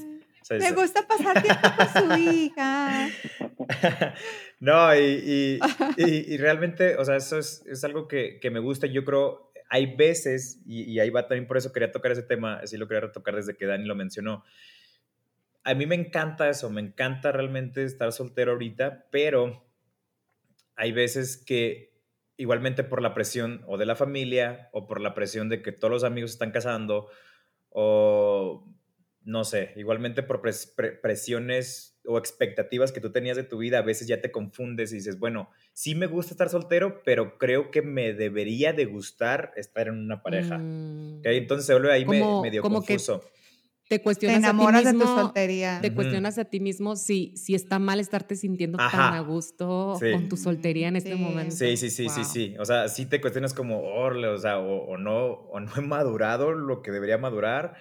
[0.52, 3.08] Me gusta pasar tiempo con su hija.
[4.60, 5.60] no, y, y-
[5.98, 8.86] y- y realmente, o sea, eso es, es algo que, que me gusta.
[8.88, 12.78] Yo creo, hay veces, y, ahí va también por eso quería tocar ese tema, sí
[12.78, 14.44] lo quería retocar desde que Dani lo mencionó.
[15.64, 19.66] A mí me encanta eso, me encanta realmente estar soltero ahorita, pero
[20.76, 21.96] hay veces que
[22.38, 25.92] igualmente por la presión o de la familia o por la presión de que todos
[25.92, 27.10] los amigos están casando
[27.70, 28.68] o
[29.24, 33.80] no sé, igualmente por pres- pre- presiones o expectativas que tú tenías de tu vida,
[33.80, 37.72] a veces ya te confundes y dices, bueno, sí me gusta estar soltero, pero creo
[37.72, 40.58] que me debería de gustar estar en una pareja.
[40.58, 41.20] Mm.
[41.20, 41.26] ¿ok?
[41.26, 43.24] Entonces se vuelve ahí me- Como- medio como que confuso.
[43.88, 45.80] Te Te cuestionas enamoras a ti de tu mismo, soltería.
[45.80, 49.18] Te cuestionas a ti mismo si, si está mal estarte sintiendo tan Ajá.
[49.18, 50.12] a gusto Sí.
[50.12, 51.20] con tu soltería en este Sí.
[51.20, 51.56] momento.
[51.56, 52.26] Sí, sí, sí, sí, Wow.
[52.26, 52.56] sí.
[52.58, 55.82] O sea, sí te cuestionas como, "Orle", o sea, o, o no, o no he
[55.82, 57.76] madurado lo que debería madurar,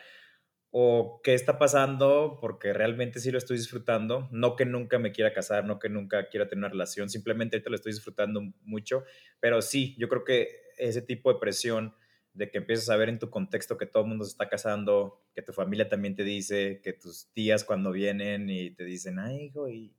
[0.76, 4.28] o qué está pasando, porque realmente sí lo estoy disfrutando.
[4.32, 7.70] No que nunca me quiera casar, no que nunca quiera tener una relación, simplemente ahorita
[7.70, 9.04] lo estoy disfrutando mucho.
[9.38, 11.94] Pero sí, yo creo que ese tipo de presión
[12.32, 15.22] de que empiezas a ver en tu contexto que todo el mundo se está casando,
[15.32, 19.44] que tu familia también te dice, que tus tías cuando vienen y te dicen, ay,
[19.44, 19.94] hijo, y,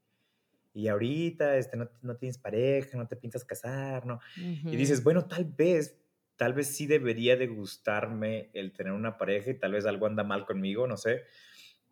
[0.73, 4.19] y ahorita este, no, no tienes pareja, no te piensas casar, ¿no?
[4.69, 4.76] Y Ujú.
[4.77, 5.97] dices, bueno, tal vez,
[6.37, 10.23] tal vez sí debería de gustarme el tener una pareja y tal vez algo anda
[10.23, 11.23] mal conmigo, no sé.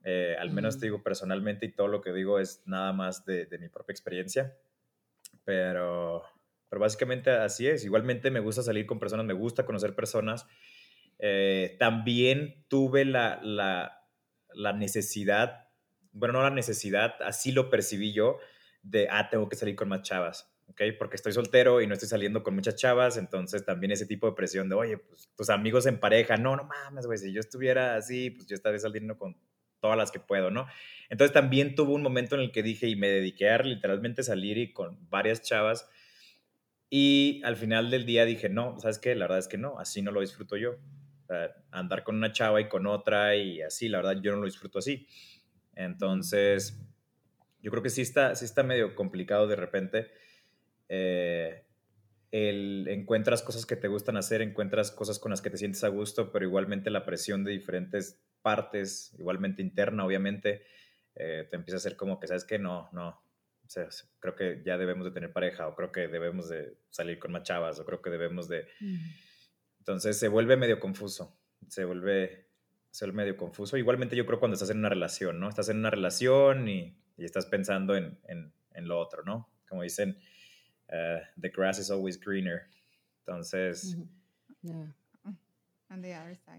[0.03, 3.45] Eh, al menos te digo personalmente y todo lo que digo es nada más de,
[3.45, 4.57] de mi propia experiencia.
[5.45, 6.23] Pero,
[6.69, 7.85] pero básicamente así es.
[7.85, 10.45] Igualmente me gusta salir con personas, me gusta conocer personas.
[11.19, 14.05] Eh, también tuve la, la,
[14.53, 15.69] la necesidad,
[16.11, 18.39] bueno, no la necesidad, así lo percibí yo,
[18.81, 20.52] de, ah, tengo que salir con más chavas.
[20.73, 20.81] ¿Ok?
[20.99, 24.33] Porque estoy soltero y no estoy saliendo con muchas chavas, entonces también ese tipo de
[24.33, 27.95] presión de, oye, pues tus amigos en pareja, no, no mames, güey, si yo estuviera
[27.95, 29.37] así, pues yo estaría saliendo con
[29.79, 30.67] todas las que puedo, ¿no?
[31.09, 34.57] Entonces también tuvo un momento en el que dije y me dediqué a literalmente salir
[34.57, 35.89] y con varias chavas
[36.95, 39.15] y al final del día dije, no, ¿sabes qué?
[39.15, 40.73] La verdad es que no, así no lo disfruto yo.
[40.73, 44.41] O sea, andar con una chava y con otra y así, la verdad yo no
[44.41, 45.07] lo disfruto así.
[45.73, 46.79] Entonces,
[47.63, 50.11] yo creo que sí está, sí está medio complicado de repente.
[50.95, 51.65] Eh,
[52.29, 55.87] el, encuentras cosas que te gustan hacer, encuentras cosas con las que te sientes a
[55.87, 60.63] gusto, pero igualmente la presión de diferentes partes, igualmente interna, obviamente,
[61.15, 63.87] eh, te empieza a hacer como que, ¿sabes que No, no, o sea,
[64.19, 67.41] creo que ya debemos de tener pareja, o creo que debemos de salir con más
[67.41, 68.67] chavas, o creo que debemos de.
[69.79, 71.35] Entonces se vuelve medio confuso,
[71.69, 72.49] se vuelve,
[72.91, 73.77] se vuelve medio confuso.
[73.77, 75.49] Igualmente yo creo cuando estás en una relación, ¿no?
[75.49, 79.49] Estás en una relación y, y estás pensando en, en, en, lo otro, ¿no?
[79.67, 80.19] Como dicen,
[80.91, 82.67] uh, the grass is always greener.
[83.25, 83.97] Entonces...
[84.61, 84.93] yeah.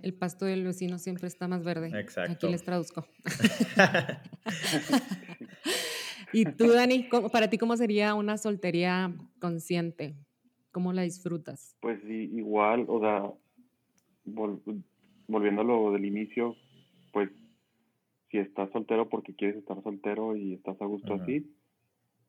[0.02, 1.88] El pasto del vecino siempre está más verde.
[1.98, 2.32] Exacto.
[2.32, 3.04] Aquí les traduzco.
[6.32, 10.14] y tú, Dani, para ti, ¿cómo sería una soltería consciente?
[10.70, 11.76] ¿Cómo la disfrutas?
[11.80, 13.32] Pues igual, o sea,
[15.26, 16.56] volviendo a lo del inicio,
[17.12, 17.30] pues
[18.30, 21.52] si estás soltero porque quieres estar soltero y estás a gusto así,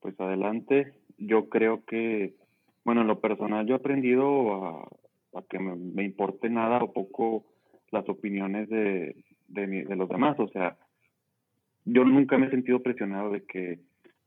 [0.02, 0.94] pues adelante.
[1.18, 2.36] Yo creo que,
[2.84, 4.88] bueno, en lo personal yo he aprendido a,
[5.36, 7.46] a que me, importe nada o poco
[7.92, 9.16] las opiniones de,
[9.48, 10.40] de, los demás.
[10.40, 10.78] O sea,
[11.86, 13.80] yo nunca me he sentido presionado de que,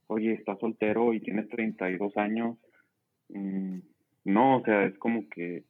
[0.07, 2.57] oye, estás soltero y tienes 32 años.
[3.29, 3.79] Mm,
[4.25, 5.63] no, o sea, es como que,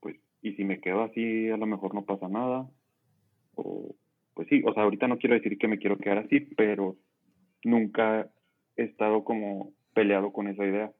[0.00, 2.68] pues, y si me quedo así, a lo mejor no pasa nada.
[3.54, 3.94] O,
[4.34, 6.96] pues sí, o sea, ahorita no quiero decir que me quiero quedar así, pero
[7.64, 8.30] nunca
[8.78, 10.92] he estado como peleado con esa idea.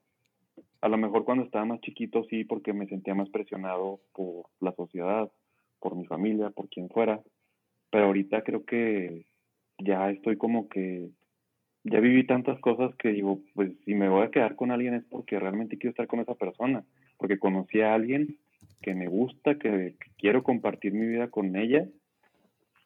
[0.81, 4.73] A lo mejor cuando estaba más chiquito sí, porque me sentía más presionado por la
[4.73, 5.31] sociedad,
[5.81, 7.23] por mi familia, por quien fuera.
[7.91, 9.25] Pero ahorita creo que
[9.79, 11.09] ya estoy como que
[11.85, 15.05] ya viví tantas cosas que digo, pues si me voy a quedar con alguien es
[15.05, 16.85] porque realmente quiero estar con esa persona,
[17.17, 18.37] porque conocí a alguien
[18.83, 21.89] que me gusta, que, quiero compartir mi vida con ella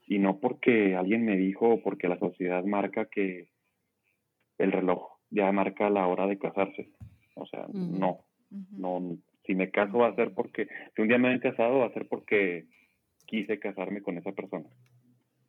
[0.06, 3.48] y no porque alguien me dijo o porque la sociedad marca que
[4.62, 6.90] el reloj ya marca la hora de casarse.
[7.34, 8.20] O sea, no,
[8.70, 11.86] no, si me caso va a ser porque, si un día me han casado va
[11.86, 12.66] a ser porque
[13.26, 14.68] quise casarme con esa persona.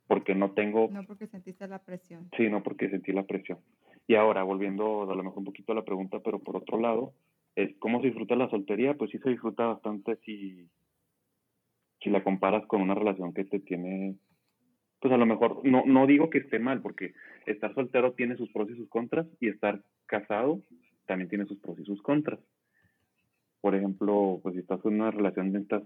[0.06, 0.88] Porque no tengo...
[0.90, 2.28] No porque sentiste la presión.
[2.36, 3.58] Sí, no porque sentí la presión.
[4.06, 7.14] Y ahora, volviendo a lo mejor un poquito a la pregunta, pero por otro lado,
[7.56, 10.68] es cómo se disfruta la soltería, pues sí se disfruta bastante si,
[12.00, 14.16] si la comparas con una relación que te tiene,
[15.04, 17.12] pues a lo mejor, no, no digo que esté mal, porque
[17.44, 20.62] estar soltero tiene sus pros y sus contras, y estar casado
[21.04, 22.40] también tiene sus pros y sus contras.
[23.60, 25.82] Por ejemplo, pues si estás en una relación de estas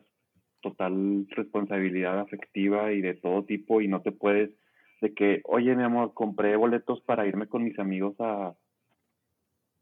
[0.61, 4.53] total responsabilidad afectiva y de todo tipo y no te puedes
[5.01, 8.55] de que, oye, mi amor, compré boletos para irme con mis amigos a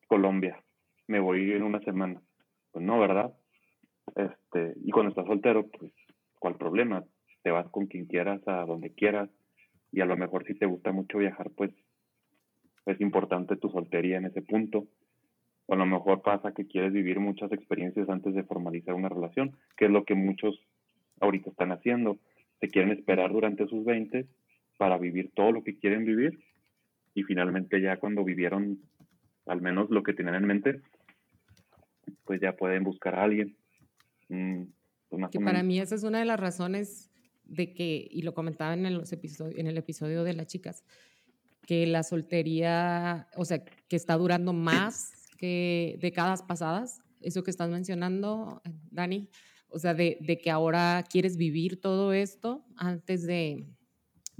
[0.09, 0.65] Colombia.
[1.09, 2.23] Me voy en una semana.
[2.73, 3.35] Pues no, ¿verdad?
[4.15, 5.93] Este, y cuando estás soltero, pues,
[6.39, 7.05] ¿cuál problema?
[7.47, 9.31] Te vas con quien quieras, a donde quieras,
[9.93, 11.71] y a lo mejor si te gusta mucho viajar, pues
[12.87, 14.89] es importante tu soltería en ese punto.
[15.67, 19.57] O a lo mejor pasa que quieres vivir muchas experiencias antes de formalizar una relación,
[19.77, 20.61] que es lo que muchos
[21.21, 22.19] ahorita están haciendo.
[22.59, 24.27] Se quieren esperar durante sus 20
[24.77, 26.41] para vivir todo lo que quieren vivir
[27.15, 28.81] y finalmente ya cuando vivieron
[29.47, 30.81] al menos lo que tenían en mente,
[32.25, 33.57] pues ya pueden buscar a alguien.
[34.31, 34.65] Mm,
[35.11, 37.13] pues que para mí esa es una de las razones
[37.47, 40.85] de que, y lo comentaba en el, episodio, en el episodio de las chicas,
[41.67, 47.71] que la soltería, o sea, que está durando más que décadas pasadas, eso que estás
[47.71, 49.29] mencionando, Dani,
[49.69, 53.67] o sea, de, de, que ahora quieres vivir todo esto antes de,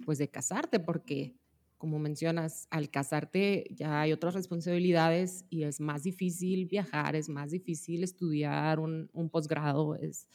[0.05, 1.35] pues, de casarte, porque
[1.79, 7.51] como mencionas, al casarte ya hay otras responsabilidades y es más difícil viajar, es más
[7.51, 10.27] difícil estudiar un, un posgrado, es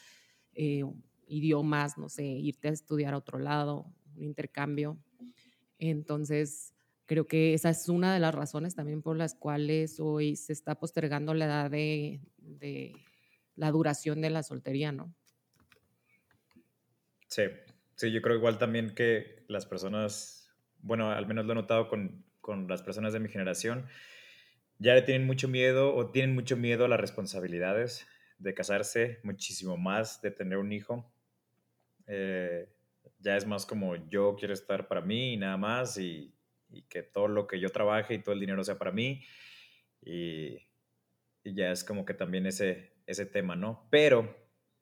[0.54, 0.84] eh,
[1.32, 3.86] idiomas, no sé, irte a estudiar a otro lado,
[4.16, 4.98] un intercambio.
[5.80, 6.74] Entonces,
[7.12, 10.76] Creo que esa es una de las razones también por las cuales hoy se está
[10.76, 12.22] postergando la edad de,
[13.58, 15.14] la duración de la soltería, ¿no?
[17.28, 17.44] Sí,
[17.96, 22.24] sí, yo creo igual también que las personas, bueno, al menos lo he notado con,
[22.40, 23.88] con las personas de mi generación,
[24.80, 29.76] ya le tienen mucho miedo o tienen mucho miedo a las responsabilidades de casarse, muchísimo
[29.76, 31.12] más de tener un hijo.
[32.14, 32.68] Eh,
[33.20, 36.34] ya es más como yo quiero estar para mí y nada más y
[36.72, 39.24] y que todo lo que yo trabaje y todo el dinero sea para mí.
[40.02, 40.58] Y,
[41.44, 43.88] y ya es como que también ese, ese tema, ¿no?
[43.92, 44.36] Pero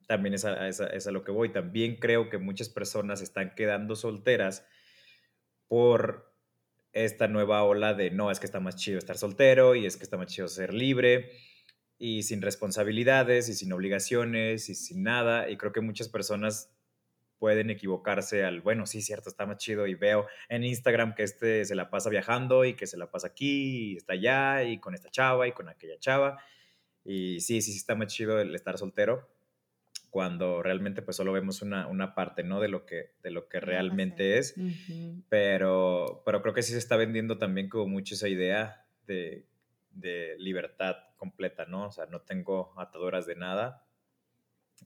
[0.07, 1.49] también es a, es, a, lo que voy.
[1.49, 4.65] También creo que muchas personas están quedando solteras
[5.68, 6.34] por
[6.93, 10.03] esta nueva ola de no, es que está más chido estar soltero y es que
[10.03, 11.31] está más chido ser libre
[11.99, 15.49] y sin responsabilidades y sin obligaciones y sin nada.
[15.49, 16.76] Y creo que muchas personas
[17.40, 21.66] pueden equivocarse al, bueno, sí, cierto, está más chido y veo en Instagram que este
[21.66, 24.94] se la pasa viajando y que se la pasa aquí y está allá y con
[24.94, 26.38] esta chava y con aquella chava.
[27.03, 29.28] Y sí, sí, sí está más chido el estar soltero
[30.10, 32.60] cuando realmente pues solo vemos una, una parte, ¿no?
[32.60, 34.56] De lo que, de lo que realmente es.
[35.30, 39.45] pero, pero creo que sí se está vendiendo también como mucho esa idea de,
[39.91, 41.88] de libertad completa, ¿no?
[41.88, 43.86] O sea, no tengo ataduras de nada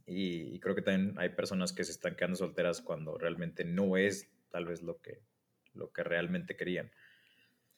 [0.06, 4.32] Y, creo que también hay personas que se están quedando solteras cuando realmente no es
[4.50, 5.22] tal vez lo que,
[5.74, 6.92] lo que realmente querían.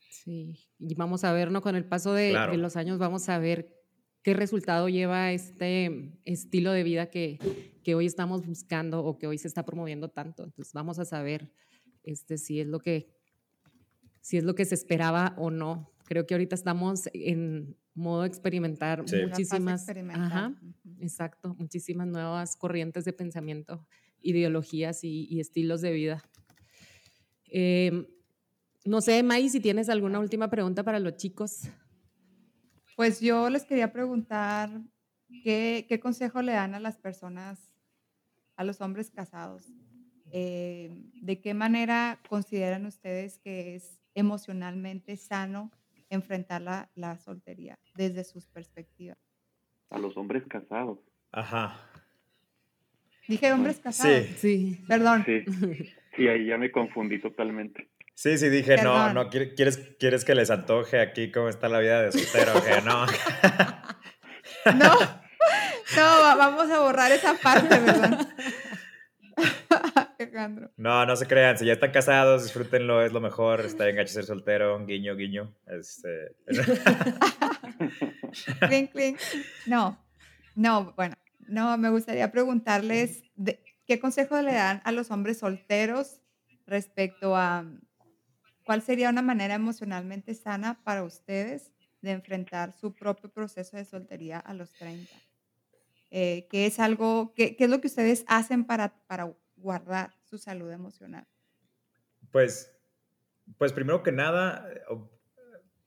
[0.09, 1.61] Sí, y vamos a ver, ¿no?
[1.61, 3.73] Con el paso de, los años vamos a ver
[4.21, 7.37] qué resultado lleva este estilo de vida que,
[7.83, 10.43] que, hoy estamos buscando o que hoy se está promoviendo tanto.
[10.43, 11.51] Entonces vamos a saber
[12.03, 13.09] este, si, es lo que,
[14.21, 15.94] si es lo que se esperaba o no.
[16.05, 20.53] Creo que ahorita estamos en modo experimentar muchísimas, ajá,
[20.99, 23.87] exacto, muchísimas nuevas corrientes de pensamiento,
[24.21, 26.23] ideologías y, estilos de vida.
[27.47, 28.05] Em,
[28.83, 31.69] no sé, May, si tienes alguna última pregunta para los chicos.
[32.95, 34.69] Pues yo les quería preguntar
[35.43, 37.73] qué, consejo le dan a las personas,
[38.55, 39.63] a los hombres casados.
[40.31, 40.91] Eh,
[41.21, 45.71] ¿De qué manera consideran ustedes que es emocionalmente sano
[46.09, 49.17] enfrentar la, la soltería desde sus perspectivas?
[49.89, 50.99] A los hombres casados.
[51.31, 51.79] Ajá.
[53.27, 54.25] Dije hombres casados.
[54.37, 54.75] Sí.
[54.75, 54.85] sí.
[54.87, 55.25] Perdón.
[55.25, 55.43] Sí.
[56.17, 57.89] Y ahí ya me confundí totalmente.
[58.13, 62.01] Sí, sí, dije, no, no, ¿quieres, ¿quieres que les antoje aquí cómo está la vida
[62.01, 62.53] de soltero?
[62.85, 63.05] no.
[64.73, 64.97] no,
[65.95, 68.27] no, vamos a borrar esa parte, ¿verdad?
[70.35, 70.71] Alejandro.
[70.77, 74.13] No, no se crean, si ya están casados, disfrútenlo, es lo mejor, está bien gacho
[74.13, 75.53] ser soltero, guiño, guiño.
[75.67, 76.35] Este...
[78.67, 79.19] clink, clink.
[79.65, 79.97] No,
[80.55, 81.15] no, bueno,
[81.47, 83.23] no, me gustaría preguntarles
[83.85, 86.21] qué consejo le dan a los hombres solteros
[86.65, 87.65] respecto a
[88.65, 91.71] ¿Cuál sería una manera emocionalmente sana para ustedes
[92.01, 95.11] de enfrentar su propio proceso de soltería a los 30?
[96.09, 100.71] Eh, ¿Qué es algo, qué, es lo que ustedes hacen para, para guardar su salud
[100.71, 101.27] emocional?
[102.31, 102.71] Pues,
[103.57, 104.67] pues primero que nada,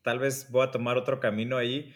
[0.03, 1.95] tal vez voy a tomar otro camino ahí,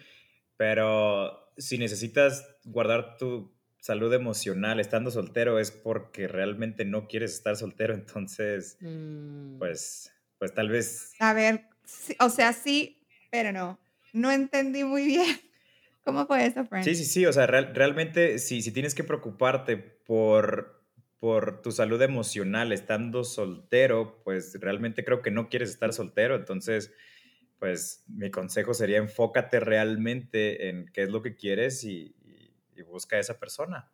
[0.57, 7.57] pero si necesitas guardar tu salud emocional estando soltero es porque realmente no quieres estar
[7.57, 9.59] soltero, entonces, mm.
[9.59, 10.12] pues
[10.43, 11.12] pues tal vez...
[11.20, 11.69] A ver,
[12.19, 13.79] o sea, sí, pero no.
[14.12, 15.37] No entendí muy bien.
[16.05, 16.83] ¿Cómo fue eso, Frank?
[16.83, 17.27] Sí, sí, sí.
[17.27, 20.81] O sea, realmente si, si tienes que preocuparte por,
[21.23, 26.35] por tu salud emocional estando soltero, pues realmente creo que no quieres estar soltero.
[26.35, 26.93] Entonces,
[27.61, 32.16] pues mi consejo sería enfócate realmente en qué es lo que quieres y,
[32.89, 33.93] busca a esa persona.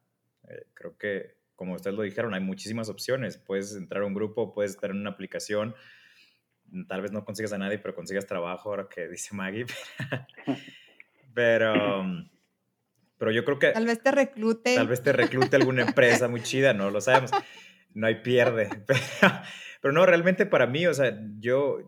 [0.48, 3.36] Eh, creo que, como ustedes lo dijeron, hay muchísimas opciones.
[3.36, 5.74] Puedes entrar a un grupo, puedes estar en una aplicación,
[6.88, 9.66] tal vez no consigas a nadie, pero consigas trabajo, ahora que dice Maggie.
[11.34, 12.06] pero,
[13.18, 13.72] pero yo creo que...
[13.72, 14.74] Tal vez te reclute.
[14.74, 17.30] Tal vez te reclute alguna empresa muy chida, no lo sabemos.
[17.94, 18.68] No hay pierde.
[19.80, 21.78] Pero, no, realmente para mí, o sea, yo,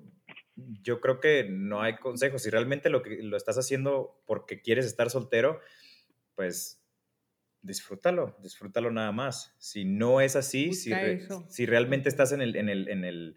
[0.57, 2.43] yo creo que no hay consejos.
[2.43, 5.61] Si realmente lo, que, lo estás haciendo porque quieres estar soltero,
[6.35, 6.83] pues
[7.63, 9.55] disfrútalo, disfrútalo nada más.
[9.59, 10.93] Si no es así, si,
[11.49, 13.37] si, realmente estás en el, en el, en el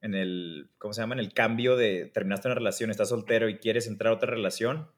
[0.00, 1.14] en el, ¿cómo se llama?
[1.14, 4.90] En el cambio de terminaste una relación, estás soltero y quieres entrar a otra relación,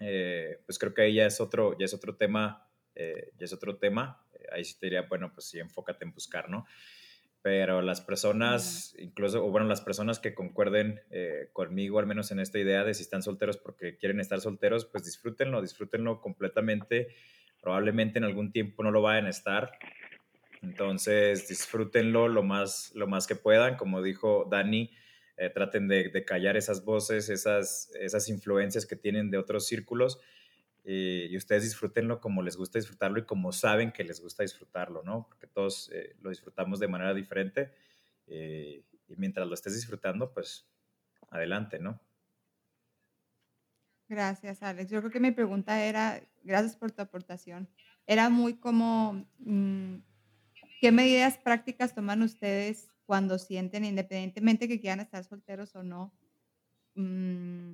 [0.00, 3.52] eh, pues creo que ahí ya es otro, ya es otro tema, eh, ya es
[3.52, 4.24] otro tema.
[4.34, 6.66] Eh, ahí sí te diría, bueno, pues sí, enfócate en buscar, ¿no?
[7.42, 11.00] Pero las personas, incluso, o bueno, las personas que concuerden
[11.52, 15.04] conmigo, al menos en esta idea de si están solteros porque quieren estar solteros, pues
[15.04, 17.14] disfrútenlo, disfrútenlo completamente.
[17.62, 19.70] Probablemente en algún tiempo no lo vayan a estar,
[20.62, 23.76] entonces, disfrútenlo lo más, lo más que puedan.
[23.76, 24.90] Como dijo Dani,
[25.38, 30.20] eh, traten de, callar esas voces, esas, esas influencias que tienen de otros círculos
[30.90, 35.26] y ustedes disfrútenlo como les gusta disfrutarlo y como saben que les gusta disfrutarlo, ¿no?
[35.28, 37.74] Porque todos eh, lo disfrutamos de manera diferente
[38.26, 40.66] eh, y mientras lo estés disfrutando, pues
[41.30, 42.00] adelante, ¿no?
[44.08, 44.90] Gracias, Alex.
[44.90, 47.68] Yo creo que mi pregunta era, gracias por tu aportación,
[48.06, 49.28] era muy como...
[49.38, 49.96] Mm,
[50.80, 56.12] ¿Qué medidas prácticas toman ustedes cuando sienten, independientemente que quieran estar solteros o no,
[56.94, 57.72] mm,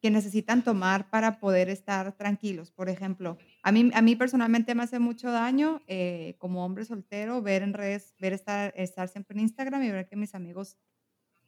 [0.00, 2.70] que necesitan tomar para poder estar tranquilos?
[2.70, 7.42] Por ejemplo, a mí, a mí personalmente me hace mucho daño eh, como hombre soltero
[7.42, 10.78] ver en redes, ver estar, estar siempre en Instagram y ver que mis amigos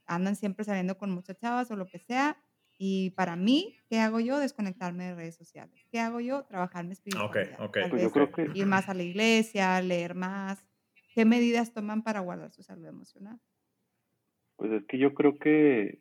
[0.04, 2.36] andan siempre saliendo con muchas chavas o lo que sea.
[2.76, 4.38] Y para mí, ¿qué hago yo?
[4.38, 5.86] Desconectarme de redes sociales.
[5.90, 6.44] ¿Qué hago yo?
[6.44, 7.58] Trabajar mi espiritualidad.
[7.58, 7.88] Okay, okay.
[7.88, 8.50] Pues yo creo que...
[8.52, 10.67] Ir más a la iglesia, leer más.
[11.18, 13.40] ¿Qué medidas toman para guardar su salud emocional?
[14.54, 15.98] Pues es que yo creo que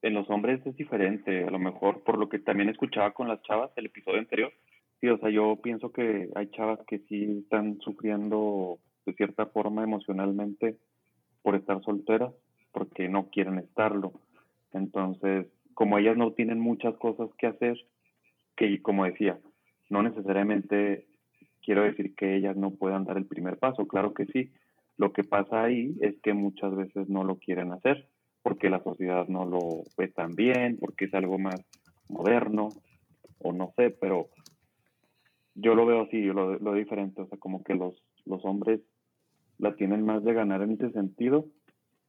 [0.00, 3.42] en los hombres es diferente, a lo mejor por lo que también escuchaba con las
[3.42, 4.54] chavas el episodio anterior.
[5.02, 9.84] Sí, o sea, yo pienso que hay chavas que sí están sufriendo de cierta forma
[9.84, 10.78] emocionalmente
[11.42, 12.32] por estar solteras,
[12.72, 14.14] porque no quieren estarlo.
[14.72, 17.76] Entonces, como ellas no tienen muchas cosas que hacer,
[18.56, 19.38] que como decía,
[19.90, 21.06] no necesariamente
[21.66, 24.52] quiero decir que ellas no puedan dar el primer paso, claro que sí.
[24.96, 28.08] Lo que pasa ahí es que muchas veces no lo quieren hacer
[28.42, 31.60] porque la sociedad no lo ve tan bien, porque es algo más
[32.08, 32.68] moderno,
[33.40, 34.28] o no sé, pero
[35.56, 38.80] yo lo veo así, yo lo, lo diferente, o sea, como que los, los hombres
[39.58, 41.46] la tienen más de ganar en ese sentido,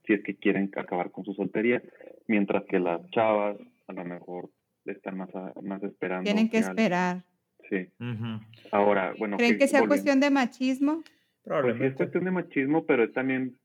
[0.05, 1.81] si es que quieren acabar con su soltería,
[2.27, 3.57] mientras que las chavas
[3.87, 4.51] a lo mejor
[4.85, 5.29] están más,
[5.63, 6.23] más esperando.
[6.23, 7.23] Tienen que esperar.
[7.69, 7.87] Sí.
[8.71, 9.37] Ahora, bueno.
[9.37, 11.03] ¿Creen que, sea cuestión de machismo?
[11.43, 11.83] Probablemente.
[11.83, 13.57] Pues es cuestión de machismo, pero es también,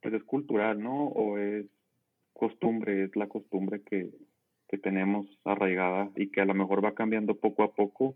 [0.00, 1.06] pues es cultural, ¿no?
[1.08, 1.66] O es
[2.32, 4.10] costumbre, es la costumbre que,
[4.68, 8.14] que tenemos arraigada y que a lo mejor va cambiando poco a poco,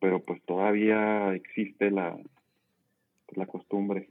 [0.00, 2.16] pero pues todavía existe la,
[3.34, 4.08] la costumbre.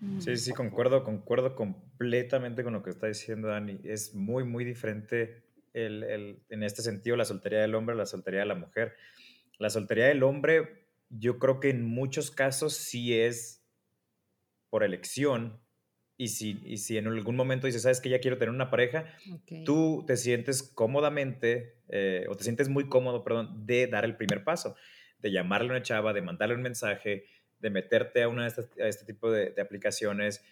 [0.00, 0.20] Mm.
[0.20, 3.80] Sí, sí, concuerdo, concuerdo completamente con lo que está diciendo Dani.
[3.84, 5.42] Es muy, muy diferente
[5.74, 8.94] el, el, en este sentido la soltería del hombre la soltería de la mujer.
[9.58, 13.64] La soltería del hombre, yo creo que en muchos casos sí es
[14.70, 15.60] por elección,
[16.22, 19.06] y si, y si en algún momento dices, sabes que ya quiero tener una pareja,
[19.64, 24.44] tú te sientes cómodamente, eh, o te sientes muy cómodo, perdón, de dar el primer
[24.44, 24.76] paso,
[25.18, 27.24] de llamarle a una chava, de mandarle un mensaje,
[27.58, 30.44] de meterte a una de a este tipo de, aplicaciones,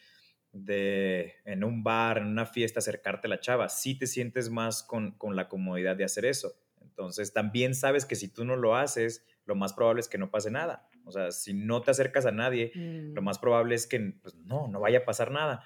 [0.52, 3.68] de en un bar, en una fiesta, acercarte a la chava.
[3.68, 6.54] Sí te sientes más con, con la comodidad de hacer eso.
[6.80, 10.30] Entonces, también sabes que si tú no lo haces, lo más probable es que no
[10.30, 10.88] pase nada.
[11.04, 13.24] O sea, si no te acercas a nadie, lo mm.
[13.24, 15.64] más probable es que pues, no, no vaya a pasar nada.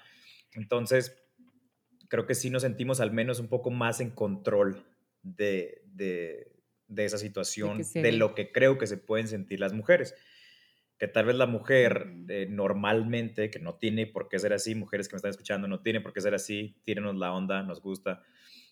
[0.53, 1.21] Entonces,
[2.09, 4.85] creo que sí nos sentimos al menos un poco más en control
[5.21, 6.51] de, de,
[6.87, 10.15] de esa situación, de, lo que creo que se pueden sentir las mujeres.
[10.97, 15.07] Que tal vez la mujer eh, normalmente, que no tiene por qué ser así, mujeres
[15.07, 18.23] que me están escuchando, no tiene por qué ser así, tírenos la onda, nos gusta.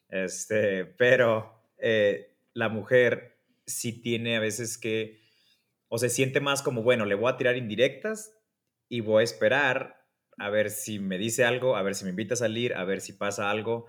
[0.09, 5.21] Este, pero eh, la mujer sí tiene a veces que
[5.87, 8.35] o se siente más como, bueno, le voy a tirar indirectas
[8.89, 10.03] y voy a esperar
[10.37, 13.01] a ver si me dice algo, a ver si me invita a salir, a ver
[13.01, 13.85] si pasa algo,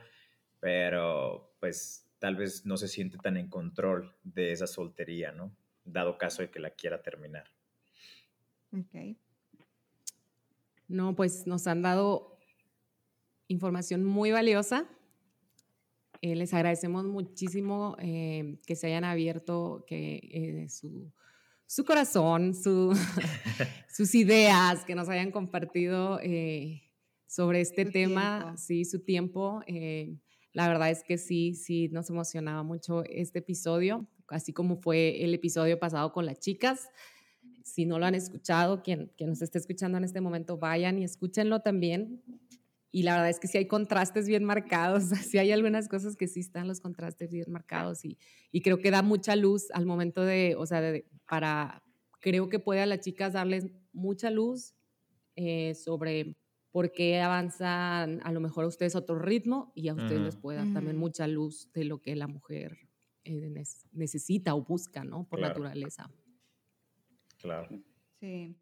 [0.60, 5.56] pero pues tal vez no se siente tan en control de esa soltería, ¿no?
[5.84, 7.50] Dado caso de que la quiera terminar.
[8.78, 9.16] Ok.
[10.88, 12.38] No, pues nos han dado
[13.48, 14.86] información muy valiosa.
[16.20, 21.12] Eh, les agradecemos muchísimo eh, que se hayan abierto que, eh, su,
[21.66, 22.92] su corazón, su,
[23.88, 26.18] sus ideas, que nos hayan compartido
[27.26, 29.62] sobre este tema, sí, su tiempo.
[30.52, 35.34] La verdad es que sí, sí, nos emocionaba mucho este episodio, así como fue el
[35.34, 36.88] episodio pasado con las chicas.
[37.64, 41.04] Si no lo han escuchado, quien, quien nos esté escuchando en este momento, vayan y
[41.04, 42.22] escúchenlo también
[42.94, 45.02] y la verdad es que sí hay contrastes bien marcados,
[45.34, 48.18] sí hay algunas cosas que sí están los contrastes bien marcados y,
[48.52, 50.80] y creo que da mucha luz al momento de, o sea,
[51.28, 51.82] para,
[52.20, 54.74] creo que puede a las chicas darles mucha luz
[55.34, 56.36] eh, sobre
[56.70, 60.36] por qué avanzan a lo mejor a ustedes a otro ritmo y a ustedes les
[60.36, 62.78] puede dar también mucha luz de lo que la mujer
[63.24, 63.52] eh,
[63.90, 65.26] necesita o busca, ¿no?
[65.28, 66.08] Por naturaleza.
[67.44, 67.68] Claro.
[68.20, 68.56] Sí,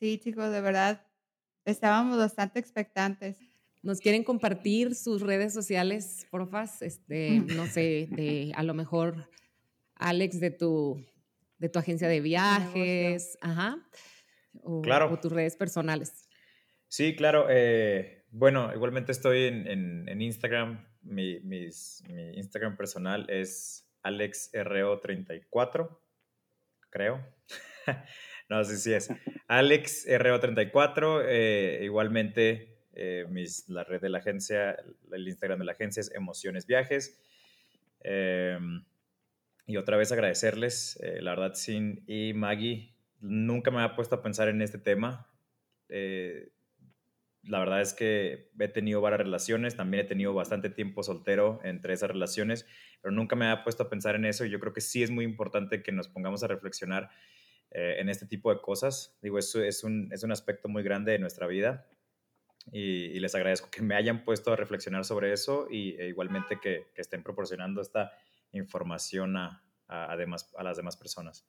[0.00, 1.06] sí, chicos, de verdad,
[1.64, 3.38] estábamos bastante expectantes
[3.86, 9.30] nos quieren compartir sus redes sociales, porfas, este, no sé, de a lo mejor
[9.94, 11.06] Alex de tu,
[11.58, 13.78] de tu agencia de viajes, ajá,
[14.62, 15.12] o, claro.
[15.12, 16.28] o, tus redes personales.
[16.88, 17.46] Sí, claro.
[17.48, 20.84] Eh, bueno, igualmente estoy en, en, Instagram.
[21.02, 25.96] Mi, mis, mi, Instagram personal es AlexRO34,
[26.90, 27.24] creo.
[28.48, 29.10] no sé si es
[29.48, 31.24] AlexRO34.
[31.26, 34.76] Eh, igualmente eh, mis, la red de la agencia,
[35.12, 37.20] el Instagram de la agencia es Emociones Viajes.
[38.00, 38.84] Em,
[39.66, 44.22] y otra vez agradecerles, eh, la verdad, Sin y Maggie, nunca me había puesto a
[44.22, 45.28] pensar en este tema.
[45.88, 46.52] Eh,
[47.42, 51.92] la verdad es que he tenido varias relaciones, también he tenido bastante tiempo soltero entre
[51.92, 52.66] esas relaciones,
[53.02, 55.10] pero nunca me había puesto a pensar en eso y yo creo que sí es
[55.10, 57.10] muy importante que nos pongamos a reflexionar
[57.76, 59.16] en este tipo de cosas.
[59.22, 61.86] Digo, eso es un, es un aspecto muy grande de nuestra vida
[62.72, 66.86] y, les agradezco que me hayan puesto a reflexionar sobre eso y e igualmente que,
[66.94, 68.12] que, estén proporcionando esta
[68.52, 71.46] información a, a, a, las demás personas.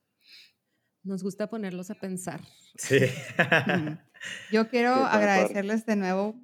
[1.04, 2.42] Nos gusta ponerlos a pensar.
[2.76, 3.00] Sí.
[4.52, 6.36] Yo quiero agradecerles de nuevo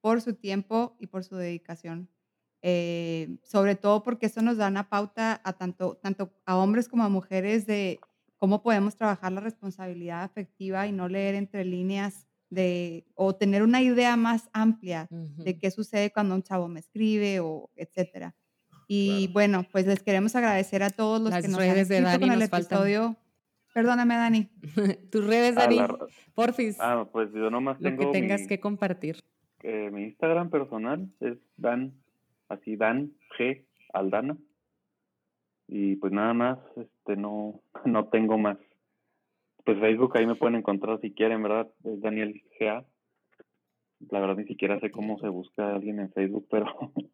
[0.00, 2.10] por su tiempo y por su dedicación.
[2.62, 7.04] Eh, sobre todo porque eso nos da una pauta a tanto, tanto a hombres como
[7.04, 8.00] a mujeres de
[8.38, 13.82] cómo podemos trabajar la responsabilidad afectiva y no leer entre líneas de, o tener una
[13.82, 18.34] idea más amplia de qué sucede cuando un chavo me escribe o etcétera.
[18.88, 22.20] Y bueno, pues les queremos agradecer a todos los que nos han de escrito Dani
[22.20, 22.78] con el nos faltan.
[22.78, 23.16] episodio.
[23.74, 24.48] Perdóname, Dani.
[25.10, 25.98] Tus redes, Ah, Dani, la-
[26.34, 29.16] porfis, Ah, pues yo nomás lo tengo que tengas mi, que compartir.
[29.62, 31.94] eh, mi Instagram personal, es Dan,
[32.48, 34.36] así Dan G Aldana.
[35.68, 36.58] Y pues nada más,
[37.06, 38.58] este no, no tengo más.
[39.64, 41.68] Pues Facebook ahí me pueden encontrar si quieren, ¿verdad?
[41.84, 42.84] Es Daniel GA.
[44.10, 46.66] La verdad ni siquiera sé cómo se busca a alguien en Facebook, pero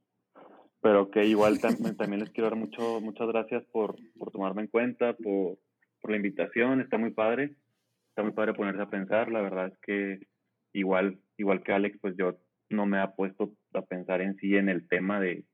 [0.83, 4.69] pero que igual también, también les quiero dar mucho, muchas gracias por, por tomarme en
[4.69, 5.59] cuenta, por,
[6.01, 7.55] por la invitación, está muy padre,
[8.09, 10.27] está muy padre ponerse a pensar, la verdad es que
[10.73, 12.37] igual, igual que Alex, pues yo
[12.69, 15.45] no me ha puesto a pensar en sí en el tema de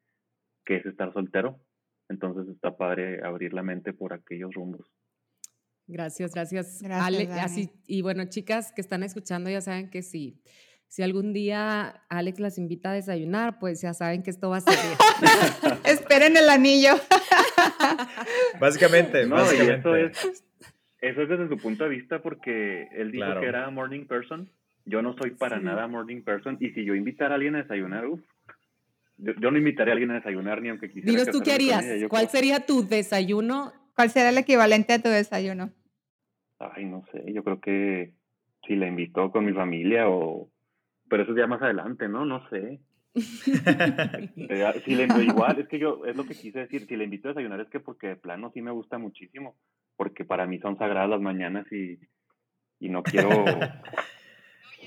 [0.65, 1.61] qué es estar soltero,
[2.09, 4.87] entonces está padre abrir la mente por aquellos rumbos.
[5.87, 6.83] Gracias, gracias.
[6.83, 7.41] Gracias, Ale- Dani.
[7.41, 10.43] así, y bueno, chicas que están escuchando ya saben que si,
[10.87, 14.61] si algún día Alex las invita a desayunar, pues ya saben que esto va a
[14.61, 14.75] ser.
[15.85, 16.93] Esperen el anillo.
[18.61, 19.79] Básicamente, No, y básicamente.
[19.81, 20.45] eso es,
[21.01, 23.41] eso es desde su punto de vista porque él dijo Claro.
[23.41, 24.51] que era morning person,
[24.85, 25.65] yo no soy para Sí.
[25.65, 28.21] nada morning person, y si yo invitara a alguien a desayunar, uf,
[29.19, 31.11] yo, yo no invitaría a alguien a desayunar ni aunque quisiera.
[31.11, 31.85] Dinos tú qué harías.
[31.85, 33.73] ella, ¿Cuál creo- sería tu desayuno?
[33.95, 35.71] ¿Cuál será el equivalente a tu desayuno?
[36.61, 38.15] Ay, no sé, yo creo que
[38.67, 40.51] si la invitó con mi familia o...
[41.09, 42.25] Pero eso es ya más adelante, ¿no?
[42.25, 42.81] No sé.
[44.37, 47.29] Eh, Si le igual, es que yo, es lo que quise decir, si le invito
[47.29, 49.57] a desayunar es que porque de plano sí me gusta muchísimo,
[49.97, 51.99] porque para mí son sagradas las mañanas y,
[52.81, 53.29] y no quiero...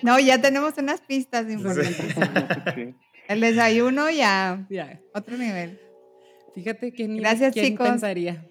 [0.03, 2.15] No, ya tenemos unas pistas importantes.
[2.73, 2.95] sí.
[3.27, 5.79] El desayuno ya, Ya, otro nivel.
[6.53, 7.87] fíjate que ni Gracias, quién chicos.
[7.89, 8.45] pensaría.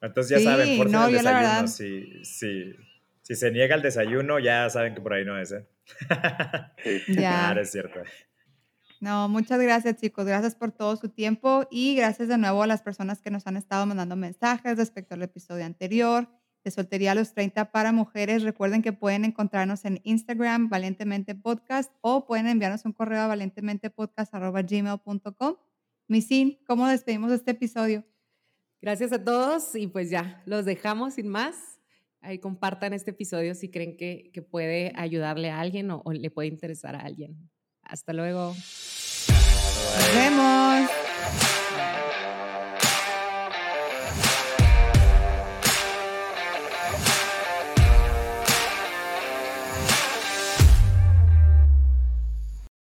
[0.00, 1.40] Entonces ya Sí, saben, por no, el desayuno.
[1.40, 2.74] verdad- Si, si,
[3.22, 5.66] si se niega el desayuno, ya saben que por ahí no es, ¿eh?
[7.08, 7.14] Ya.
[7.30, 8.00] Claro, es cierto.
[9.00, 12.82] No, muchas gracias chicos, gracias por todo su tiempo y gracias de nuevo a las
[12.82, 16.28] personas que nos han estado mandando mensajes respecto al episodio anterior
[16.64, 18.42] de Soltería a los 30 para mujeres.
[18.42, 25.56] Recuerden que pueden encontrarnos en Instagram, Valientemente Podcast, o pueden enviarnos un correo a valientementepodcast.gmail.com.
[26.08, 28.04] Misin, ¿cómo despedimos este episodio?
[28.80, 31.78] Gracias a todos y pues ya, los dejamos sin más.
[32.20, 36.30] Ahí compartan este episodio si creen que, que puede ayudarle a alguien o, o le
[36.30, 37.50] puede interesar a alguien.
[37.82, 38.54] Hasta luego.
[39.94, 40.90] Nos vemos.